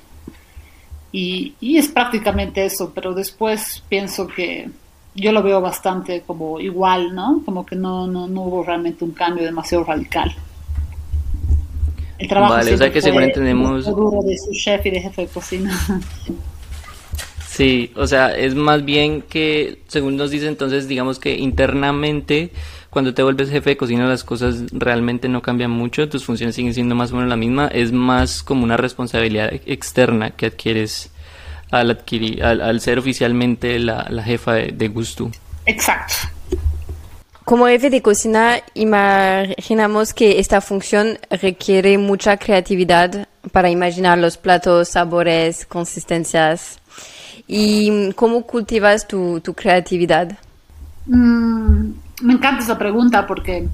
y, 1.11 1.55
y 1.59 1.77
es 1.77 1.87
prácticamente 1.87 2.63
eso, 2.63 2.91
pero 2.93 3.13
después 3.15 3.83
pienso 3.89 4.27
que 4.27 4.69
yo 5.15 5.31
lo 5.31 5.41
veo 5.41 5.61
bastante 5.61 6.23
como 6.27 6.59
igual, 6.59 7.15
¿no? 7.15 7.41
Como 7.45 7.65
que 7.65 7.75
no, 7.75 8.05
no, 8.05 8.27
no 8.27 8.41
hubo 8.41 8.63
realmente 8.63 9.03
un 9.05 9.11
cambio 9.11 9.43
demasiado 9.43 9.85
radical. 9.85 10.35
El 12.17 12.27
trabajo 12.27 12.53
vale, 12.53 12.73
o 12.73 12.77
sea 12.77 12.91
que 12.91 13.01
según 13.01 13.23
entendemos... 13.23 13.85
duro 13.85 14.21
de 14.21 14.37
su 14.37 14.51
chef 14.51 14.85
y 14.85 14.91
de 14.91 15.01
jefe 15.01 15.23
de 15.23 15.27
cocina. 15.27 16.01
Sí, 17.47 17.91
o 17.95 18.05
sea, 18.05 18.35
es 18.35 18.53
más 18.53 18.83
bien 18.83 19.21
que, 19.21 19.79
según 19.87 20.17
nos 20.17 20.29
dice 20.29 20.47
entonces, 20.47 20.89
digamos 20.89 21.19
que 21.19 21.37
internamente, 21.37 22.51
cuando 22.89 23.13
te 23.13 23.23
vuelves 23.23 23.49
jefe 23.49 23.69
de 23.69 23.77
cocina, 23.77 24.05
las 24.09 24.25
cosas 24.25 24.65
realmente 24.73 25.29
no 25.29 25.41
cambian 25.41 25.71
mucho, 25.71 26.09
tus 26.09 26.25
funciones 26.25 26.55
siguen 26.55 26.73
siendo 26.73 26.95
más 26.95 27.13
o 27.13 27.15
menos 27.15 27.29
la 27.29 27.37
misma, 27.37 27.67
es 27.67 27.93
más 27.93 28.43
como 28.43 28.65
una 28.65 28.75
responsabilidad 28.75 29.53
externa 29.65 30.31
que 30.31 30.47
adquieres 30.47 31.11
al 31.71 31.91
adquirir, 31.91 32.43
al, 32.43 32.61
al 32.61 32.81
ser 32.81 32.99
oficialmente 32.99 33.79
la, 33.79 34.07
la 34.09 34.23
jefa 34.23 34.53
de, 34.53 34.71
de, 34.71 34.87
Gusto. 34.87 35.31
Exacto. 35.65 36.15
Como 37.43 37.67
jefe 37.67 37.89
de 37.89 38.01
cocina, 38.01 38.57
imaginamos 38.73 40.13
que 40.13 40.39
esta 40.39 40.61
función 40.61 41.19
requiere 41.29 41.97
mucha 41.97 42.37
creatividad 42.37 43.27
para 43.51 43.69
imaginar 43.69 44.17
los 44.17 44.37
platos, 44.37 44.89
sabores, 44.89 45.65
consistencias. 45.65 46.79
¿Y 47.47 48.11
cómo 48.13 48.41
cultivas 48.43 49.07
tu, 49.07 49.39
tu 49.41 49.53
creatividad? 49.53 50.37
Mm, 51.05 51.91
me 52.23 52.33
encanta 52.33 52.63
esa 52.63 52.77
pregunta 52.77 53.27
porque 53.27 53.67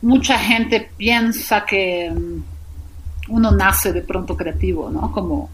mucha 0.00 0.38
gente 0.38 0.90
piensa 0.96 1.64
que 1.66 2.10
mm, 2.10 2.42
uno 3.28 3.50
nace 3.50 3.92
de 3.92 4.00
pronto 4.00 4.36
creativo, 4.36 4.88
¿no? 4.90 5.12
Como 5.12 5.50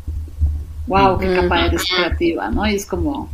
wow, 0.86 1.18
qué 1.18 1.34
capaz 1.34 1.66
eres 1.66 1.84
creativa, 1.84 2.48
¿no? 2.48 2.66
Y 2.66 2.74
es 2.74 2.86
como, 2.86 3.28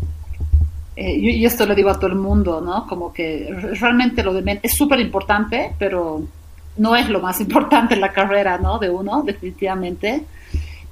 eh, 0.97 1.21
yo, 1.21 1.31
y 1.31 1.45
esto 1.45 1.67
lo 1.67 1.75
digo 1.75 1.91
a 1.91 1.95
todo 1.95 2.09
el 2.09 2.17
mundo, 2.17 2.61
¿no? 2.61 2.87
Como 2.87 3.13
que 3.13 3.49
realmente 3.79 4.23
lo 4.23 4.33
de 4.33 4.61
es 4.63 4.75
súper 4.75 5.01
importante, 5.01 5.75
pero 5.79 6.23
no 6.77 6.97
es 6.97 7.09
lo 7.09 7.21
más 7.21 7.41
importante 7.47 7.95
en 7.95 8.01
la 8.01 8.13
carrera, 8.13 8.59
¿no? 8.59 8.79
De 8.79 8.91
uno, 8.91 9.23
definitivamente. 9.23 10.25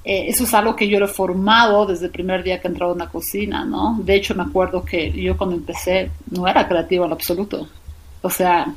Eh, 0.03 0.25
eso 0.29 0.45
es 0.45 0.53
algo 0.55 0.75
que 0.75 0.87
yo 0.87 0.99
lo 0.99 1.05
he 1.05 1.09
formado 1.09 1.85
desde 1.85 2.05
el 2.05 2.11
primer 2.11 2.41
día 2.43 2.59
que 2.59 2.67
he 2.67 2.71
entrado 2.71 2.93
en 2.93 2.99
la 2.99 3.09
cocina, 3.09 3.65
¿no? 3.65 3.99
De 4.03 4.15
hecho, 4.15 4.33
me 4.33 4.43
acuerdo 4.43 4.83
que 4.83 5.11
yo 5.11 5.37
cuando 5.37 5.55
empecé 5.55 6.09
no 6.31 6.47
era 6.47 6.67
creativa 6.67 7.05
en 7.05 7.11
absoluto. 7.11 7.67
O 8.23 8.29
sea, 8.29 8.73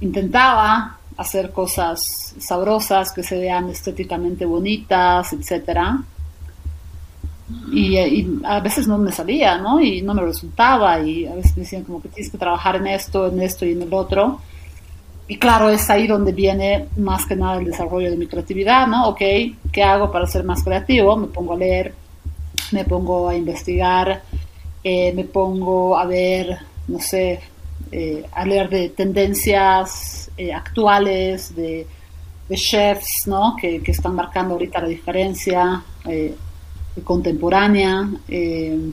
intentaba 0.00 0.98
hacer 1.16 1.50
cosas 1.52 2.34
sabrosas 2.38 3.12
que 3.12 3.22
se 3.22 3.38
vean 3.38 3.68
estéticamente 3.70 4.44
bonitas, 4.44 5.32
etcétera 5.32 6.00
y, 7.72 7.96
a 8.44 8.60
veces 8.60 8.86
no 8.86 8.98
me 8.98 9.12
salía, 9.12 9.58
¿no? 9.58 9.80
Y 9.80 10.02
no 10.02 10.14
me 10.14 10.22
resultaba 10.22 11.00
y 11.00 11.26
a 11.26 11.34
veces 11.34 11.56
me 11.56 11.62
decían 11.62 11.84
como 11.84 12.02
que 12.02 12.08
tienes 12.08 12.30
que 12.30 12.38
trabajar 12.38 12.76
en 12.76 12.86
esto, 12.86 13.26
en 13.28 13.40
esto 13.40 13.64
y 13.64 13.72
en 13.72 13.82
el 13.82 13.94
otro. 13.94 14.40
Y 15.26 15.38
claro, 15.38 15.68
es 15.68 15.88
ahí 15.90 16.06
donde 16.06 16.32
viene 16.32 16.88
más 16.96 17.26
que 17.26 17.36
nada 17.36 17.58
el 17.58 17.66
desarrollo 17.66 18.10
de 18.10 18.16
mi 18.16 18.26
creatividad, 18.26 18.86
¿no? 18.86 19.08
Ok, 19.08 19.20
¿qué 19.72 19.82
hago 19.82 20.10
para 20.10 20.26
ser 20.26 20.44
más 20.44 20.62
creativo? 20.62 21.16
Me 21.16 21.26
pongo 21.26 21.54
a 21.54 21.56
leer, 21.56 21.94
me 22.72 22.84
pongo 22.84 23.28
a 23.28 23.34
investigar, 23.34 24.22
eh, 24.82 25.12
me 25.12 25.24
pongo 25.24 25.98
a 25.98 26.06
ver, 26.06 26.58
no 26.86 26.98
sé, 26.98 27.40
eh, 27.92 28.24
a 28.32 28.44
leer 28.44 28.68
de 28.68 28.88
tendencias 28.90 30.30
eh, 30.36 30.52
actuales, 30.52 31.54
de 31.54 31.86
chefs, 32.54 33.26
¿no? 33.26 33.54
Que, 33.60 33.82
están 33.86 34.14
marcando 34.14 34.54
ahorita 34.54 34.80
la 34.80 34.88
diferencia 34.88 35.82
contemporánea. 37.02 38.08
Eh, 38.28 38.92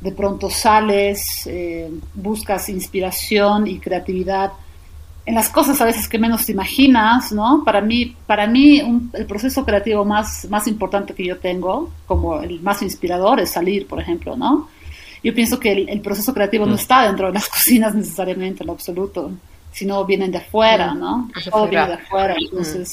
de 0.00 0.12
pronto 0.12 0.48
sales, 0.48 1.46
eh, 1.46 1.90
buscas 2.14 2.68
inspiración 2.68 3.66
y 3.66 3.78
creatividad 3.80 4.52
en 5.28 5.34
las 5.34 5.50
cosas 5.50 5.78
a 5.82 5.84
veces 5.84 6.08
que 6.08 6.18
menos 6.18 6.46
te 6.46 6.52
imaginas, 6.52 7.32
¿no? 7.32 7.62
Para 7.62 7.82
mí, 7.82 8.16
para 8.26 8.46
mí 8.46 8.80
el 9.12 9.26
proceso 9.26 9.62
creativo 9.62 10.02
más, 10.02 10.46
más 10.48 10.66
importante 10.66 11.12
que 11.12 11.22
yo 11.22 11.36
tengo, 11.36 11.90
como 12.06 12.40
el 12.40 12.62
más 12.62 12.80
inspirador, 12.80 13.38
es 13.38 13.50
salir, 13.50 13.86
por 13.86 14.00
ejemplo, 14.00 14.36
¿no? 14.36 14.70
Yo 15.22 15.34
pienso 15.34 15.60
que 15.60 15.72
el, 15.72 16.00
proceso 16.00 16.32
creativo 16.32 16.64
no 16.64 16.72
mm. 16.72 16.78
está 16.78 17.06
dentro 17.06 17.26
de 17.26 17.34
las 17.34 17.46
cocinas 17.50 17.94
necesariamente, 17.94 18.62
en 18.62 18.68
lo 18.68 18.72
absoluto, 18.72 19.30
sino 19.70 20.02
vienen 20.06 20.30
de 20.30 20.38
afuera, 20.38 20.94
mm. 20.94 20.98
¿no? 20.98 21.30
Todo 21.50 21.68
viene 21.68 21.88
de 21.88 21.94
afuera, 21.94 22.34
mm. 22.34 22.84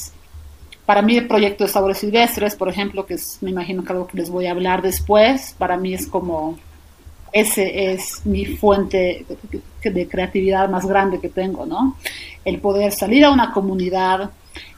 Para 0.85 1.01
mí 1.01 1.17
el 1.17 1.27
proyecto 1.27 1.63
de 1.63 1.69
Sabores 1.69 1.97
Silvestres, 1.97 2.55
por 2.55 2.69
ejemplo, 2.69 3.05
que 3.05 3.17
me 3.41 3.49
imagino 3.49 3.83
que 3.83 3.91
algo 3.91 4.07
que 4.07 4.17
les 4.17 4.29
voy 4.29 4.45
a 4.45 4.51
hablar 4.51 4.81
después, 4.81 5.55
para 5.57 5.77
mí 5.77 5.93
es 5.93 6.07
como 6.07 6.57
ese 7.31 7.91
es 7.91 8.25
mi 8.25 8.45
fuente 8.45 9.25
de 9.83 10.07
creatividad 10.07 10.69
más 10.69 10.85
grande 10.85 11.19
que 11.19 11.27
tengo, 11.27 11.65
¿no? 11.65 11.97
El 12.45 12.59
poder 12.59 12.93
salir 12.93 13.25
a 13.25 13.31
una 13.31 13.51
comunidad, 13.51 14.29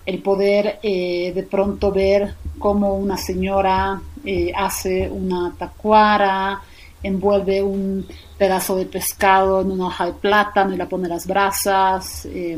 el 0.07 0.23
poder 0.23 0.79
eh, 0.81 1.33
de 1.35 1.43
pronto 1.43 1.91
ver 1.91 2.33
cómo 2.57 2.95
una 2.95 3.15
señora 3.17 4.01
eh, 4.25 4.51
hace 4.55 5.07
una 5.07 5.53
tacuara, 5.55 6.61
envuelve 7.03 7.61
un 7.61 8.07
pedazo 8.37 8.75
de 8.75 8.85
pescado 8.85 9.61
en 9.61 9.71
una 9.71 9.87
hoja 9.87 10.07
de 10.07 10.13
plátano 10.13 10.73
y 10.73 10.77
la 10.77 10.89
pone 10.89 11.07
las 11.07 11.27
brasas. 11.27 12.25
Eh, 12.25 12.57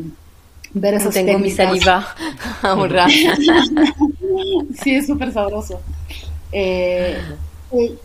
ver 0.73 0.95
esas 0.95 1.13
Tengo 1.13 1.39
mi 1.39 1.51
saliva 1.51 2.15
ahora. 2.62 3.08
sí, 4.82 4.95
es 4.95 5.08
súper 5.08 5.32
sabroso. 5.32 5.82
Eh, 6.51 7.17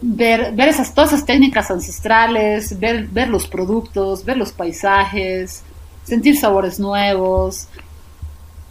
ver, 0.00 0.52
ver 0.52 0.68
esas, 0.68 0.94
todas 0.94 1.12
esas 1.12 1.26
técnicas 1.26 1.70
ancestrales, 1.70 2.78
ver, 2.78 3.06
ver 3.06 3.28
los 3.28 3.46
productos, 3.46 4.24
ver 4.24 4.36
los 4.36 4.52
paisajes, 4.52 5.62
sentir 6.04 6.36
sabores 6.36 6.78
nuevos. 6.78 7.68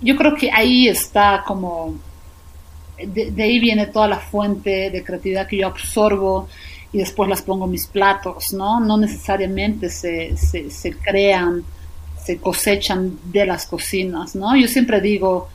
Yo 0.02 0.16
creo 0.16 0.36
que 0.36 0.52
ahí 0.52 0.88
está 0.88 1.44
como, 1.46 1.96
de, 2.98 3.44
ahí 3.44 3.60
viene 3.60 3.88
toda 3.88 4.08
la 4.08 4.18
fuente 4.18 4.90
de 4.92 5.04
creatividad 5.04 5.48
que 5.48 5.58
yo 5.58 5.68
absorbo 5.68 6.48
y 6.92 7.00
después 7.00 7.30
las 7.30 7.42
pongo 7.42 7.66
en 7.66 7.72
mis 7.72 7.88
platos, 7.88 8.54
¿no? 8.54 8.80
No 8.80 8.98
necesariamente 8.98 9.90
se, 9.90 10.38
se, 10.38 10.70
se 10.70 10.96
crean, 10.98 11.64
se 12.24 12.38
cosechan 12.38 13.20
de 13.26 13.46
las 13.46 13.66
cocinas, 13.66 14.36
¿no? 14.36 14.56
Yo 14.56 14.68
siempre 14.68 15.02
digo, 15.02 15.50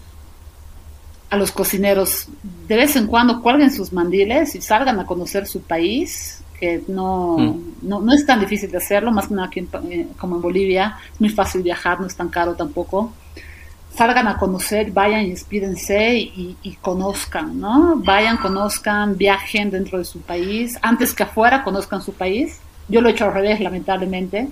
a 1.31 1.37
los 1.37 1.53
cocineros 1.53 2.29
de 2.67 2.77
vez 2.77 2.97
en 2.97 3.07
cuando 3.07 3.43
cuelguen 3.43 3.71
sus 3.71 3.93
mandiles 3.93 4.55
y 4.55 4.61
salgan 4.61 4.99
a 4.99 5.07
conocer 5.07 5.47
su 5.47 5.63
país, 5.63 6.43
que 6.59 6.83
no, 6.89 7.37
mm. 7.39 7.89
no, 7.89 8.13
es 8.13 8.27
tan 8.27 8.41
difícil 8.41 8.71
de 8.71 8.79
hacerlo, 8.79 9.13
más 9.13 9.29
que 9.29 9.35
nada 9.35 9.49
aquí 9.49 9.67
eh, 9.91 10.09
como 10.19 10.37
en 10.37 10.43
Bolivia, 10.43 10.97
es 11.13 11.21
muy 11.21 11.31
fácil 11.31 11.63
viajar, 11.63 12.01
no 12.01 12.07
es 12.07 12.17
tan 12.17 12.29
caro 12.29 12.55
tampoco. 12.55 13.13
Salgan 13.95 14.29
a 14.29 14.39
conocer, 14.39 14.93
vayan 14.93 15.23
y 15.23 15.31
despídense 15.31 16.17
y, 16.17 16.57
y 16.63 16.75
conozcan, 16.77 17.59
¿no? 17.59 17.97
Vayan, 17.97 18.37
conozcan, 18.37 19.17
viajen 19.17 19.71
dentro 19.71 19.99
de 19.99 20.05
su 20.05 20.21
país, 20.21 20.79
antes 20.83 21.13
que 21.15 21.25
afuera 21.25 21.65
conozcan 21.65 22.01
su 22.03 22.13
país. 22.13 22.61
Yo 22.89 23.01
lo 23.01 23.09
he 23.09 23.13
hecho 23.13 23.25
al 23.25 23.35
revés, 23.35 23.61
lamentablemente. 23.61 24.49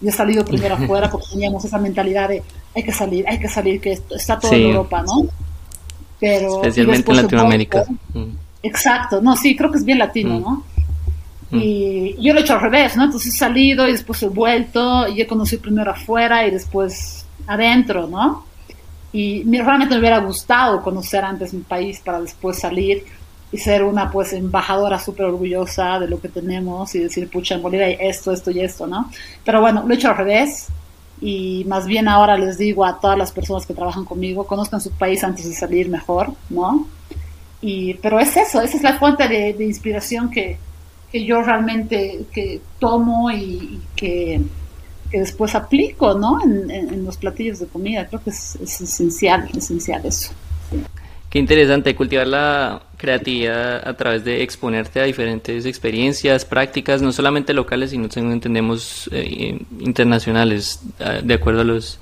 Yo 0.00 0.08
he 0.08 0.12
salido 0.12 0.44
primero 0.46 0.74
afuera 0.74 1.10
porque 1.10 1.26
teníamos 1.30 1.64
esa 1.64 1.78
mentalidad 1.78 2.28
de 2.28 2.42
hay 2.74 2.82
que 2.82 2.92
salir, 2.92 3.24
hay 3.28 3.38
que 3.38 3.48
salir, 3.48 3.80
que 3.80 3.92
está 3.92 4.38
todo 4.38 4.52
en 4.52 4.62
Europa, 4.62 5.02
¿no? 5.02 5.26
Especialmente 6.20 7.10
en 7.10 7.16
Latinoamérica. 7.16 7.84
Mm. 8.12 8.24
exacto, 8.62 9.20
no, 9.20 9.36
sí, 9.36 9.54
creo 9.54 9.70
que 9.70 9.78
es 9.78 9.84
bien 9.84 9.98
latino, 9.98 10.38
mm. 10.38 10.42
¿no? 10.42 10.64
Mm. 11.50 11.58
Y 11.60 12.16
yo 12.20 12.32
lo 12.32 12.40
he 12.40 12.42
hecho 12.42 12.54
al 12.54 12.62
revés, 12.62 12.96
¿no? 12.96 13.04
Entonces 13.04 13.34
he 13.34 13.36
salido 13.36 13.86
y 13.88 13.92
después 13.92 14.22
he 14.22 14.28
vuelto 14.28 15.06
y 15.08 15.20
he 15.20 15.26
conocido 15.26 15.62
primero 15.62 15.90
afuera 15.90 16.46
y 16.46 16.50
después 16.50 17.26
adentro, 17.46 18.06
¿no? 18.06 18.46
Y 19.12 19.44
realmente 19.44 19.94
me 19.94 20.00
hubiera 20.00 20.18
gustado 20.18 20.82
conocer 20.82 21.24
antes 21.24 21.54
mi 21.54 21.60
país 21.60 22.00
para 22.04 22.20
después 22.20 22.58
salir 22.58 23.04
y 23.54 23.58
ser 23.58 23.84
una 23.84 24.10
pues 24.10 24.32
embajadora 24.32 24.98
súper 24.98 25.26
orgullosa 25.26 26.00
de 26.00 26.08
lo 26.08 26.20
que 26.20 26.28
tenemos 26.28 26.92
y 26.96 26.98
decir, 26.98 27.30
pucha, 27.30 27.54
en 27.54 27.62
Bolivia 27.62 27.86
hay 27.86 27.96
esto, 28.00 28.32
esto 28.32 28.50
y 28.50 28.58
esto, 28.58 28.84
¿no? 28.84 29.08
Pero 29.44 29.60
bueno, 29.60 29.84
lo 29.86 29.94
he 29.94 29.96
hecho 29.96 30.08
al 30.08 30.16
revés 30.16 30.66
y 31.20 31.64
más 31.68 31.86
bien 31.86 32.08
ahora 32.08 32.36
les 32.36 32.58
digo 32.58 32.84
a 32.84 32.98
todas 32.98 33.16
las 33.16 33.30
personas 33.30 33.64
que 33.64 33.72
trabajan 33.72 34.04
conmigo, 34.04 34.44
conozcan 34.44 34.80
su 34.80 34.90
país 34.90 35.22
antes 35.22 35.48
de 35.48 35.54
salir 35.54 35.88
mejor, 35.88 36.32
¿no? 36.50 36.88
Y, 37.60 37.94
pero 37.94 38.18
es 38.18 38.36
eso, 38.36 38.60
esa 38.60 38.76
es 38.76 38.82
la 38.82 38.98
fuente 38.98 39.28
de, 39.28 39.64
inspiración 39.64 40.32
que, 40.32 40.58
que, 41.12 41.24
yo 41.24 41.40
realmente 41.40 42.24
que 42.32 42.60
tomo 42.80 43.30
y, 43.30 43.80
que, 43.94 44.40
que, 45.12 45.20
después 45.20 45.54
aplico, 45.54 46.14
¿no? 46.14 46.42
En, 46.42 46.72
en, 46.72 47.04
los 47.04 47.18
platillos 47.18 47.60
de 47.60 47.68
comida, 47.68 48.04
creo 48.08 48.20
que 48.20 48.30
es, 48.30 48.56
es 48.56 48.80
esencial, 48.80 49.48
esencial 49.56 50.04
eso. 50.04 50.32
Qué 51.30 51.38
interesante 51.38 51.94
cultivar 51.94 52.26
la 52.26 52.82
creatividad 53.04 53.86
a 53.86 53.94
través 53.94 54.24
de 54.24 54.42
exponerte 54.42 55.00
a 55.00 55.04
diferentes 55.04 55.66
experiencias, 55.66 56.44
prácticas, 56.44 57.02
no 57.02 57.12
solamente 57.12 57.52
locales, 57.52 57.90
sino 57.90 58.10
según 58.10 58.32
entendemos 58.32 59.08
eh, 59.12 59.58
internacionales, 59.80 60.80
de 61.22 61.34
acuerdo 61.34 61.60
a 61.60 61.64
los 61.64 61.98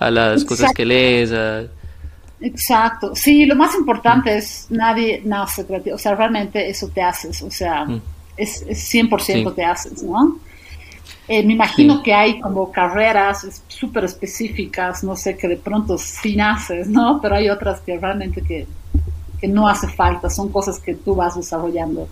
a 0.00 0.10
las 0.10 0.44
cosas 0.44 0.72
que 0.72 0.84
lees. 0.84 1.30
Exacto. 2.40 3.14
Sí, 3.14 3.44
lo 3.44 3.54
más 3.54 3.74
importante 3.74 4.36
es 4.36 4.66
nadie 4.70 5.22
nace 5.24 5.66
creativo, 5.66 5.96
o 5.96 5.98
sea, 5.98 6.14
realmente 6.14 6.68
eso 6.68 6.88
te 6.88 7.02
haces, 7.02 7.42
o 7.42 7.50
sea, 7.50 7.84
mm. 7.84 8.00
es, 8.36 8.62
es 8.66 8.94
100% 8.94 9.54
te 9.54 9.64
haces, 9.64 10.02
¿no? 10.02 10.38
Eh, 11.28 11.44
me 11.44 11.52
imagino 11.52 12.02
que 12.02 12.12
hay 12.12 12.40
como 12.40 12.72
carreras 12.72 13.62
súper 13.68 14.04
específicas, 14.04 15.04
no 15.04 15.14
sé, 15.14 15.36
que 15.36 15.46
de 15.46 15.58
pronto 15.58 15.96
sí 15.96 16.34
naces, 16.34 16.88
¿no? 16.88 17.20
Pero 17.22 17.36
hay 17.36 17.48
otras 17.48 17.80
que 17.80 17.96
realmente 17.98 18.42
que, 18.42 18.66
no 19.48 19.68
hace 19.68 19.88
falta, 19.88 20.30
son 20.30 20.50
cosas 20.50 20.78
que 20.78 20.94
tú 20.94 21.14
vas 21.14 21.36
desarrollando 21.36 22.08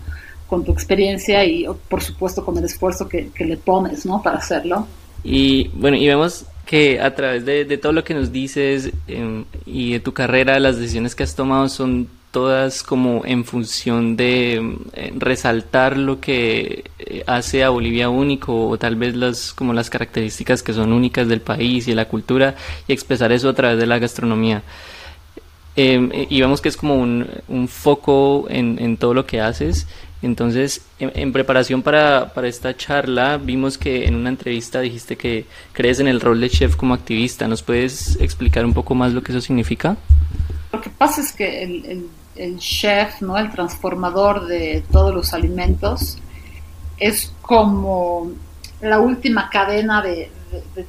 con 0.47 0.63
tu 0.63 0.71
experiencia 0.71 1.45
y 1.45 1.65
por 1.87 2.01
supuesto 2.01 2.43
con 2.43 2.57
el 2.57 2.65
esfuerzo 2.65 3.07
que, 3.07 3.31
le 3.39 3.57
pones, 3.57 4.05
¿no? 4.05 4.21
Para 4.21 4.37
hacerlo. 4.37 4.87
Y 5.23 5.67
bueno, 5.75 5.97
y 5.97 6.07
vemos 6.07 6.45
que 6.65 6.99
a 6.99 7.13
través 7.13 7.45
de, 7.45 7.77
todo 7.77 7.91
lo 7.91 8.03
que 8.03 8.13
nos 8.13 8.31
dices 8.31 8.91
em, 9.07 9.45
y 9.65 9.93
de 9.93 9.99
tu 9.99 10.13
carrera, 10.13 10.59
las 10.59 10.77
decisiones 10.77 11.15
que 11.15 11.23
has 11.23 11.35
tomado 11.35 11.69
son 11.69 12.07
todas 12.31 12.83
como 12.83 13.25
en 13.25 13.43
función 13.43 14.15
de 14.15 14.77
eh, 14.93 15.13
resaltar 15.17 15.97
lo 15.97 16.19
que 16.19 16.83
eh, 16.99 17.23
hace 17.25 17.63
a 17.63 17.69
Bolivia 17.69 18.09
único 18.09 18.67
o 18.67 18.77
tal 18.77 18.95
vez 18.95 19.15
las 19.15 19.53
como 19.53 19.73
las 19.73 19.89
características 19.89 20.61
que 20.61 20.73
son 20.73 20.93
únicas 20.93 21.27
del 21.27 21.41
país 21.41 21.87
y 21.87 21.91
de 21.91 21.95
la 21.95 22.05
cultura 22.05 22.55
y 22.87 22.93
expresar 22.93 23.31
eso 23.31 23.49
a 23.49 23.53
través 23.53 23.79
de 23.79 23.87
la 23.87 23.97
gastronomía. 23.97 24.61
Em, 25.81 26.11
eh, 26.11 26.27
y 26.29 26.41
vemos 26.41 26.59
que 26.59 26.67
es 26.67 26.75
como 26.75 26.95
un, 26.97 27.25
un 27.47 27.69
foco 27.69 28.47
en, 28.49 28.77
en, 28.79 28.97
todo 28.97 29.13
lo 29.13 29.25
que 29.25 29.39
haces. 29.39 29.87
Entonces, 30.21 30.81
en, 30.99 31.31
preparación 31.31 31.83
para, 31.83 32.33
para, 32.33 32.49
esta 32.49 32.75
charla, 32.75 33.37
vimos 33.37 33.77
que 33.77 34.05
en 34.05 34.15
una 34.15 34.27
entrevista 34.27 34.81
dijiste 34.81 35.15
que 35.15 35.45
crees 35.71 36.01
en 36.01 36.09
el 36.09 36.19
rol 36.19 36.41
de 36.41 36.49
chef 36.49 36.75
como 36.75 36.93
activista. 36.93 37.47
¿Nos 37.47 37.63
puedes 37.63 38.17
explicar 38.19 38.65
un 38.65 38.73
poco 38.73 38.93
más 38.93 39.13
lo 39.13 39.23
que 39.23 39.31
eso 39.31 39.39
significa? 39.39 39.95
Lo 40.73 40.81
que 40.81 40.89
pasa 40.89 41.21
es 41.21 41.31
que 41.31 41.63
el, 41.63 42.09
el, 42.35 42.59
chef, 42.59 43.21
¿no? 43.21 43.37
el 43.37 43.49
transformador 43.49 44.47
de 44.47 44.83
todos 44.91 45.15
los 45.15 45.33
alimentos, 45.33 46.17
es 46.97 47.31
como 47.41 48.33
la 48.81 48.99
última 48.99 49.49
cadena 49.49 50.01
de, 50.01 50.29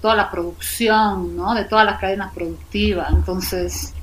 toda 0.03 0.17
la 0.17 0.29
producción, 0.33 1.37
¿no? 1.37 1.55
de 1.55 1.65
toda 1.67 1.85
la 1.85 1.97
cadena 1.97 2.33
productiva. 2.35 3.07
Entonces, 3.09 3.95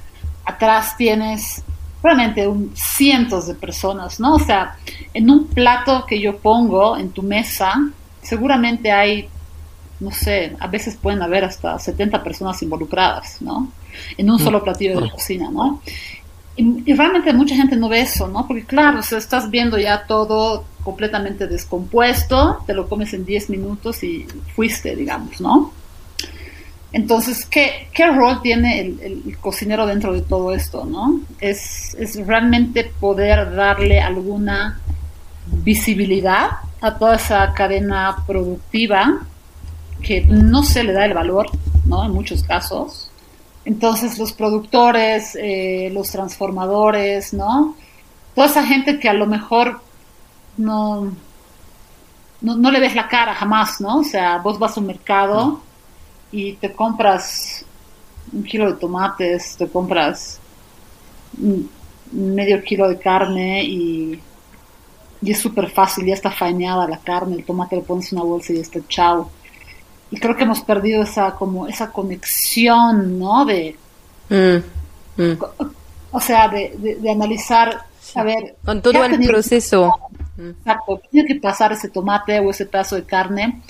atrás 0.48 0.96
tienes 0.98 1.64
realmente 2.02 2.48
un, 2.48 2.72
cientos 2.76 3.48
de 3.48 3.54
personas, 3.54 4.20
¿no? 4.20 4.36
O 4.36 4.40
sea, 4.40 4.78
en 5.14 5.30
un 5.30 5.48
plato 5.48 6.06
que 6.08 6.20
yo 6.20 6.38
pongo 6.38 6.98
en 6.98 7.12
tu 7.12 7.22
mesa, 7.22 7.74
seguramente 8.22 8.92
hay, 8.92 9.28
no 10.00 10.12
sé, 10.12 10.56
a 10.60 10.68
veces 10.68 10.96
pueden 10.96 11.22
haber 11.22 11.44
hasta 11.44 11.78
70 11.78 12.24
personas 12.24 12.62
involucradas, 12.62 13.42
¿no? 13.42 13.70
en 14.18 14.30
un 14.30 14.40
solo 14.40 14.64
platillo 14.64 15.00
de 15.02 15.10
cocina, 15.10 15.50
¿no? 15.52 15.82
Y, 16.56 16.94
realmente 16.94 17.32
mucha 17.34 17.56
gente 17.56 17.76
no 17.76 17.88
ve 17.88 18.02
eso, 18.02 18.28
¿no? 18.28 18.48
Porque 18.48 18.64
claro, 18.64 19.00
o 19.00 19.16
estás 19.16 19.50
viendo 19.52 19.78
ya 19.78 20.06
todo 20.08 20.66
completamente 20.84 21.48
descompuesto, 21.48 22.64
te 22.66 22.74
lo 22.74 22.90
comes 22.90 23.14
en 23.14 23.26
10 23.26 23.50
minutos 23.52 24.04
y 24.04 24.26
fuiste, 24.56 24.96
digamos, 24.96 25.40
¿no? 25.40 25.72
Entonces, 26.94 27.46
¿qué, 27.46 27.90
qué 27.94 28.08
rol 28.08 28.42
tiene 28.42 28.80
el, 28.80 29.38
cocinero 29.42 29.86
dentro 29.86 30.14
de 30.14 30.22
todo 30.22 30.54
esto, 30.54 30.86
no? 30.86 31.20
Es, 31.40 31.96
es 31.96 32.26
realmente 32.26 32.86
poder 33.00 33.54
darle 33.56 34.00
alguna 34.00 34.80
visibilidad 35.48 36.50
a 36.82 36.98
toda 36.98 37.16
esa 37.16 37.54
cadena 37.54 38.24
productiva 38.26 39.20
que 40.02 40.22
no 40.22 40.64
se 40.64 40.84
le 40.84 40.94
da 40.94 41.06
el 41.06 41.14
valor, 41.14 41.48
¿no? 41.86 42.06
En 42.06 42.12
muchos 42.12 42.44
casos 42.44 43.10
Entonces 43.66 44.18
los 44.18 44.32
productores, 44.34 45.36
eh, 45.36 45.90
los 45.92 46.12
transformadores, 46.12 47.34
¿no? 47.34 47.76
Toda 48.36 48.48
esa 48.48 48.64
gente 48.66 49.00
que 49.00 49.10
a 49.10 49.14
lo 49.14 49.26
mejor 49.26 49.82
no, 50.58 51.12
no, 52.42 52.72
le 52.72 52.80
ves 52.80 52.96
la 52.96 53.08
cara 53.08 53.34
jamás, 53.34 53.82
¿no? 53.82 54.00
O 54.00 54.04
sea, 54.04 54.38
vos 54.38 54.60
vas 54.60 54.78
a 54.78 54.80
un 54.80 54.88
mercado 54.88 55.62
y 56.32 56.54
te 56.54 56.74
compras 56.74 57.66
un 58.32 58.44
kilo 58.44 58.72
de 58.72 58.80
tomates, 58.80 59.56
te 59.58 59.68
compras 59.68 60.40
medio 62.12 62.64
kilo 62.64 62.90
de 62.90 62.98
carne 62.98 63.64
y, 63.64 64.20
y 65.22 65.32
es 65.32 65.40
súper 65.40 65.70
fácil, 65.70 66.06
ya 66.06 66.14
está 66.14 66.32
fañada 66.32 66.88
la 66.88 67.00
carne, 67.00 67.36
el 67.36 67.46
tomate 67.46 67.76
le 67.76 67.82
pones 67.82 68.12
una 68.12 68.24
bolsa 68.24 68.54
y 68.54 68.60
está 68.60 68.80
chao. 68.88 69.30
Y 70.10 70.18
creo 70.20 70.36
que 70.36 70.44
hemos 70.44 70.62
perdido 70.62 71.04
esa 71.04 71.32
como 71.32 71.68
esa 71.68 71.92
conexión 71.92 73.20
no 73.20 73.46
de 73.46 73.76
mm, 74.30 75.22
mm. 75.22 75.38
o 76.12 76.20
sea 76.22 76.48
de, 76.48 76.98
de, 77.02 77.12
analizar 77.12 77.82
a 78.16 78.24
ver 78.24 78.56
con 78.64 78.82
todo 78.82 79.04
el 79.04 79.20
proceso. 79.28 79.94
exacto 80.38 81.02
tiene 81.12 81.28
que 81.28 81.36
pasar 81.42 81.74
ese 81.74 81.90
tomate 81.90 82.40
o 82.40 82.50
ese 82.52 82.66
pedazo 82.66 82.96
de 82.96 83.04
carne 83.04 83.62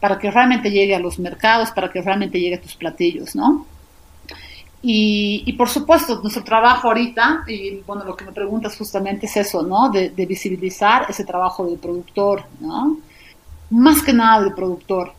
para 0.00 0.18
que 0.18 0.30
realmente 0.30 0.70
llegue 0.70 0.94
a 0.94 0.98
los 0.98 1.18
mercados 1.18 1.70
para 1.70 1.90
que 1.90 2.02
realmente 2.02 2.40
llegue 2.40 2.56
a 2.56 2.60
tus 2.60 2.74
platillos 2.74 3.34
no 3.34 3.66
y, 4.88 5.52
por 5.54 5.68
supuesto, 5.68 6.20
nuestro 6.22 6.44
trabajo 6.44 6.86
ahorita, 6.86 7.42
y 7.48 7.80
bueno, 7.84 8.04
lo 8.04 8.14
que 8.14 8.24
me 8.24 8.30
preguntas 8.30 8.76
justamente 8.76 9.26
es 9.26 9.36
eso, 9.36 9.64
¿no? 9.64 9.90
De, 9.90 10.10
de 10.10 10.26
visibilizar 10.26 11.06
ese 11.08 11.24
trabajo 11.24 11.66
del 11.66 11.78
productor, 11.78 12.44
¿no? 12.60 12.98
Más 13.70 14.00
que 14.00 14.12
nada 14.12 14.44
del 14.44 14.54
productor. 14.54 15.12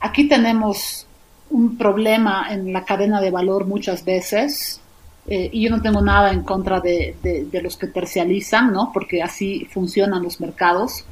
Aquí 0.00 0.28
tenemos 0.28 1.06
un 1.50 1.76
problema 1.76 2.46
en 2.50 2.72
la 2.72 2.86
cadena 2.86 3.20
de 3.20 3.30
valor 3.30 3.66
muchas 3.66 4.02
veces, 4.02 4.80
eh, 5.26 5.50
y 5.52 5.62
yo 5.62 5.70
no 5.70 5.80
tengo 5.80 6.00
nada 6.00 6.32
en 6.32 6.42
contra 6.42 6.80
de, 6.80 7.14
los 7.62 7.76
que 7.76 7.86
tercializan, 7.86 8.72
¿no? 8.72 8.90
Porque 8.92 9.22
así 9.22 9.68
funcionan 9.70 10.22
los 10.22 10.40
mercados, 10.40 11.04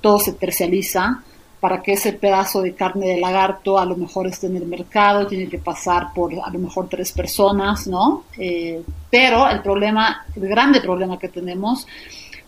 todo 0.00 0.18
se 0.18 0.32
tercializa 0.32 1.22
para 1.60 1.82
que 1.82 1.92
ese 1.92 2.12
pedazo 2.12 2.62
de 2.62 2.74
carne 2.74 3.08
de 3.08 3.20
lagarto 3.20 3.78
a 3.78 3.84
lo 3.84 3.96
mejor 3.96 4.26
esté 4.26 4.46
en 4.46 4.56
el 4.56 4.66
mercado, 4.66 5.26
tiene 5.26 5.48
que 5.48 5.58
pasar 5.58 6.12
por 6.14 6.32
a 6.32 6.50
lo 6.50 6.58
mejor 6.58 6.88
tres 6.88 7.12
personas, 7.12 7.86
¿no? 7.86 8.24
Eh, 8.38 8.82
pero 9.10 9.48
el 9.48 9.60
problema, 9.60 10.24
el 10.36 10.48
grande 10.48 10.80
problema 10.80 11.18
que 11.18 11.28
tenemos 11.28 11.86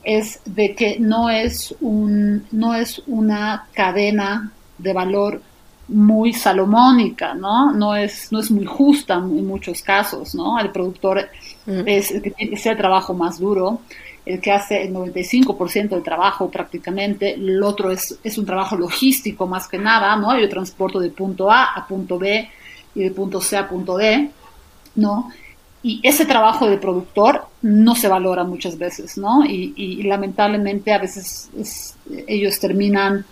es 0.02 0.40
de 0.44 0.74
que 0.74 0.98
no 0.98 1.28
es, 1.28 1.74
un, 1.80 2.46
no 2.52 2.74
es 2.74 3.02
una 3.06 3.66
cadena 3.74 4.52
de 4.78 4.92
valor 4.92 5.42
muy 5.88 6.32
salomónica, 6.32 7.34
¿no? 7.34 7.72
No 7.72 7.96
es, 7.96 8.30
no 8.30 8.38
es 8.40 8.50
muy 8.50 8.64
justa 8.64 9.14
en 9.14 9.46
muchos 9.46 9.82
casos, 9.82 10.34
¿no? 10.34 10.58
El 10.58 10.70
productor 10.70 11.28
mm. 11.66 11.82
es 11.86 12.12
el 12.12 12.22
que 12.22 12.30
tiene 12.30 12.56
que 12.56 12.68
el 12.68 12.76
trabajo 12.76 13.12
más 13.12 13.38
duro, 13.40 13.80
el 14.30 14.40
que 14.40 14.52
hace 14.52 14.82
el 14.82 14.94
95% 14.94 15.88
del 15.90 16.02
trabajo 16.02 16.50
prácticamente, 16.50 17.34
el 17.34 17.62
otro 17.62 17.90
es, 17.90 18.18
es 18.22 18.38
un 18.38 18.46
trabajo 18.46 18.76
logístico 18.76 19.46
más 19.46 19.66
que 19.66 19.78
nada, 19.78 20.14
¿no? 20.16 20.38
Yo 20.38 20.48
transporto 20.48 21.00
de 21.00 21.10
punto 21.10 21.50
A 21.50 21.74
a 21.74 21.86
punto 21.86 22.18
B 22.18 22.48
y 22.94 23.00
de 23.00 23.10
punto 23.10 23.40
C 23.40 23.56
a 23.56 23.68
punto 23.68 23.96
D, 23.96 24.30
¿no? 24.96 25.30
Y 25.82 26.00
ese 26.02 26.26
trabajo 26.26 26.68
de 26.68 26.76
productor 26.76 27.46
no 27.62 27.94
se 27.94 28.08
valora 28.08 28.44
muchas 28.44 28.76
veces, 28.76 29.16
¿no? 29.16 29.44
Y, 29.46 30.02
lamentablemente 30.02 30.92
a 30.92 30.98
veces 30.98 31.50
ellos 32.26 32.60
terminan 32.60 33.24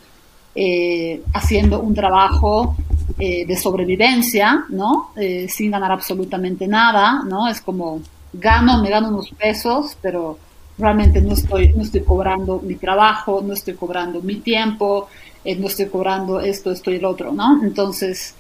eh, 0.55 1.23
haciendo 1.35 1.81
un 1.81 1.95
trabajo 1.95 2.75
eh, 3.19 3.45
de 3.47 3.57
sobrevivencia, 3.57 4.65
¿no? 4.71 5.11
Eh, 5.17 5.47
sin 5.49 5.71
ganar 5.71 5.93
absolutamente 5.93 6.67
nada, 6.67 7.23
¿no? 7.29 7.49
Es 7.49 7.61
como, 7.61 8.01
gano, 8.33 8.83
me 8.83 8.89
gano 8.89 9.09
unos 9.09 9.31
pesos, 9.31 9.97
pero 10.01 10.39
realmente 10.79 11.21
no 11.21 11.35
estoy, 11.35 11.73
no 11.73 11.83
estoy 11.83 12.03
cobrando 12.03 12.61
mi 12.61 12.77
trabajo, 12.77 13.43
no 13.45 13.53
estoy 13.53 13.75
cobrando 13.75 14.21
mi 14.21 14.37
tiempo, 14.37 15.09
no 15.45 15.67
estoy 15.67 15.87
cobrando 15.87 16.41
esto, 16.41 16.71
esto 16.71 16.91
y 16.91 16.97
el 16.97 17.05
otro, 17.05 17.33
¿no? 17.33 17.63
Entonces, 17.63 18.35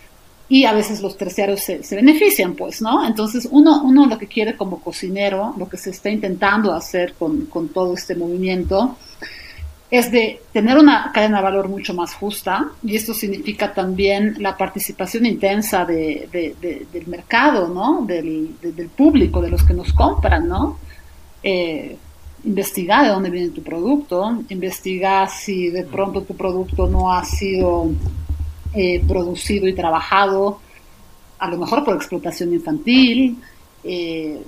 y 0.48 0.64
a 0.64 0.72
veces 0.72 1.02
los 1.02 1.16
terciarios 1.16 1.60
se, 1.60 1.82
se, 1.82 1.96
benefician, 1.96 2.54
pues, 2.54 2.80
¿no? 2.80 3.06
Entonces, 3.06 3.48
uno, 3.50 3.82
uno 3.82 4.06
lo 4.06 4.18
que 4.18 4.26
quiere 4.26 4.56
como 4.56 4.80
cocinero, 4.80 5.54
lo 5.58 5.68
que 5.68 5.76
se 5.76 5.90
está 5.90 6.10
intentando 6.10 6.72
hacer 6.72 7.14
con, 7.14 7.46
con 7.46 7.68
todo 7.68 7.94
este 7.94 8.14
movimiento, 8.14 8.96
es 9.90 10.10
de 10.10 10.42
tener 10.52 10.76
una 10.76 11.10
cadena 11.12 11.38
de 11.38 11.44
valor 11.44 11.68
mucho 11.68 11.94
más 11.94 12.14
justa 12.14 12.72
y 12.82 12.96
esto 12.96 13.14
significa 13.14 13.72
también 13.72 14.36
la 14.38 14.54
participación 14.56 15.24
intensa 15.24 15.84
de, 15.86 16.28
del 16.92 17.06
mercado, 17.06 17.68
¿no? 17.68 18.04
Del, 18.06 18.54
público, 18.94 19.40
de 19.40 19.50
los 19.50 19.64
que 19.64 19.72
nos 19.72 19.92
compran, 19.92 20.46
¿no? 20.46 20.78
Eh, 21.42 21.96
investigar 22.44 23.04
de 23.04 23.10
dónde 23.10 23.30
viene 23.30 23.48
tu 23.50 23.62
producto, 23.62 24.42
investigar 24.48 25.28
si 25.28 25.70
de 25.70 25.84
pronto 25.84 26.22
tu 26.22 26.36
producto 26.36 26.88
no 26.88 27.12
ha 27.12 27.24
sido 27.24 27.90
eh, 28.74 29.02
producido 29.06 29.68
y 29.68 29.74
trabajado, 29.74 30.60
a 31.38 31.48
lo 31.48 31.58
mejor 31.58 31.84
por 31.84 31.96
explotación 31.96 32.52
infantil, 32.52 33.38
eh, 33.84 34.40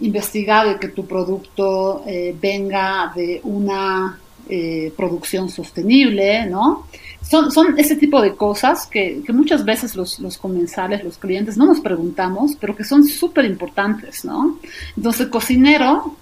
investigar 0.00 0.68
de 0.68 0.78
que 0.78 0.88
tu 0.88 1.06
producto 1.06 2.02
venga 2.40 3.12
de 3.14 3.40
una 3.44 4.18
eh, 4.48 4.92
producción 4.96 5.48
sostenible, 5.48 6.46
¿no? 6.46 6.86
Son, 7.20 7.50
son 7.50 7.76
ese 7.80 7.96
tipo 7.96 8.22
de 8.22 8.36
cosas 8.36 8.86
que, 8.86 9.20
muchas 9.30 9.64
veces 9.64 9.96
los, 9.96 10.20
los, 10.20 10.38
comensales, 10.38 11.02
los 11.02 11.18
clientes 11.18 11.56
no 11.56 11.66
nos 11.66 11.80
preguntamos, 11.80 12.52
pero 12.60 12.76
que 12.76 12.84
son 12.84 13.02
súper 13.02 13.44
importantes, 13.44 14.24
¿no? 14.24 14.60
Entonces 14.96 15.22
el 15.22 15.30
cocinero 15.30 16.14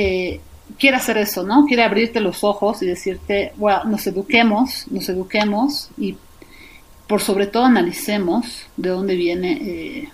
eh, 0.00 0.40
quiere 0.78 0.96
hacer 0.96 1.18
eso, 1.18 1.42
¿no? 1.42 1.64
Quiere 1.66 1.82
abrirte 1.82 2.20
los 2.20 2.44
ojos 2.44 2.80
y 2.82 2.86
decirte, 2.86 3.52
bueno, 3.56 3.82
nos 3.86 4.06
eduquemos, 4.06 4.86
nos 4.92 5.08
eduquemos 5.08 5.90
y 5.98 6.16
por 7.08 7.20
sobre 7.20 7.48
todo 7.48 7.64
analicemos 7.64 8.66
de 8.76 8.90
dónde 8.90 9.16
viene, 9.16 9.52
eh, 9.60 10.08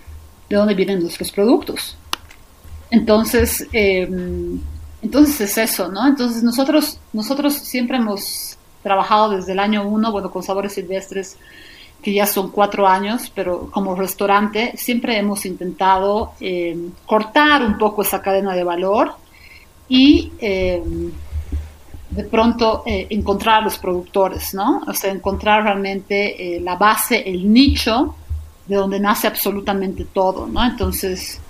de 0.49 0.57
dónde 0.57 0.75
vienen 0.75 1.01
nuestros 1.01 1.31
productos. 1.31 1.99
Entonces, 2.91 3.69
em, 3.73 4.59
entonces 5.03 5.39
es 5.43 5.59
eso, 5.59 5.89
¿no? 5.89 6.07
Entonces 6.07 6.43
nosotros, 6.43 6.99
nosotros 7.13 7.53
siempre 7.53 7.99
hemos 7.99 8.57
trabajado 8.83 9.37
desde 9.37 9.53
el 9.53 9.59
año 9.59 9.87
uno, 9.87 10.13
bueno, 10.13 10.31
con 10.31 10.43
Sabores 10.43 10.73
Silvestres, 10.73 11.37
que 12.01 12.15
ya 12.15 12.27
son 12.27 12.51
cuatro 12.51 12.87
años, 12.87 13.31
pero 13.35 13.71
como 13.71 13.95
restaurante 13.95 14.73
siempre 14.77 15.19
hemos 15.19 15.45
intentado 15.45 16.33
eh, 16.41 16.89
cortar 17.05 17.63
un 17.67 17.77
poco 17.77 18.01
esa 18.01 18.23
cadena 18.23 18.55
de 18.55 18.65
valor 18.65 19.24
y 19.89 20.33
eh, 20.39 20.83
de 22.11 22.25
pronto 22.25 22.83
eh, 22.87 23.07
encontrar 23.11 23.61
a 23.61 23.65
los 23.65 23.79
productores, 23.79 24.55
¿no? 24.55 24.83
O 24.87 24.95
sea, 24.95 25.11
encontrar 25.11 25.65
realmente 25.65 26.61
la 26.61 26.77
base, 26.77 27.29
el 27.29 27.53
nicho 27.53 28.15
de 28.67 28.77
donde 28.77 29.01
nace 29.01 29.27
absolutamente 29.27 30.05
todo, 30.05 30.47
¿no? 30.47 30.65
Entonces, 30.65 31.41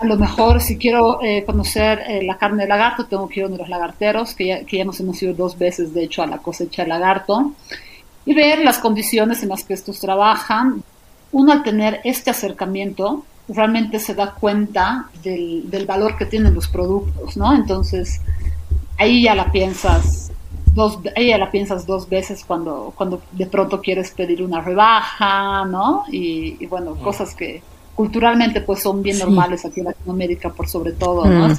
a 0.00 0.06
lo 0.06 0.16
mejor 0.16 0.62
si 0.62 0.78
quiero 0.78 1.22
eh, 1.22 1.44
conocer 1.44 2.02
eh, 2.06 2.22
la 2.22 2.38
carne 2.38 2.62
de 2.62 2.68
lagarto, 2.70 3.04
tengo 3.04 3.28
que 3.28 3.40
ir 3.40 3.46
a 3.46 3.50
los 3.50 3.68
lagarteros, 3.68 4.34
que 4.34 4.46
ya, 4.46 4.64
que 4.64 4.78
ya 4.78 4.84
nos 4.84 4.98
hemos 5.00 5.22
ido 5.22 5.34
dos 5.34 5.58
veces, 5.58 5.92
de 5.92 6.04
hecho, 6.04 6.22
a 6.22 6.26
la 6.26 6.38
cosecha 6.38 6.82
de 6.82 6.88
lagarto, 6.88 7.52
y 8.24 8.34
ver 8.34 8.60
las 8.60 8.78
condiciones 8.78 9.42
en 9.42 9.50
las 9.50 9.62
que 9.64 9.74
estos 9.74 10.00
trabajan. 10.00 10.82
Uno 11.32 11.52
al 11.52 11.62
tener 11.62 12.00
este 12.04 12.30
acercamiento, 12.30 13.24
realmente 13.54 13.98
se 13.98 14.14
da 14.14 14.32
cuenta 14.34 15.08
del, 15.22 15.70
del 15.70 15.86
valor 15.86 16.16
que 16.16 16.26
tienen 16.26 16.54
los 16.54 16.68
productos, 16.68 17.36
¿no? 17.36 17.54
Entonces, 17.54 18.20
ahí 18.98 19.22
ya 19.22 19.34
la 19.34 19.50
piensas 19.50 20.32
dos, 20.74 20.98
ahí 21.16 21.28
ya 21.28 21.38
la 21.38 21.50
piensas 21.50 21.86
dos 21.86 22.08
veces 22.08 22.44
cuando, 22.46 22.92
cuando 22.96 23.22
de 23.32 23.46
pronto 23.46 23.80
quieres 23.80 24.12
pedir 24.12 24.42
una 24.42 24.60
rebaja, 24.60 25.64
¿no? 25.64 26.04
Y, 26.10 26.56
y 26.60 26.66
bueno, 26.66 26.94
cosas 26.96 27.34
que, 27.34 27.62
culturalmente 28.00 28.62
pues 28.62 28.80
son 28.80 29.02
bien 29.02 29.18
normales 29.18 29.62
aquí 29.66 29.80
en 29.80 29.86
Latinoamérica 29.86 30.48
por 30.48 30.66
sobre 30.66 30.92
todo, 30.92 31.26
¿no? 31.26 31.48
Mm. 31.48 31.56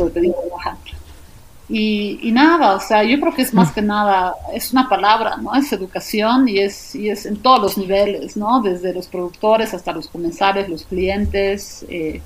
Y, 1.71 2.19
y, 2.21 2.31
nada, 2.31 2.75
o 2.75 2.79
sea, 2.79 3.03
yo 3.03 3.19
creo 3.19 3.33
que 3.33 3.43
es 3.43 3.53
más 3.53 3.71
mm. 3.71 3.73
que 3.73 3.81
nada, 3.81 4.35
es 4.53 4.73
una 4.73 4.89
palabra, 4.89 5.37
¿no? 5.37 5.55
Es 5.55 5.71
educación 5.71 6.47
y 6.49 6.59
es, 6.59 6.95
y 6.95 7.09
es 7.09 7.25
en 7.25 7.37
todos 7.37 7.61
los 7.61 7.77
niveles, 7.77 8.35
¿no? 8.35 8.61
Desde 8.61 8.93
los 8.93 9.07
productores 9.07 9.73
hasta 9.73 9.93
los 9.93 10.07
comensales, 10.07 10.67
los 10.67 10.83
clientes, 10.83 11.85
eh, 11.89 12.21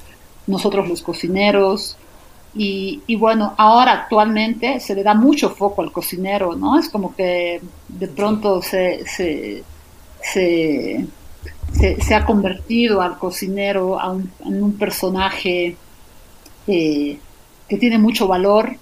nosotros 0.48 0.88
los 0.90 1.02
cocineros. 1.02 1.96
Y, 2.56 3.02
y, 3.06 3.16
bueno, 3.18 3.54
ahora 3.58 3.92
actualmente 3.92 4.80
se 4.80 4.96
le 4.96 5.04
da 5.04 5.14
mucho 5.14 5.50
foco 5.52 5.82
al 5.82 5.92
cocinero, 5.92 6.56
¿no? 6.56 6.80
Es 6.80 6.90
como 6.90 7.16
que 7.16 7.62
de 7.88 8.08
pronto 8.08 8.62
se, 8.62 9.06
se, 9.06 9.64
se 10.22 11.06
se, 11.74 12.16
ha 12.16 12.26
convertido 12.26 13.02
al 13.02 13.18
cocinero 13.18 13.98
en 14.46 14.64
un 14.64 14.74
personaje 14.74 15.76
eh, 16.68 17.20
que 17.68 17.78
tiene 17.78 17.98
mucho 17.98 18.28
valor, 18.28 18.78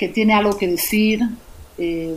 que 0.00 0.08
tiene 0.08 0.32
algo 0.32 0.56
que 0.56 0.66
decir. 0.66 1.20
Eh, 1.76 2.16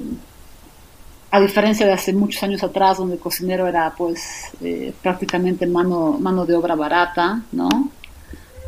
a 1.32 1.40
diferencia 1.42 1.86
de 1.86 1.92
hace 1.92 2.14
muchos 2.14 2.42
años 2.42 2.64
atrás, 2.64 2.98
donde 2.98 3.16
el 3.16 3.20
cocinero 3.20 3.68
era 3.68 3.94
pues 3.98 4.52
eh, 4.62 4.94
prácticamente 5.02 5.68
mano, 5.68 6.18
mano 6.18 6.46
de 6.46 6.56
obra 6.56 6.76
barata, 6.76 7.42
¿no? 7.52 7.68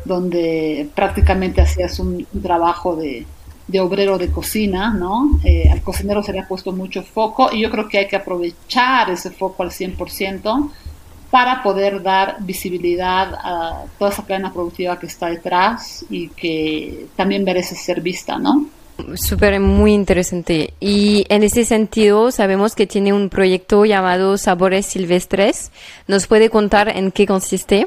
Donde 0.04 0.90
prácticamente 0.94 1.62
hacías 1.62 1.98
un, 1.98 2.26
trabajo 2.42 2.94
de, 2.96 3.24
obrero 3.80 4.18
de 4.18 4.30
cocina, 4.30 4.92
¿no? 4.92 5.40
Eh, 5.44 5.70
al 5.70 5.80
cocinero 5.80 6.22
se 6.22 6.32
le 6.34 6.40
ha 6.40 6.48
puesto 6.48 6.72
mucho 6.72 7.02
foco 7.02 7.50
y 7.50 7.62
yo 7.62 7.70
creo 7.70 7.88
que 7.88 7.98
hay 7.98 8.08
que 8.08 8.16
aprovechar 8.16 9.08
ese 9.10 9.30
foco 9.30 9.62
al 9.62 9.70
100% 9.70 10.70
para 11.30 11.62
poder 11.62 12.02
dar 12.02 12.36
visibilidad 12.40 13.32
a 13.34 13.84
toda 13.98 14.10
esa 14.10 14.26
cadena 14.26 14.52
productiva 14.52 14.98
que 14.98 15.06
está 15.06 15.28
detrás 15.28 16.04
y 16.10 16.28
que 16.30 17.06
también 17.16 17.44
merece 17.44 17.76
ser 17.76 18.02
vista, 18.02 18.38
¿no? 18.38 18.66
Súper, 19.14 19.60
muy 19.60 19.92
interesante. 19.92 20.74
Y 20.80 21.26
en 21.28 21.42
ese 21.42 21.64
sentido, 21.64 22.30
sabemos 22.30 22.74
que 22.74 22.86
tiene 22.86 23.12
un 23.12 23.28
proyecto 23.28 23.84
llamado 23.84 24.38
Sabores 24.38 24.86
Silvestres. 24.86 25.70
¿Nos 26.06 26.26
puede 26.26 26.50
contar 26.50 26.88
en 26.88 27.12
qué 27.12 27.26
consiste? 27.26 27.86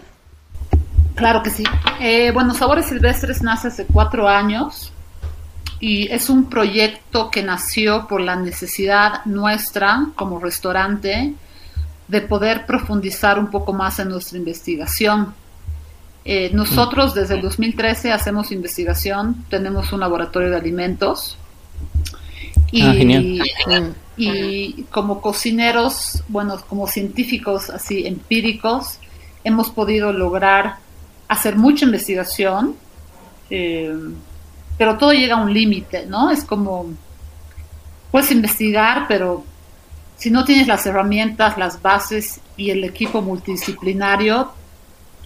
Claro 1.15 1.43
que 1.43 1.49
sí. 1.49 1.63
Eh, 1.99 2.31
bueno, 2.31 2.53
Sabores 2.53 2.85
Silvestres 2.85 3.41
nace 3.41 3.67
hace 3.67 3.85
cuatro 3.85 4.27
años 4.27 4.93
y 5.79 6.11
es 6.11 6.29
un 6.29 6.49
proyecto 6.49 7.29
que 7.31 7.43
nació 7.43 8.07
por 8.07 8.21
la 8.21 8.35
necesidad 8.35 9.25
nuestra 9.25 10.07
como 10.15 10.39
restaurante 10.39 11.33
de 12.07 12.21
poder 12.21 12.65
profundizar 12.65 13.37
un 13.39 13.47
poco 13.47 13.73
más 13.73 13.99
en 13.99 14.09
nuestra 14.09 14.37
investigación. 14.37 15.33
Eh, 16.25 16.51
nosotros 16.53 17.13
desde 17.13 17.35
el 17.35 17.41
2013 17.41 18.11
hacemos 18.11 18.51
investigación, 18.51 19.45
tenemos 19.49 19.91
un 19.93 20.01
laboratorio 20.01 20.49
de 20.49 20.57
alimentos 20.57 21.37
y, 22.71 22.81
ah, 22.83 23.91
y 24.17 24.83
como 24.91 25.21
cocineros, 25.21 26.23
bueno, 26.27 26.59
como 26.67 26.87
científicos 26.87 27.69
así 27.69 28.05
empíricos, 28.05 28.99
hemos 29.43 29.69
podido 29.71 30.11
lograr 30.11 30.75
hacer 31.29 31.55
mucha 31.55 31.85
investigación, 31.85 32.75
eh, 33.49 33.95
pero 34.77 34.97
todo 34.97 35.13
llega 35.13 35.35
a 35.35 35.41
un 35.41 35.53
límite, 35.53 36.05
¿no? 36.05 36.31
Es 36.31 36.43
como, 36.43 36.87
puedes 38.11 38.31
investigar, 38.31 39.05
pero 39.07 39.45
si 40.17 40.29
no 40.31 40.43
tienes 40.43 40.67
las 40.67 40.85
herramientas, 40.85 41.57
las 41.57 41.81
bases 41.81 42.41
y 42.57 42.71
el 42.71 42.83
equipo 42.83 43.21
multidisciplinario, 43.21 44.51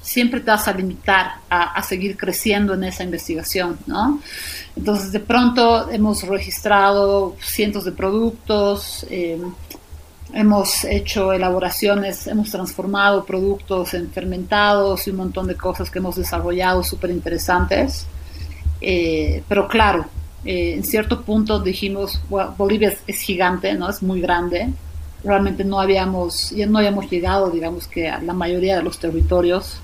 siempre 0.04 0.42
te 0.42 0.52
vas 0.52 0.68
a 0.68 0.74
limitar 0.74 1.36
a, 1.50 1.82
seguir 1.82 2.18
creciendo 2.18 2.74
en 2.74 2.84
esa 2.84 3.04
investigación, 3.04 3.80
¿no? 3.88 4.20
Entonces, 4.76 5.12
de 5.12 5.20
pronto 5.22 5.90
hemos 5.90 6.24
registrado 6.24 7.38
cientos 7.42 7.86
de 7.86 7.94
productos, 7.94 9.06
eh, 9.10 9.42
hemos 10.34 10.84
hecho 10.84 11.32
elaboraciones, 11.32 12.28
hemos 12.28 12.52
transformado 12.52 13.24
productos 13.24 13.94
en 13.94 14.12
fermentados 14.12 15.08
y 15.08 15.12
un 15.12 15.18
montón 15.18 15.48
de 15.48 15.56
cosas 15.56 15.90
que 15.90 16.00
hemos 16.00 16.18
desarrollado 16.18 16.84
súper 16.84 17.12
interesantes. 17.12 18.06
Eh, 18.82 19.42
pero 19.48 19.70
claro, 19.70 20.06
eh, 20.44 20.74
en 20.74 20.84
cierto 20.84 21.22
punto 21.22 21.60
dijimos, 21.60 22.20
Bolivia 22.58 22.94
es, 23.08 23.20
gigante, 23.22 23.74
¿no? 23.74 23.90
Es 23.90 24.04
muy 24.04 24.20
grande. 24.20 24.68
Realmente 25.24 25.64
no 25.64 25.80
habíamos, 25.80 26.50
ya 26.50 26.66
no 26.66 26.80
habíamos 26.80 27.10
llegado, 27.10 27.50
digamos 27.50 27.88
que 27.88 28.10
a 28.10 28.20
la 28.20 28.34
mayoría 28.34 28.76
de 28.76 28.84
los 28.84 29.00
territorios 29.00 29.80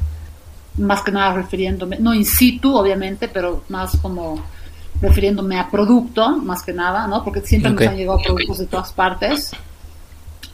más 0.80 1.02
que 1.02 1.12
nada 1.12 1.34
refiriéndome, 1.34 1.98
no 2.00 2.14
in 2.14 2.26
situ 2.26 2.76
obviamente, 2.76 3.28
pero 3.28 3.64
más 3.70 3.98
como 3.98 4.42
refiriéndome 5.02 5.60
a 5.60 5.70
producto, 5.70 6.38
más 6.38 6.64
que 6.64 6.74
nada, 6.74 7.08
¿no? 7.08 7.24
Porque 7.24 7.42
siempre 7.42 7.72
nos 7.72 7.82
han 7.82 7.98
llegado 7.98 8.20
productos 8.24 8.58
de 8.58 8.66
todas 8.66 8.92
partes. 8.92 9.52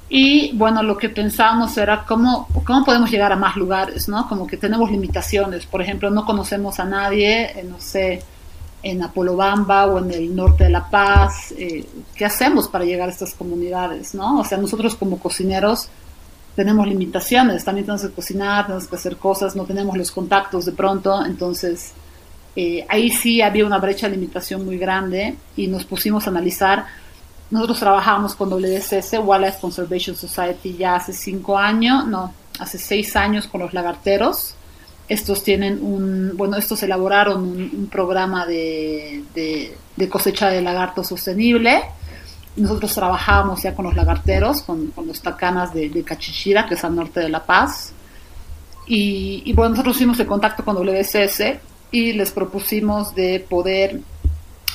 Y 0.07 0.55
bueno, 0.55 0.83
lo 0.83 0.97
que 0.97 1.09
pensábamos 1.09 1.75
era 1.77 2.05
cómo, 2.05 2.47
cómo 2.63 2.85
podemos 2.85 3.09
llegar 3.09 3.31
a 3.31 3.35
más 3.35 3.55
lugares, 3.55 4.07
¿no? 4.07 4.27
Como 4.29 4.45
que 4.45 4.57
tenemos 4.57 4.91
limitaciones. 4.91 5.65
Por 5.65 5.81
ejemplo, 5.81 6.11
no 6.11 6.25
conocemos 6.25 6.79
a 6.79 6.85
nadie, 6.85 7.63
no 7.67 7.79
sé, 7.79 8.21
en 8.83 9.01
Apolobamba 9.01 9.88
o 9.88 9.97
en 9.97 10.11
el 10.11 10.35
norte 10.35 10.65
de 10.65 10.69
La 10.69 10.88
Paz. 10.89 11.53
Eh, 11.57 11.88
¿Qué 12.15 12.23
hacemos 12.23 12.67
para 12.67 12.85
llegar 12.85 13.09
a 13.09 13.11
estas 13.11 13.33
comunidades, 13.33 14.13
no? 14.13 14.41
O 14.41 14.45
sea, 14.45 14.59
nosotros 14.59 14.95
como 14.95 15.17
cocineros 15.17 15.89
tenemos 16.56 16.88
limitaciones, 16.88 17.65
también 17.65 17.86
tenemos 17.86 18.04
que 18.04 18.13
cocinar, 18.13 18.65
tenemos 18.65 18.88
que 18.88 18.96
hacer 18.96 19.18
cosas, 19.18 19.56
no 19.56 19.65
tenemos 19.65 19.98
los 19.98 20.12
contactos 20.12 20.65
de 20.65 20.72
pronto, 20.72 21.26
entonces 21.26 21.94
eh, 22.56 22.86
ahí 22.88 23.12
sí 23.12 23.41
había 23.41 23.65
una 23.65 23.78
brecha 23.78 24.08
de 24.08 24.15
limitación 24.15 24.65
muy 24.65 24.78
grande 24.78 25.36
y 25.58 25.68
nos 25.68 25.84
pusimos 25.84 26.26
a 26.26 26.30
analizar. 26.30 26.86
Nosotros 27.52 27.80
trabajamos 27.80 28.36
con 28.36 28.50
WSS, 28.50 29.20
Wildlife 29.22 29.60
Conservation 29.60 30.15
Society, 30.15 30.78
ya 30.78 30.96
hace 30.96 31.12
cinco 31.12 31.58
años, 31.58 32.08
no, 32.08 32.34
hace 32.60 32.78
seis 32.78 33.15
años 33.15 33.48
con 33.48 33.62
los 33.62 33.74
lagarteros. 33.74 34.56
Estos 35.08 35.44
tienen 35.44 35.84
un, 35.84 36.32
bueno, 36.36 36.58
estos 36.58 36.82
elaboraron 36.82 37.44
un, 37.44 37.88
programa 37.91 38.48
de, 38.48 39.24
de, 39.36 40.10
cosecha 40.10 40.50
de 40.50 40.62
lagarto 40.62 41.04
sostenible 41.04 41.84
nosotros 42.56 42.94
trabajábamos 42.94 43.62
ya 43.62 43.74
con 43.74 43.86
los 43.86 43.96
lagarteros, 43.96 44.62
con, 44.62 44.91
los 45.06 45.22
tacanas 45.22 45.74
de, 45.74 45.89
de, 45.89 46.04
Cachichira, 46.04 46.65
que 46.65 46.76
es 46.76 46.84
al 46.84 46.96
norte 46.96 47.20
de 47.20 47.30
La 47.30 47.44
Paz. 47.44 47.94
Y, 48.88 49.52
bueno, 49.54 49.72
nosotros 49.72 49.98
fuimos 49.98 50.18
de 50.18 50.26
contacto 50.26 50.63
con 50.63 50.76
WSS 50.76 51.41
y 51.91 52.13
les 52.13 52.32
propusimos 52.32 53.15
de 53.15 53.46
poder 53.48 54.00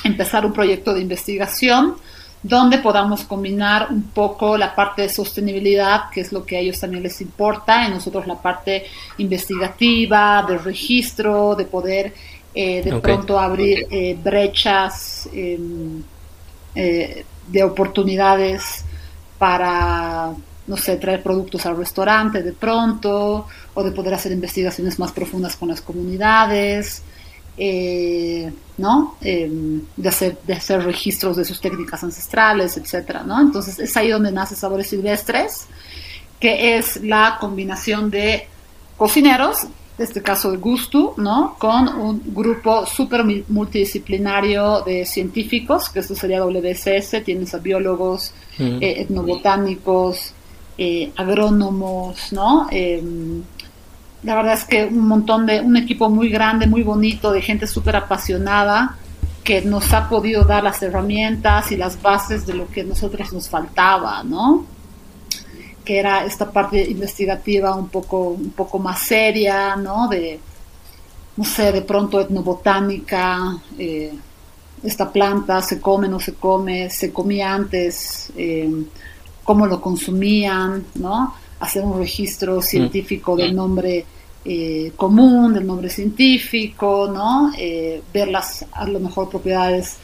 empezar 0.03 0.45
un 0.45 0.53
proyecto 0.53 0.93
de 0.93 1.01
investigación 1.01 1.95
donde 2.43 2.79
podamos 2.79 3.23
combinar 3.23 3.87
un 3.91 4.03
poco 4.03 4.57
la 4.57 4.73
parte 4.73 5.03
de 5.03 5.09
sostenibilidad, 5.09 6.09
que 6.11 6.21
es 6.21 6.33
lo 6.33 6.43
que 6.43 6.57
a 6.57 6.59
ellos 6.59 6.79
también 6.79 7.03
les 7.03 7.21
importa, 7.21 7.87
y 7.87 7.91
nosotros 7.91 8.25
la 8.25 8.41
parte 8.41 8.85
investigativa, 9.19 10.43
de 10.47 10.57
registro, 10.57 11.55
de 11.55 11.65
poder 11.65 12.13
eh, 12.53 12.81
de 12.83 12.99
pronto 12.99 13.39
abrir 13.39 13.87
eh, 13.89 14.17
brechas. 14.21 15.29
Eh, 15.31 17.23
de 17.47 17.63
oportunidades 17.63 18.83
para, 19.37 20.33
no 20.67 20.77
sé, 20.77 20.97
traer 20.97 21.23
productos 21.23 21.65
al 21.65 21.77
restaurante 21.77 22.43
de 22.43 22.53
pronto, 22.53 23.47
o 23.73 23.83
de 23.83 23.91
poder 23.91 24.13
hacer 24.13 24.31
investigaciones 24.31 24.99
más 24.99 25.11
profundas 25.11 25.55
con 25.55 25.69
las 25.69 25.81
comunidades, 25.81 27.03
eh, 27.57 28.51
¿no? 28.77 29.15
Em, 29.21 29.81
de, 29.95 30.09
hacer, 30.09 30.37
de 30.45 30.53
hacer 30.53 30.83
registros 30.83 31.37
de 31.37 31.45
sus 31.45 31.59
técnicas 31.61 32.03
ancestrales, 32.03 32.77
etcétera, 32.77 33.23
¿no? 33.23 33.39
Entonces 33.39 33.79
es 33.79 33.95
ahí 33.97 34.09
donde 34.09 34.31
nace 34.31 34.55
Sabores 34.55 34.89
Silvestres, 34.89 35.67
que 36.39 36.77
es 36.77 37.01
la 37.03 37.37
combinación 37.39 38.09
de 38.09 38.47
cocineros 38.97 39.67
este 40.01 40.21
caso 40.21 40.51
de 40.51 40.57
Gusto, 40.57 41.13
¿no? 41.17 41.55
Con 41.57 41.87
un 41.87 42.21
grupo 42.33 42.85
súper 42.85 43.23
multidisciplinario 43.47 44.81
de 44.81 45.05
científicos, 45.05 45.89
que 45.89 45.99
esto 45.99 46.15
sería 46.15 46.43
WSS, 46.43 47.23
tienes 47.23 47.53
a 47.53 47.59
biólogos, 47.59 48.33
eh, 48.59 48.95
etnobotánicos, 49.01 50.33
eh, 50.77 51.11
agrónomos, 51.15 52.31
¿no? 52.31 52.67
Em, 52.71 53.43
la 54.23 54.35
verdad 54.35 54.53
es 54.53 54.65
que 54.65 54.85
un 54.85 55.07
montón 55.07 55.45
de, 55.45 55.61
un 55.61 55.77
equipo 55.77 56.09
muy 56.09 56.29
grande, 56.29 56.67
muy 56.67 56.83
bonito, 56.83 57.31
de 57.31 57.41
gente 57.41 57.67
súper 57.67 57.95
apasionada, 57.95 58.97
que 59.43 59.61
nos 59.61 59.91
ha 59.93 60.07
podido 60.07 60.43
dar 60.43 60.63
las 60.63 60.81
herramientas 60.83 61.71
y 61.71 61.77
las 61.77 62.01
bases 62.01 62.45
de 62.45 62.53
lo 62.53 62.67
que 62.67 62.81
a 62.81 62.83
nosotros 62.83 63.33
nos 63.33 63.49
faltaba, 63.49 64.23
¿no? 64.23 64.65
Que 65.91 65.99
era 65.99 66.23
esta 66.23 66.49
parte 66.49 66.81
investigativa 66.89 67.75
un 67.75 67.89
poco, 67.89 68.29
un 68.29 68.51
poco 68.51 68.79
más 68.79 68.97
seria, 69.01 69.75
¿no? 69.75 70.07
De, 70.07 70.39
no 71.35 71.43
sé, 71.43 71.73
de 71.73 71.81
pronto 71.81 72.21
etnobotánica, 72.21 73.57
eh, 73.77 74.13
esta 74.83 75.11
planta 75.11 75.61
se 75.61 75.81
come, 75.81 76.07
no 76.07 76.17
se 76.17 76.35
come, 76.35 76.89
se 76.89 77.11
comía 77.11 77.53
antes, 77.53 78.31
eh, 78.37 78.71
cómo 79.43 79.65
lo 79.65 79.81
consumían, 79.81 80.85
¿no? 80.95 81.35
Hacer 81.59 81.83
un 81.83 81.97
registro 81.97 82.59
mm. 82.59 82.61
científico 82.61 83.35
del 83.35 83.53
nombre 83.53 84.05
eh, 84.45 84.93
común, 84.95 85.53
del 85.53 85.67
nombre 85.67 85.89
científico, 85.89 87.11
¿no? 87.13 87.51
ver 88.13 88.29
las, 88.29 88.65
a 88.71 88.87
lo 88.87 89.01
mejor, 89.01 89.29
propiedades 89.29 89.97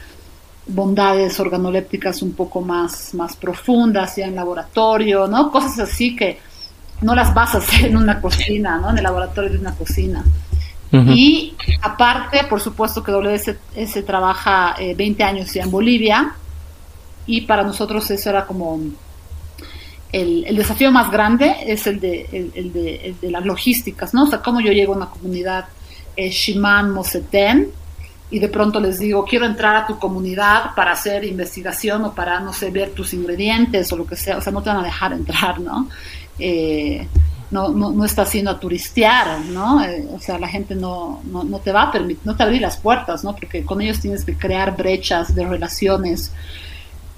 bondades 0.68 1.40
organolépticas 1.40 2.22
un 2.22 2.32
poco 2.32 2.60
más, 2.60 3.14
más 3.14 3.36
profundas, 3.36 4.16
ya 4.16 4.26
en 4.26 4.36
laboratorio, 4.36 5.26
¿no? 5.26 5.50
Cosas 5.50 5.78
así 5.80 6.14
que 6.14 6.38
no 7.00 7.14
las 7.14 7.32
vas 7.34 7.54
a 7.54 7.58
hacer 7.58 7.86
en 7.86 7.96
una 7.96 8.20
cocina, 8.20 8.78
¿no? 8.78 8.90
En 8.90 8.98
el 8.98 9.04
laboratorio 9.04 9.50
de 9.50 9.58
una 9.58 9.74
cocina. 9.74 10.24
Y 10.90 11.54
aparte, 11.82 12.44
por 12.48 12.62
supuesto 12.62 13.02
que 13.02 13.12
WS 13.12 14.04
trabaja 14.06 14.74
20 14.96 15.22
eh, 15.22 15.26
años 15.26 15.52
ya 15.52 15.64
en 15.64 15.70
Bolivia 15.70 16.34
y 17.26 17.42
para 17.42 17.62
nosotros 17.62 18.10
eso 18.10 18.30
era 18.30 18.46
como 18.46 18.80
el, 20.10 20.44
el 20.46 20.56
desafío 20.56 20.90
más 20.90 21.10
grande, 21.10 21.56
es 21.66 21.86
el 21.86 22.00
de, 22.00 22.50
el, 22.54 22.72
de, 22.72 23.14
de, 23.20 23.30
las 23.30 23.44
logísticas, 23.44 24.14
¿no? 24.14 24.24
O 24.24 24.26
sea, 24.28 24.40
cómo 24.40 24.60
yo 24.60 24.72
llego 24.72 24.94
a 24.94 24.96
una 24.96 25.10
comunidad 25.10 25.66
eh, 26.16 26.30
Shiman 26.30 26.90
Moseten, 26.90 27.70
y 28.30 28.38
de 28.38 28.48
pronto 28.48 28.78
les 28.78 28.98
digo, 28.98 29.24
quiero 29.24 29.46
entrar 29.46 29.74
a 29.76 29.86
tu 29.86 29.98
comunidad 29.98 30.74
para 30.76 30.92
hacer 30.92 31.24
investigación 31.24 32.04
o 32.04 32.14
para, 32.14 32.40
no 32.40 32.52
sé, 32.52 32.70
ver 32.70 32.90
tus 32.90 33.14
ingredientes 33.14 33.90
o 33.92 33.96
lo 33.96 34.06
que 34.06 34.16
sea, 34.16 34.36
o 34.36 34.40
sea, 34.40 34.52
no 34.52 34.62
te 34.62 34.68
van 34.68 34.80
a 34.80 34.82
dejar 34.82 35.12
entrar, 35.12 35.58
¿no? 35.60 35.88
Eh, 36.38 37.06
no, 37.50 37.70
no, 37.70 37.90
no 37.90 38.04
está 38.04 38.22
haciendo 38.22 38.50
a 38.50 38.60
turistear, 38.60 39.40
¿no? 39.46 39.82
Eh, 39.82 40.06
o 40.14 40.20
sea, 40.20 40.38
la 40.38 40.48
gente 40.48 40.74
no, 40.74 41.22
no, 41.24 41.44
no, 41.44 41.58
te 41.58 41.72
va 41.72 41.84
a 41.84 41.92
permitir, 41.92 42.26
no 42.26 42.36
te 42.36 42.42
abrir 42.42 42.60
las 42.60 42.76
puertas, 42.76 43.24
¿no? 43.24 43.34
Porque 43.34 43.64
con 43.64 43.80
ellos 43.80 44.00
tienes 44.00 44.24
que 44.26 44.36
crear 44.36 44.76
brechas 44.76 45.34
de 45.34 45.46
relaciones 45.46 46.30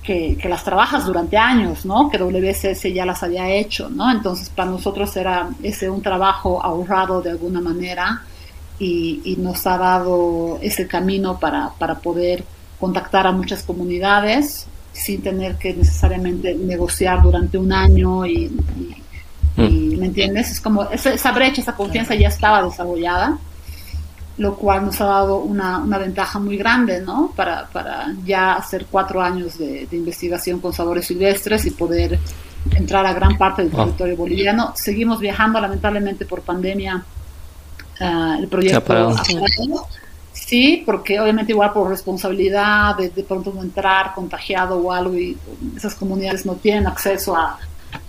que, 0.05 0.39
que, 0.41 0.49
las 0.49 0.63
trabajas 0.63 1.05
durante 1.07 1.37
años, 1.37 1.85
¿no? 1.85 2.09
Que 2.09 2.19
WSS 2.19 2.95
ya 2.95 3.05
las 3.05 3.25
había 3.25 3.51
hecho, 3.51 3.91
¿no? 3.91 4.09
Entonces, 4.13 4.49
para 4.49 4.71
nosotros 4.71 5.17
era 5.17 5.51
ese 5.65 5.91
un 5.91 6.01
trabajo 6.01 6.65
ahorrado 6.65 7.21
de 7.21 7.31
alguna 7.31 7.61
manera 7.61 8.23
y, 8.81 9.21
y 9.25 9.37
nos 9.37 9.65
ha 9.69 9.79
dado 9.79 10.59
ese 10.61 10.89
camino 10.89 11.39
para, 11.39 11.71
para 11.79 12.01
poder 12.01 12.43
contactar 12.81 13.29
a 13.29 13.33
muchas 13.33 13.63
comunidades 13.63 14.67
sin 14.93 15.23
tener 15.23 15.55
que 15.57 15.75
necesariamente 15.75 16.55
negociar 16.55 17.23
durante 17.23 17.57
un 17.57 17.73
año 17.73 18.27
y, 18.27 18.47
y 18.47 19.01
y, 19.57 19.97
¿Me 19.97 20.07
entiendes? 20.07 20.51
Es 20.51 20.61
como 20.61 20.85
esa, 20.91 21.33
brecha, 21.33 21.61
esa 21.61 21.75
confianza 21.75 22.15
ya 22.15 22.29
estaba 22.29 22.63
desarrollada, 22.63 23.39
lo 24.39 24.57
cual 24.57 24.87
nos 24.87 25.01
ha 25.01 25.07
dado 25.07 25.39
una, 25.39 25.79
una 25.79 25.99
ventaja 25.99 26.39
muy 26.39 26.57
grande, 26.57 27.01
¿no? 27.01 27.33
Para, 27.37 27.67
para 27.69 28.15
ya 28.25 28.55
hacer 28.55 28.87
cuatro 28.91 29.21
años 29.21 29.59
de, 29.59 29.87
investigación 29.93 30.61
con 30.61 30.73
sabores 30.73 31.07
silvestres 31.07 31.67
y 31.67 31.71
poder 31.71 32.19
entrar 32.75 33.05
a 33.07 33.13
gran 33.13 33.37
parte 33.37 33.63
del 33.63 33.73
territorio 33.73 34.17
boliviano. 34.17 34.73
Seguimos 34.77 35.21
viajando, 35.21 35.61
lamentablemente 35.61 36.25
por 36.25 36.43
pandemia, 36.43 37.05
uh, 38.01 38.39
el 38.41 38.49
proyecto. 38.49 38.83
Sí, 40.33 40.83
porque 40.85 41.21
obviamente 41.21 41.53
igual 41.53 41.73
por 41.73 41.89
responsabilidad 41.89 42.97
de, 42.97 43.11
de 43.11 43.23
pronto 43.23 43.53
no 43.55 43.63
entrar 43.63 44.15
contagiado 44.15 44.79
o 44.79 44.93
algo 44.93 45.15
y 45.15 45.37
esas 45.77 45.95
comunidades 45.95 46.45
no 46.45 46.55
tienen 46.55 46.87
acceso 46.87 47.37
a, 47.37 47.59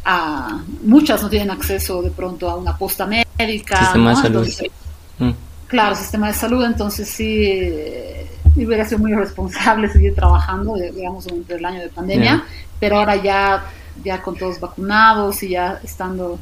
a 0.06 0.64
muchas 0.84 1.22
no 1.22 1.30
tienen 1.30 1.52
acceso 1.52 2.02
de 2.02 2.10
pronto 2.10 2.50
a 2.50 2.56
una 2.56 2.76
posta 2.78 3.06
médica. 3.06 3.78
Sistema 3.84 4.10
de 4.12 4.16
salud. 4.16 4.48
Mm. 5.20 5.32
Claro, 5.68 5.96
sistema 5.96 6.28
de 6.28 6.34
salud, 6.34 6.66
entonces 6.66 7.08
sí, 7.08 7.44
eh, 7.46 8.30
hubiera 8.58 8.84
sido 8.86 9.00
muy 9.00 9.14
responsable 9.14 9.88
seguir 9.90 10.14
trabajando, 10.14 10.76
digamos, 10.76 11.26
durante 11.26 11.56
el 11.56 11.64
año 11.64 11.80
de 11.80 11.90
pandemia, 11.90 12.44
pero 12.80 12.98
ahora 12.98 13.16
ya, 13.16 13.64
ya 14.04 14.22
con 14.22 14.36
todos 14.36 14.60
vacunados 14.60 15.42
y 15.44 15.50
ya 15.50 15.80
estando, 15.82 16.40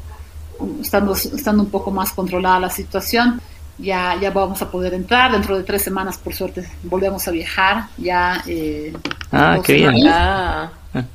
estando, 0.80 1.14
estando 1.14 1.62
un 1.62 1.70
poco 1.70 1.90
más 1.90 2.12
controlada 2.12 2.60
la 2.60 2.70
situación, 2.70 3.40
ya, 3.82 4.18
ya 4.20 4.30
vamos 4.30 4.60
a 4.62 4.70
poder 4.70 4.94
entrar. 4.94 5.32
Dentro 5.32 5.56
de 5.56 5.64
tres 5.64 5.82
semanas, 5.82 6.18
por 6.18 6.34
suerte, 6.34 6.68
volvemos 6.82 7.26
a 7.26 7.30
viajar. 7.30 7.86
Ya, 7.96 8.42
eh, 8.46 8.92
ah, 9.32 9.58
qué 9.64 9.74
bien. 9.74 9.94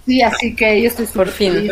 Sí, 0.05 0.21
así 0.21 0.55
que 0.55 0.81
yo 0.81 0.87
estoy 0.87 1.05
súper 1.05 1.29
feliz 1.29 1.71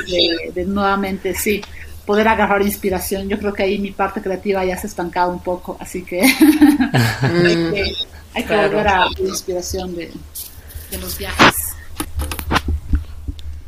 de, 0.54 0.66
nuevamente, 0.66 1.34
sí, 1.34 1.62
poder 2.06 2.28
agarrar 2.28 2.62
inspiración. 2.62 3.30
Yo 3.30 3.40
creo 3.40 3.54
que 3.54 3.64
ahí 3.64 3.80
mi 3.80 3.92
parte 3.92 4.22
creativa 4.22 4.64
ya 4.66 4.78
se 4.78 4.88
ha 4.88 4.90
estancado 4.90 5.32
un 5.32 5.40
poco, 5.40 5.78
así 5.80 6.04
que 6.04 6.22
hay 8.34 8.44
que, 8.44 8.56
volver 8.56 8.88
a 8.88 9.06
la 9.06 9.28
inspiración 9.28 9.96
de, 9.96 10.12
los 11.00 11.18
viajes. 11.18 11.73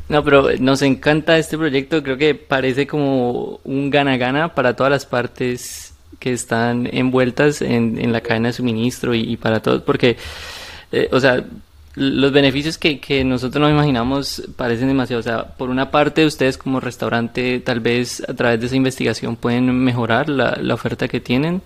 No, 0.08 0.22
pero 0.22 0.48
nos 0.60 0.82
encanta 0.82 1.36
este 1.36 1.58
proyecto, 1.58 2.02
creo 2.02 2.16
que 2.16 2.34
parece 2.34 2.86
como 2.86 3.60
un 3.64 3.90
gana-gana 3.90 4.54
para 4.54 4.76
todas 4.76 4.90
las 4.90 5.04
partes 5.04 5.94
que 6.20 6.32
están 6.32 6.88
envueltas 6.92 7.60
en, 7.60 7.98
en 7.98 8.12
la 8.12 8.20
cadena 8.20 8.48
de 8.48 8.52
suministro 8.52 9.14
y, 9.14 9.36
para 9.36 9.60
todos, 9.60 9.82
porque, 9.82 10.16
eh, 10.92 11.08
o 11.10 11.18
sea, 11.18 11.44
los 11.96 12.30
beneficios 12.30 12.76
que, 12.76 13.00
que 13.00 13.24
nosotros 13.24 13.60
nos 13.60 13.70
imaginamos 13.70 14.42
parecen 14.56 14.88
demasiado. 14.88 15.20
O 15.20 15.22
sea, 15.22 15.44
por 15.56 15.70
una 15.70 15.90
parte, 15.90 16.26
ustedes 16.26 16.58
como 16.58 16.78
restaurante, 16.78 17.58
tal 17.60 17.80
vez 17.80 18.22
a 18.28 18.34
través 18.34 18.60
de 18.60 18.66
esa 18.66 18.76
investigación 18.76 19.34
pueden 19.34 19.76
mejorar 19.78 20.28
la, 20.28 20.58
la 20.60 20.74
oferta 20.74 21.08
que 21.08 21.20
tienen, 21.20 21.62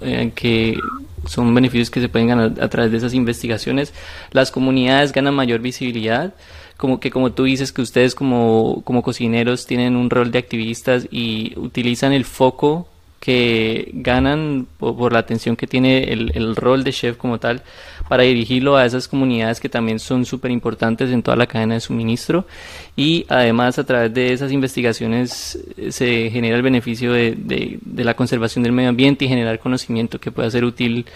eh, 0.00 0.32
que 0.34 0.78
son 1.26 1.54
beneficios 1.54 1.90
que 1.90 2.00
se 2.00 2.08
pueden 2.08 2.28
ganar 2.28 2.52
a 2.58 2.68
través 2.68 2.90
de 2.90 2.98
esas 2.98 3.12
investigaciones. 3.12 3.92
Las 4.32 4.50
comunidades 4.50 5.12
ganan 5.12 5.34
mayor 5.34 5.60
visibilidad 5.60 6.32
como 6.76 7.00
que 7.00 7.10
como 7.10 7.32
tú 7.32 7.44
dices 7.44 7.72
que 7.72 7.82
ustedes 7.82 8.14
como, 8.14 8.82
como 8.84 9.02
cocineros 9.02 9.66
tienen 9.66 9.96
un 9.96 10.10
rol 10.10 10.30
de 10.30 10.38
activistas 10.38 11.08
y 11.10 11.58
utilizan 11.58 12.12
el 12.12 12.24
foco 12.24 12.88
que 13.18 13.90
ganan 13.94 14.66
por, 14.78 15.12
la 15.12 15.20
atención 15.20 15.56
que 15.56 15.66
tiene 15.66 16.12
el, 16.12 16.32
el, 16.34 16.54
rol 16.54 16.84
de 16.84 16.92
chef 16.92 17.16
como 17.16 17.38
tal 17.38 17.62
para 18.08 18.22
dirigirlo 18.24 18.76
a 18.76 18.84
esas 18.84 19.08
comunidades 19.08 19.58
que 19.58 19.68
también 19.68 19.98
son 19.98 20.26
súper 20.26 20.50
importantes 20.50 21.10
en 21.10 21.22
toda 21.22 21.36
la 21.36 21.46
cadena 21.46 21.74
de 21.74 21.80
suministro 21.80 22.46
y 22.94 23.24
además 23.28 23.78
a 23.78 23.84
través 23.84 24.12
de 24.12 24.32
esas 24.32 24.52
investigaciones 24.52 25.58
eh, 25.76 25.90
se 25.92 26.30
genera 26.30 26.56
el 26.56 26.62
beneficio 26.62 27.12
de, 27.12 27.34
de, 27.36 28.04
la 28.04 28.14
conservación 28.14 28.62
del 28.62 28.72
medio 28.72 28.90
ambiente 28.90 29.24
y 29.24 29.28
generar 29.28 29.58
conocimiento 29.58 30.20
que 30.20 30.30
pueda 30.30 30.50
ser 30.50 30.64
útil 30.64 31.06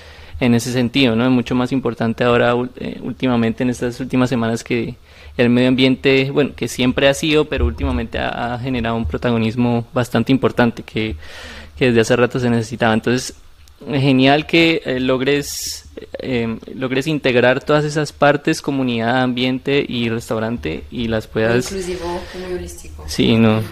en 0.41 0.55
ese 0.55 0.73
sentido, 0.73 1.15
¿no? 1.15 1.25
Es 1.25 1.31
mucho 1.31 1.55
más 1.55 1.71
importante 1.71 2.25
ahora 2.25 2.55
eh, 2.77 2.99
últimamente 3.03 3.63
en 3.63 3.71
estas 3.71 4.01
últimas 4.01 4.31
semanas 4.31 4.65
que 4.65 4.97
el 5.37 5.51
medio 5.51 5.69
ambiente, 5.69 6.31
bueno, 6.31 6.53
que 6.55 6.69
siempre 6.69 7.09
ha 7.09 7.15
sido, 7.15 7.47
pero 7.47 7.67
últimamente 7.67 8.19
ha, 8.19 8.55
ha 8.55 8.59
generado 8.59 8.97
un 8.97 9.07
protagonismo 9.07 9.87
bastante 9.93 10.33
importante 10.33 10.83
que 10.83 11.17
que 11.81 11.87
desde 11.87 12.03
hace 12.03 12.15
rato 12.15 12.39
se 12.39 12.51
necesitaba. 12.51 12.93
Entonces, 12.93 13.35
genial 13.89 14.45
que 14.47 14.83
eh, 14.85 15.01
logres, 15.01 15.87
eh, 16.19 16.59
logres 16.75 17.07
integrar 17.07 17.65
todas 17.65 17.87
esas 17.87 18.13
partes, 18.13 18.61
comunidad, 18.61 19.23
ambiente 19.23 19.83
y 19.89 20.11
restaurante 20.11 20.85
y 20.91 21.09
las 21.09 21.27
puedas... 21.27 21.73
Inclusivo, 21.73 22.21
muy 22.39 22.53
holístico. 22.53 23.03
Sí, 23.09 23.35
no, 23.35 23.63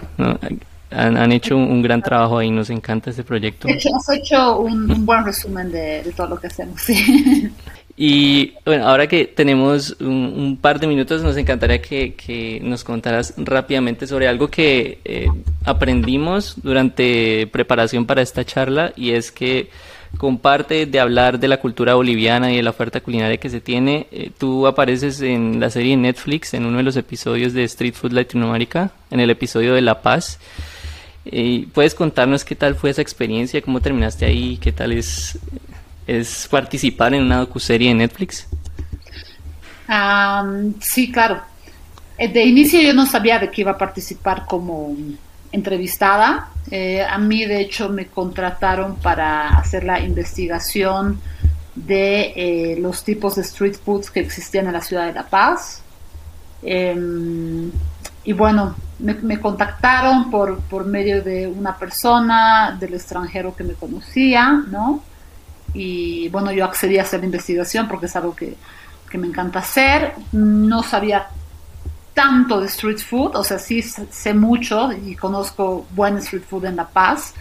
han, 0.89 1.31
hecho 1.31 1.55
un, 1.55 1.83
gran 1.83 2.01
trabajo 2.01 2.39
ahí, 2.39 2.49
nos 2.49 2.71
encanta 2.71 3.11
este 3.11 3.23
proyecto. 3.23 3.67
Hecho, 3.67 3.89
has 3.95 4.17
hecho 4.17 4.57
un, 4.57 5.05
buen 5.05 5.23
resumen 5.23 5.71
de, 5.71 6.01
de, 6.01 6.11
todo 6.11 6.29
lo 6.29 6.39
que 6.39 6.47
hacemos. 6.47 6.81
Sí. 6.81 7.51
Y 8.01 8.53
bueno, 8.63 8.87
ahora 8.87 9.07
que 9.07 9.25
tenemos 9.25 9.97
un, 9.99 10.57
par 10.61 10.79
de 10.79 10.87
minutos, 10.87 11.21
nos 11.21 11.35
encantaría 11.35 11.81
que, 11.81 12.61
nos 12.63 12.85
contaras 12.85 13.33
rápidamente 13.35 14.07
sobre 14.07 14.29
algo 14.29 14.47
que 14.47 14.99
eh, 15.03 15.27
aprendimos 15.65 16.55
durante 16.63 17.45
preparación 17.47 18.05
para 18.05 18.21
esta 18.21 18.45
charla 18.45 18.93
y 18.95 19.11
es 19.11 19.33
que 19.33 19.69
comparte 20.17 20.85
de 20.85 20.97
hablar 20.97 21.41
de 21.41 21.49
la 21.49 21.57
cultura 21.57 21.95
boliviana 21.95 22.53
y 22.53 22.55
de 22.55 22.63
la 22.63 22.69
oferta 22.69 23.01
culinaria 23.01 23.35
que 23.35 23.49
se 23.49 23.59
tiene. 23.59 24.07
Eh, 24.13 24.31
tú 24.37 24.65
apareces 24.65 25.19
en 25.19 25.59
la 25.59 25.69
serie 25.69 25.97
Netflix 25.97 26.53
en 26.53 26.65
uno 26.65 26.77
de 26.77 26.83
los 26.83 26.95
episodios 26.95 27.51
de 27.51 27.65
Street 27.65 27.95
Food 27.95 28.13
Latinoamérica, 28.13 28.91
en 29.11 29.19
el 29.19 29.29
episodio 29.29 29.73
de 29.73 29.81
La 29.81 30.01
Paz. 30.01 30.39
Eh, 31.25 31.67
¿Puedes 31.73 31.95
contarnos 31.95 32.45
qué 32.45 32.55
tal 32.55 32.75
fue 32.75 32.91
esa 32.91 33.01
experiencia? 33.01 33.61
¿Cómo 33.61 33.81
terminaste 33.81 34.25
ahí? 34.25 34.57
¿Qué 34.61 34.71
tal 34.71 34.93
es 34.93 35.37
es 36.09 36.47
participar 36.49 37.13
en 37.13 37.23
una 37.23 37.37
docuserie 37.37 37.89
de 37.89 37.95
Netflix? 37.95 38.47
sí, 40.79 41.11
claro. 41.11 41.41
Eh, 42.17 42.27
de 42.27 42.43
inicio 42.43 42.79
yo 42.81 42.93
no 42.93 43.05
sabía 43.05 43.39
de 43.39 43.49
que 43.49 43.61
iba 43.61 43.71
a 43.71 43.77
participar 43.77 44.45
como 44.45 44.95
entrevistada. 45.51 46.49
Eh, 46.69 47.03
a 47.03 47.17
mí, 47.17 47.45
de 47.45 47.61
hecho, 47.61 47.89
me 47.89 48.07
contrataron 48.07 48.97
para 48.97 49.49
hacer 49.49 49.83
la 49.83 49.99
investigación 49.99 51.19
de 51.75 52.33
eh, 52.35 52.77
los 52.79 53.03
tipos 53.03 53.35
de 53.35 53.41
street 53.41 53.77
foods 53.83 54.11
que 54.11 54.19
existían 54.19 54.67
en 54.67 54.73
la 54.73 54.81
ciudad 54.81 55.07
de 55.07 55.13
La 55.13 55.23
Paz. 55.27 55.81
Em, 56.61 57.71
y 58.23 58.33
bueno, 58.33 58.75
me, 58.99 59.13
me, 59.13 59.39
contactaron 59.39 60.29
por, 60.29 60.59
por 60.61 60.85
medio 60.85 61.23
de 61.23 61.47
una 61.47 61.77
persona 61.77 62.77
del 62.79 62.93
extranjero 62.95 63.55
que 63.55 63.63
me 63.63 63.73
conocía, 63.73 64.63
¿no? 64.69 65.01
Y 65.73 66.29
bueno, 66.29 66.51
yo 66.51 66.65
accedí 66.65 66.97
a 66.97 67.03
hacer 67.03 67.19
la 67.19 67.27
investigación 67.27 67.87
porque 67.87 68.07
es 68.07 68.15
algo 68.15 68.35
que, 68.35 68.55
que 69.09 69.17
me 69.17 69.27
encanta 69.27 69.59
hacer. 69.59 70.13
No 70.31 70.83
sabía 70.83 71.27
tanto 72.13 72.59
de 72.59 72.67
street 72.67 72.99
food, 72.99 73.35
o 73.35 73.43
sea, 73.43 73.59
sí 73.59 73.81
sé 73.81 74.33
mucho 74.33 74.91
y 74.91 75.15
conozco 75.15 75.85
buen 75.91 76.17
street 76.17 76.43
food 76.43 76.65
en 76.65 76.75
La 76.75 76.87
Paz, 76.87 77.33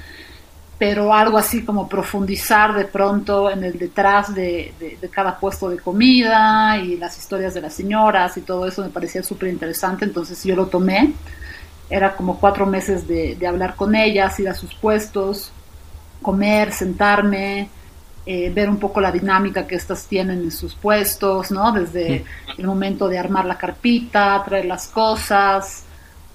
pero 0.78 1.12
algo 1.12 1.36
así 1.36 1.64
como 1.64 1.88
profundizar 1.88 2.74
de 2.74 2.84
pronto 2.84 3.50
en 3.50 3.64
el 3.64 3.76
detrás 3.76 4.32
de, 4.32 4.72
de, 4.78 5.08
cada 5.08 5.36
puesto 5.36 5.68
de 5.68 5.78
comida 5.78 6.76
y 6.78 6.96
las 6.96 7.18
historias 7.18 7.54
de 7.54 7.62
las 7.62 7.74
señoras 7.74 8.36
y 8.36 8.42
todo 8.42 8.66
eso 8.66 8.84
me 8.84 8.90
parecía 8.90 9.22
súper 9.22 9.48
interesante, 9.48 10.04
entonces 10.04 10.42
yo 10.44 10.54
lo 10.54 10.66
tomé. 10.66 11.12
Era 11.90 12.14
como 12.14 12.38
cuatro 12.38 12.66
meses 12.66 13.08
de, 13.08 13.34
de 13.34 13.46
hablar 13.46 13.74
con 13.74 13.94
ellas, 13.96 14.38
ir 14.38 14.48
a 14.48 14.54
sus 14.54 14.74
puestos, 14.74 15.50
comer, 16.22 16.72
sentarme, 16.72 17.68
eh, 18.30 18.50
ver 18.50 18.68
un 18.68 18.76
poco 18.76 19.00
la 19.00 19.10
dinámica 19.10 19.66
que 19.66 19.74
estas 19.74 20.04
tienen 20.04 20.40
en 20.40 20.52
sus 20.52 20.74
puestos, 20.74 21.50
¿no? 21.50 21.72
Desde 21.72 22.26
el 22.58 22.66
momento 22.66 23.08
de 23.08 23.18
armar 23.18 23.46
la 23.46 23.56
carpita, 23.56 24.42
traer 24.44 24.66
las 24.66 24.88
cosas, 24.88 25.84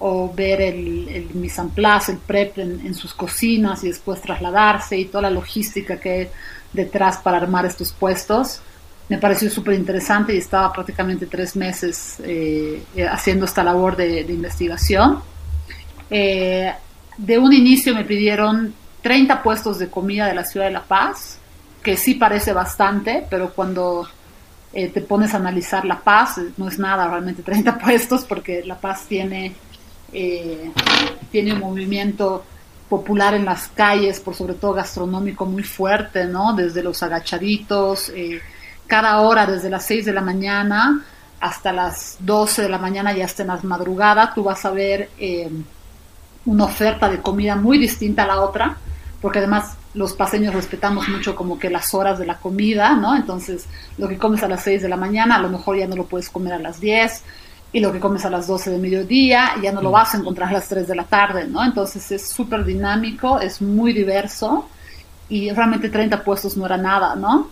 o 0.00 0.28
ver 0.34 0.60
el, 0.60 1.08
el 1.08 1.34
mise 1.36 1.60
en 1.60 1.70
place, 1.70 2.10
el 2.10 2.18
prep 2.18 2.58
en, 2.58 2.94
sus 2.96 3.14
cocinas 3.14 3.84
y 3.84 3.90
después 3.90 4.20
trasladarse 4.20 4.98
y 4.98 5.04
toda 5.04 5.22
la 5.22 5.30
logística 5.30 6.00
que 6.00 6.10
hay 6.10 6.28
detrás 6.72 7.18
para 7.18 7.36
armar 7.36 7.64
estos 7.64 7.92
puestos. 7.92 8.60
me 9.08 9.18
pareció 9.18 9.48
súper 9.48 9.74
interesante 9.74 10.34
y 10.34 10.38
estaba 10.38 10.72
prácticamente 10.72 11.26
tres 11.26 11.54
meses 11.54 12.16
eh, 12.24 12.82
haciendo 13.08 13.44
esta 13.44 13.62
labor 13.62 13.94
de, 13.94 14.22
investigación. 14.22 15.20
de 16.10 17.38
un 17.38 17.52
inicio 17.52 17.94
me 17.94 18.04
pidieron 18.04 18.74
30 19.02 19.44
puestos 19.44 19.78
de 19.78 19.88
comida 19.88 20.26
de 20.26 20.34
la 20.34 20.44
ciudad 20.44 20.66
de 20.66 20.72
La 20.72 20.82
Paz, 20.82 21.38
que 21.84 21.96
sí 21.96 22.14
parece 22.14 22.52
bastante, 22.52 23.24
pero 23.30 23.52
cuando 23.52 24.08
te 24.72 25.00
pones 25.02 25.32
a 25.34 25.36
analizar 25.36 25.84
La 25.84 26.00
Paz, 26.00 26.40
no 26.56 26.66
es 26.66 26.80
nada 26.80 27.06
realmente 27.06 27.42
30 27.44 27.78
puestos, 27.78 28.24
porque 28.24 28.64
La 28.64 28.76
Paz 28.76 29.04
tiene, 29.06 29.54
tiene 30.10 31.52
un 31.52 31.60
movimiento 31.60 32.44
popular 32.88 33.34
en 33.34 33.44
las 33.44 33.68
calles, 33.68 34.20
por 34.20 34.34
sobre 34.34 34.54
todo 34.54 34.72
gastronómico 34.74 35.46
muy 35.46 35.62
fuerte, 35.62 36.26
¿no? 36.26 36.54
Desde 36.54 36.82
los 36.82 37.02
agachaditos, 37.02 38.10
eh, 38.10 38.40
cada 38.86 39.20
hora 39.20 39.46
desde 39.46 39.70
las 39.70 39.84
6 39.86 40.04
de 40.06 40.12
la 40.12 40.20
mañana 40.20 41.02
hasta 41.40 41.72
las 41.72 42.16
12 42.20 42.62
de 42.62 42.68
la 42.68 42.78
mañana, 42.78 43.12
ya 43.12 43.24
hasta 43.24 43.42
en 43.42 43.48
las 43.48 43.64
madrugadas, 43.64 44.34
tú 44.34 44.44
vas 44.44 44.64
a 44.64 44.70
ver 44.70 45.10
eh, 45.18 45.50
una 46.46 46.64
oferta 46.64 47.08
de 47.08 47.20
comida 47.20 47.56
muy 47.56 47.78
distinta 47.78 48.22
a 48.22 48.26
la 48.26 48.40
otra, 48.40 48.76
porque 49.20 49.38
además 49.38 49.76
los 49.94 50.12
paseños 50.12 50.54
respetamos 50.54 51.08
mucho 51.08 51.34
como 51.34 51.58
que 51.58 51.70
las 51.70 51.94
horas 51.94 52.18
de 52.18 52.26
la 52.26 52.38
comida, 52.38 52.94
¿no? 52.96 53.14
Entonces, 53.14 53.66
lo 53.96 54.08
que 54.08 54.18
comes 54.18 54.42
a 54.42 54.48
las 54.48 54.62
6 54.62 54.82
de 54.82 54.88
la 54.88 54.96
mañana, 54.96 55.36
a 55.36 55.40
lo 55.40 55.48
mejor 55.48 55.78
ya 55.78 55.86
no 55.86 55.96
lo 55.96 56.04
puedes 56.04 56.28
comer 56.30 56.54
a 56.54 56.58
las 56.58 56.80
10, 56.80 57.22
y 57.74 57.80
lo 57.80 57.92
que 57.92 57.98
comes 57.98 58.24
a 58.24 58.30
las 58.30 58.46
12 58.46 58.70
de 58.70 58.78
mediodía 58.78 59.50
ya 59.60 59.72
no 59.72 59.82
lo 59.82 59.90
mm. 59.90 59.92
vas 59.92 60.14
a 60.14 60.18
encontrar 60.18 60.48
a 60.48 60.52
las 60.52 60.68
3 60.68 60.86
de 60.86 60.94
la 60.94 61.04
tarde, 61.04 61.46
¿no? 61.48 61.62
Entonces 61.62 62.10
es 62.12 62.28
súper 62.28 62.64
dinámico, 62.64 63.40
es 63.40 63.60
muy 63.60 63.92
diverso 63.92 64.68
y 65.28 65.50
realmente 65.50 65.88
30 65.88 66.22
puestos 66.22 66.56
no 66.56 66.66
era 66.66 66.76
nada, 66.76 67.16
¿no? 67.16 67.48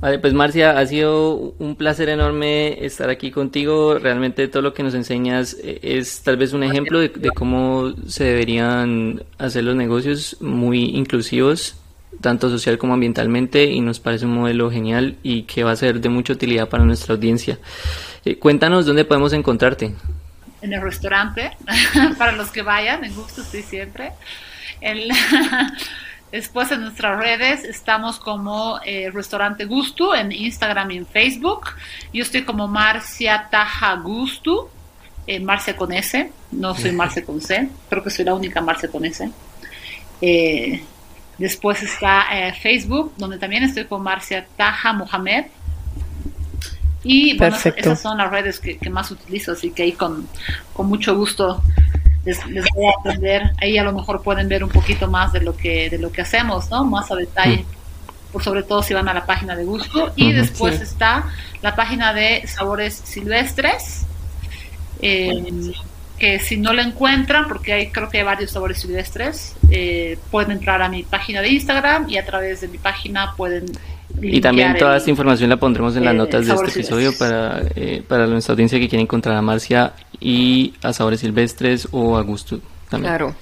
Vale, 0.00 0.18
pues 0.18 0.34
Marcia, 0.34 0.78
ha 0.78 0.86
sido 0.86 1.54
un 1.58 1.74
placer 1.74 2.10
enorme 2.10 2.84
estar 2.84 3.08
aquí 3.08 3.30
contigo. 3.30 3.98
Realmente 3.98 4.46
todo 4.46 4.62
lo 4.62 4.74
que 4.74 4.82
nos 4.82 4.94
enseñas 4.94 5.56
eh, 5.62 5.80
es 5.82 6.22
tal 6.22 6.36
vez 6.36 6.52
un 6.52 6.62
ejemplo 6.62 7.00
de, 7.00 7.30
cómo 7.34 7.94
se 8.06 8.24
deberían 8.24 9.22
hacer 9.38 9.64
los 9.64 9.74
negocios 9.74 10.36
muy 10.40 10.96
inclusivos 10.96 11.76
tanto 12.20 12.48
social 12.48 12.78
como 12.78 12.94
ambientalmente 12.94 13.64
y 13.64 13.80
nos 13.80 14.00
parece 14.00 14.24
un 14.24 14.32
modelo 14.32 14.70
genial 14.70 15.16
y 15.22 15.42
que 15.42 15.64
va 15.64 15.72
a 15.72 15.76
ser 15.76 16.00
de 16.00 16.08
mucha 16.08 16.32
utilidad 16.32 16.68
para 16.68 16.84
nuestra 16.84 17.14
audiencia. 17.14 17.58
Eh, 18.24 18.38
cuéntanos 18.38 18.86
dónde 18.86 19.04
podemos 19.04 19.32
encontrarte. 19.32 19.94
En 20.62 20.72
el 20.72 20.80
restaurante, 20.80 21.52
para 22.18 22.32
los 22.32 22.50
que 22.50 22.62
vayan, 22.62 23.04
en 23.04 23.14
gusto 23.14 23.42
estoy 23.42 23.62
siempre. 23.62 24.12
Después 26.32 26.70
en 26.72 26.82
nuestras 26.82 27.18
redes 27.18 27.64
estamos 27.64 28.18
como 28.18 28.80
eh, 28.84 29.10
Restaurante 29.12 29.64
Gusto 29.64 30.14
en 30.14 30.32
Instagram 30.32 30.90
y 30.90 30.96
en 30.98 31.06
Facebook. 31.06 31.70
Yo 32.12 32.22
estoy 32.22 32.44
como 32.44 32.68
Marcia 32.68 33.48
Taja 33.50 33.94
Gusto, 33.96 34.70
eh, 35.26 35.40
Marcia 35.40 35.76
con 35.76 35.92
S, 35.92 36.30
no 36.52 36.74
soy 36.74 36.92
Marcia 36.92 37.24
con 37.24 37.40
C, 37.40 37.68
creo 37.88 38.02
que 38.02 38.10
soy 38.10 38.24
la 38.24 38.34
única 38.34 38.60
Marcia 38.60 38.88
con 38.88 39.04
S. 39.04 39.30
Eh, 40.20 40.82
Después 41.38 41.82
está 41.82 42.24
eh, 42.32 42.54
Facebook, 42.54 43.12
donde 43.18 43.38
también 43.38 43.62
estoy 43.62 43.84
con 43.84 44.02
Marcia 44.02 44.46
Taja 44.56 44.92
Mohamed. 44.92 45.46
Y 47.02 47.36
bueno, 47.36 47.56
esas 47.56 48.00
son 48.00 48.18
las 48.18 48.30
redes 48.30 48.58
que, 48.58 48.78
más 48.90 49.10
utilizo, 49.10 49.52
así 49.52 49.70
que 49.70 49.84
ahí 49.84 49.92
con, 49.92 50.26
mucho 50.78 51.14
gusto 51.14 51.62
les, 52.26 52.66
voy 52.74 52.86
a 52.86 53.00
aprender. 53.00 53.52
Ahí 53.60 53.78
a 53.78 53.84
lo 53.84 53.92
mejor 53.92 54.22
pueden 54.22 54.48
ver 54.48 54.62
un 54.62 54.70
poquito 54.70 55.08
más 55.08 55.32
de 55.32 55.40
lo 55.40 55.56
que, 55.56 55.88
de 55.88 55.98
lo 55.98 56.12
que 56.12 56.22
hacemos, 56.22 56.70
¿no? 56.70 56.84
Más 56.84 57.10
a 57.10 57.16
detalle. 57.16 57.64
Por 58.32 58.42
sobre 58.42 58.62
todo 58.62 58.82
si 58.82 58.92
van 58.92 59.08
a 59.08 59.14
la 59.14 59.24
página 59.24 59.56
de 59.56 59.64
gusto. 59.64 60.12
Y 60.16 60.32
después 60.32 60.80
está 60.80 61.26
la 61.62 61.74
página 61.74 62.12
de 62.12 62.46
Sabores 62.46 63.00
Silvestres. 63.04 64.04
Eh, 65.00 65.72
que 66.18 66.38
si 66.38 66.56
no 66.56 66.72
la 66.72 66.82
encuentran, 66.82 67.46
porque 67.46 67.72
hay, 67.72 67.90
creo 67.90 68.08
que 68.08 68.18
hay 68.18 68.24
varios 68.24 68.50
sabores 68.50 68.78
silvestres, 68.80 69.54
eh, 69.70 70.18
pueden 70.30 70.52
entrar 70.52 70.80
a 70.82 70.88
mi 70.88 71.02
página 71.02 71.42
de 71.42 71.50
Instagram 71.50 72.08
y 72.08 72.16
a 72.16 72.24
través 72.24 72.60
de 72.60 72.68
mi 72.68 72.78
página 72.78 73.34
pueden... 73.36 73.66
Y 74.20 74.40
también 74.40 74.76
toda 74.78 74.96
esta 74.96 75.10
información 75.10 75.50
la 75.50 75.56
pondremos 75.56 75.96
en 75.96 76.04
las 76.04 76.14
notas 76.14 76.46
de 76.46 76.54
este 76.54 76.70
episodio 76.70 77.16
para, 77.18 77.62
eh, 77.74 78.02
para 78.06 78.26
nuestra 78.26 78.52
audiencia 78.52 78.78
que 78.78 78.88
quiere 78.88 79.02
encontrar 79.02 79.36
a 79.36 79.42
Marcia 79.42 79.92
y 80.20 80.74
a 80.82 80.92
Sabores 80.92 81.20
Silvestres 81.20 81.88
o 81.90 82.16
a 82.16 82.22
Gusto 82.22 82.60
también. 82.88 83.10
Claro. 83.12 83.34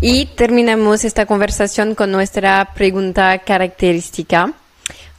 Y 0.00 0.26
terminamos 0.26 1.04
esta 1.04 1.26
conversación 1.26 1.94
con 1.94 2.10
nuestra 2.10 2.72
pregunta 2.74 3.38
característica. 3.38 4.52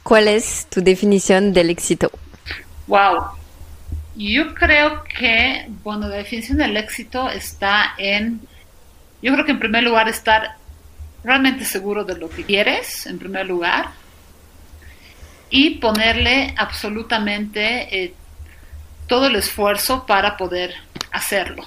¿Cuál 0.02 0.28
es 0.28 0.66
tu 0.66 0.82
definición 0.82 1.54
del 1.54 1.70
éxito? 1.70 2.10
Wow, 2.86 3.24
yo 4.16 4.54
creo 4.54 5.02
que, 5.04 5.66
bueno, 5.82 6.08
la 6.08 6.16
definición 6.16 6.58
del 6.58 6.76
éxito 6.76 7.30
está 7.30 7.94
en, 7.98 8.40
yo 9.22 9.32
creo 9.32 9.44
que 9.44 9.52
en 9.52 9.58
primer 9.58 9.82
lugar 9.82 10.08
estar 10.08 10.56
realmente 11.24 11.64
seguro 11.64 12.04
de 12.04 12.18
lo 12.18 12.28
que 12.28 12.44
quieres, 12.44 13.06
en 13.06 13.18
primer 13.18 13.46
lugar, 13.46 13.88
y 15.56 15.76
ponerle 15.76 16.52
absolutamente 16.58 18.02
eh, 18.02 18.14
todo 19.06 19.26
el 19.26 19.36
esfuerzo 19.36 20.04
para 20.04 20.36
poder 20.36 20.74
hacerlo. 21.12 21.62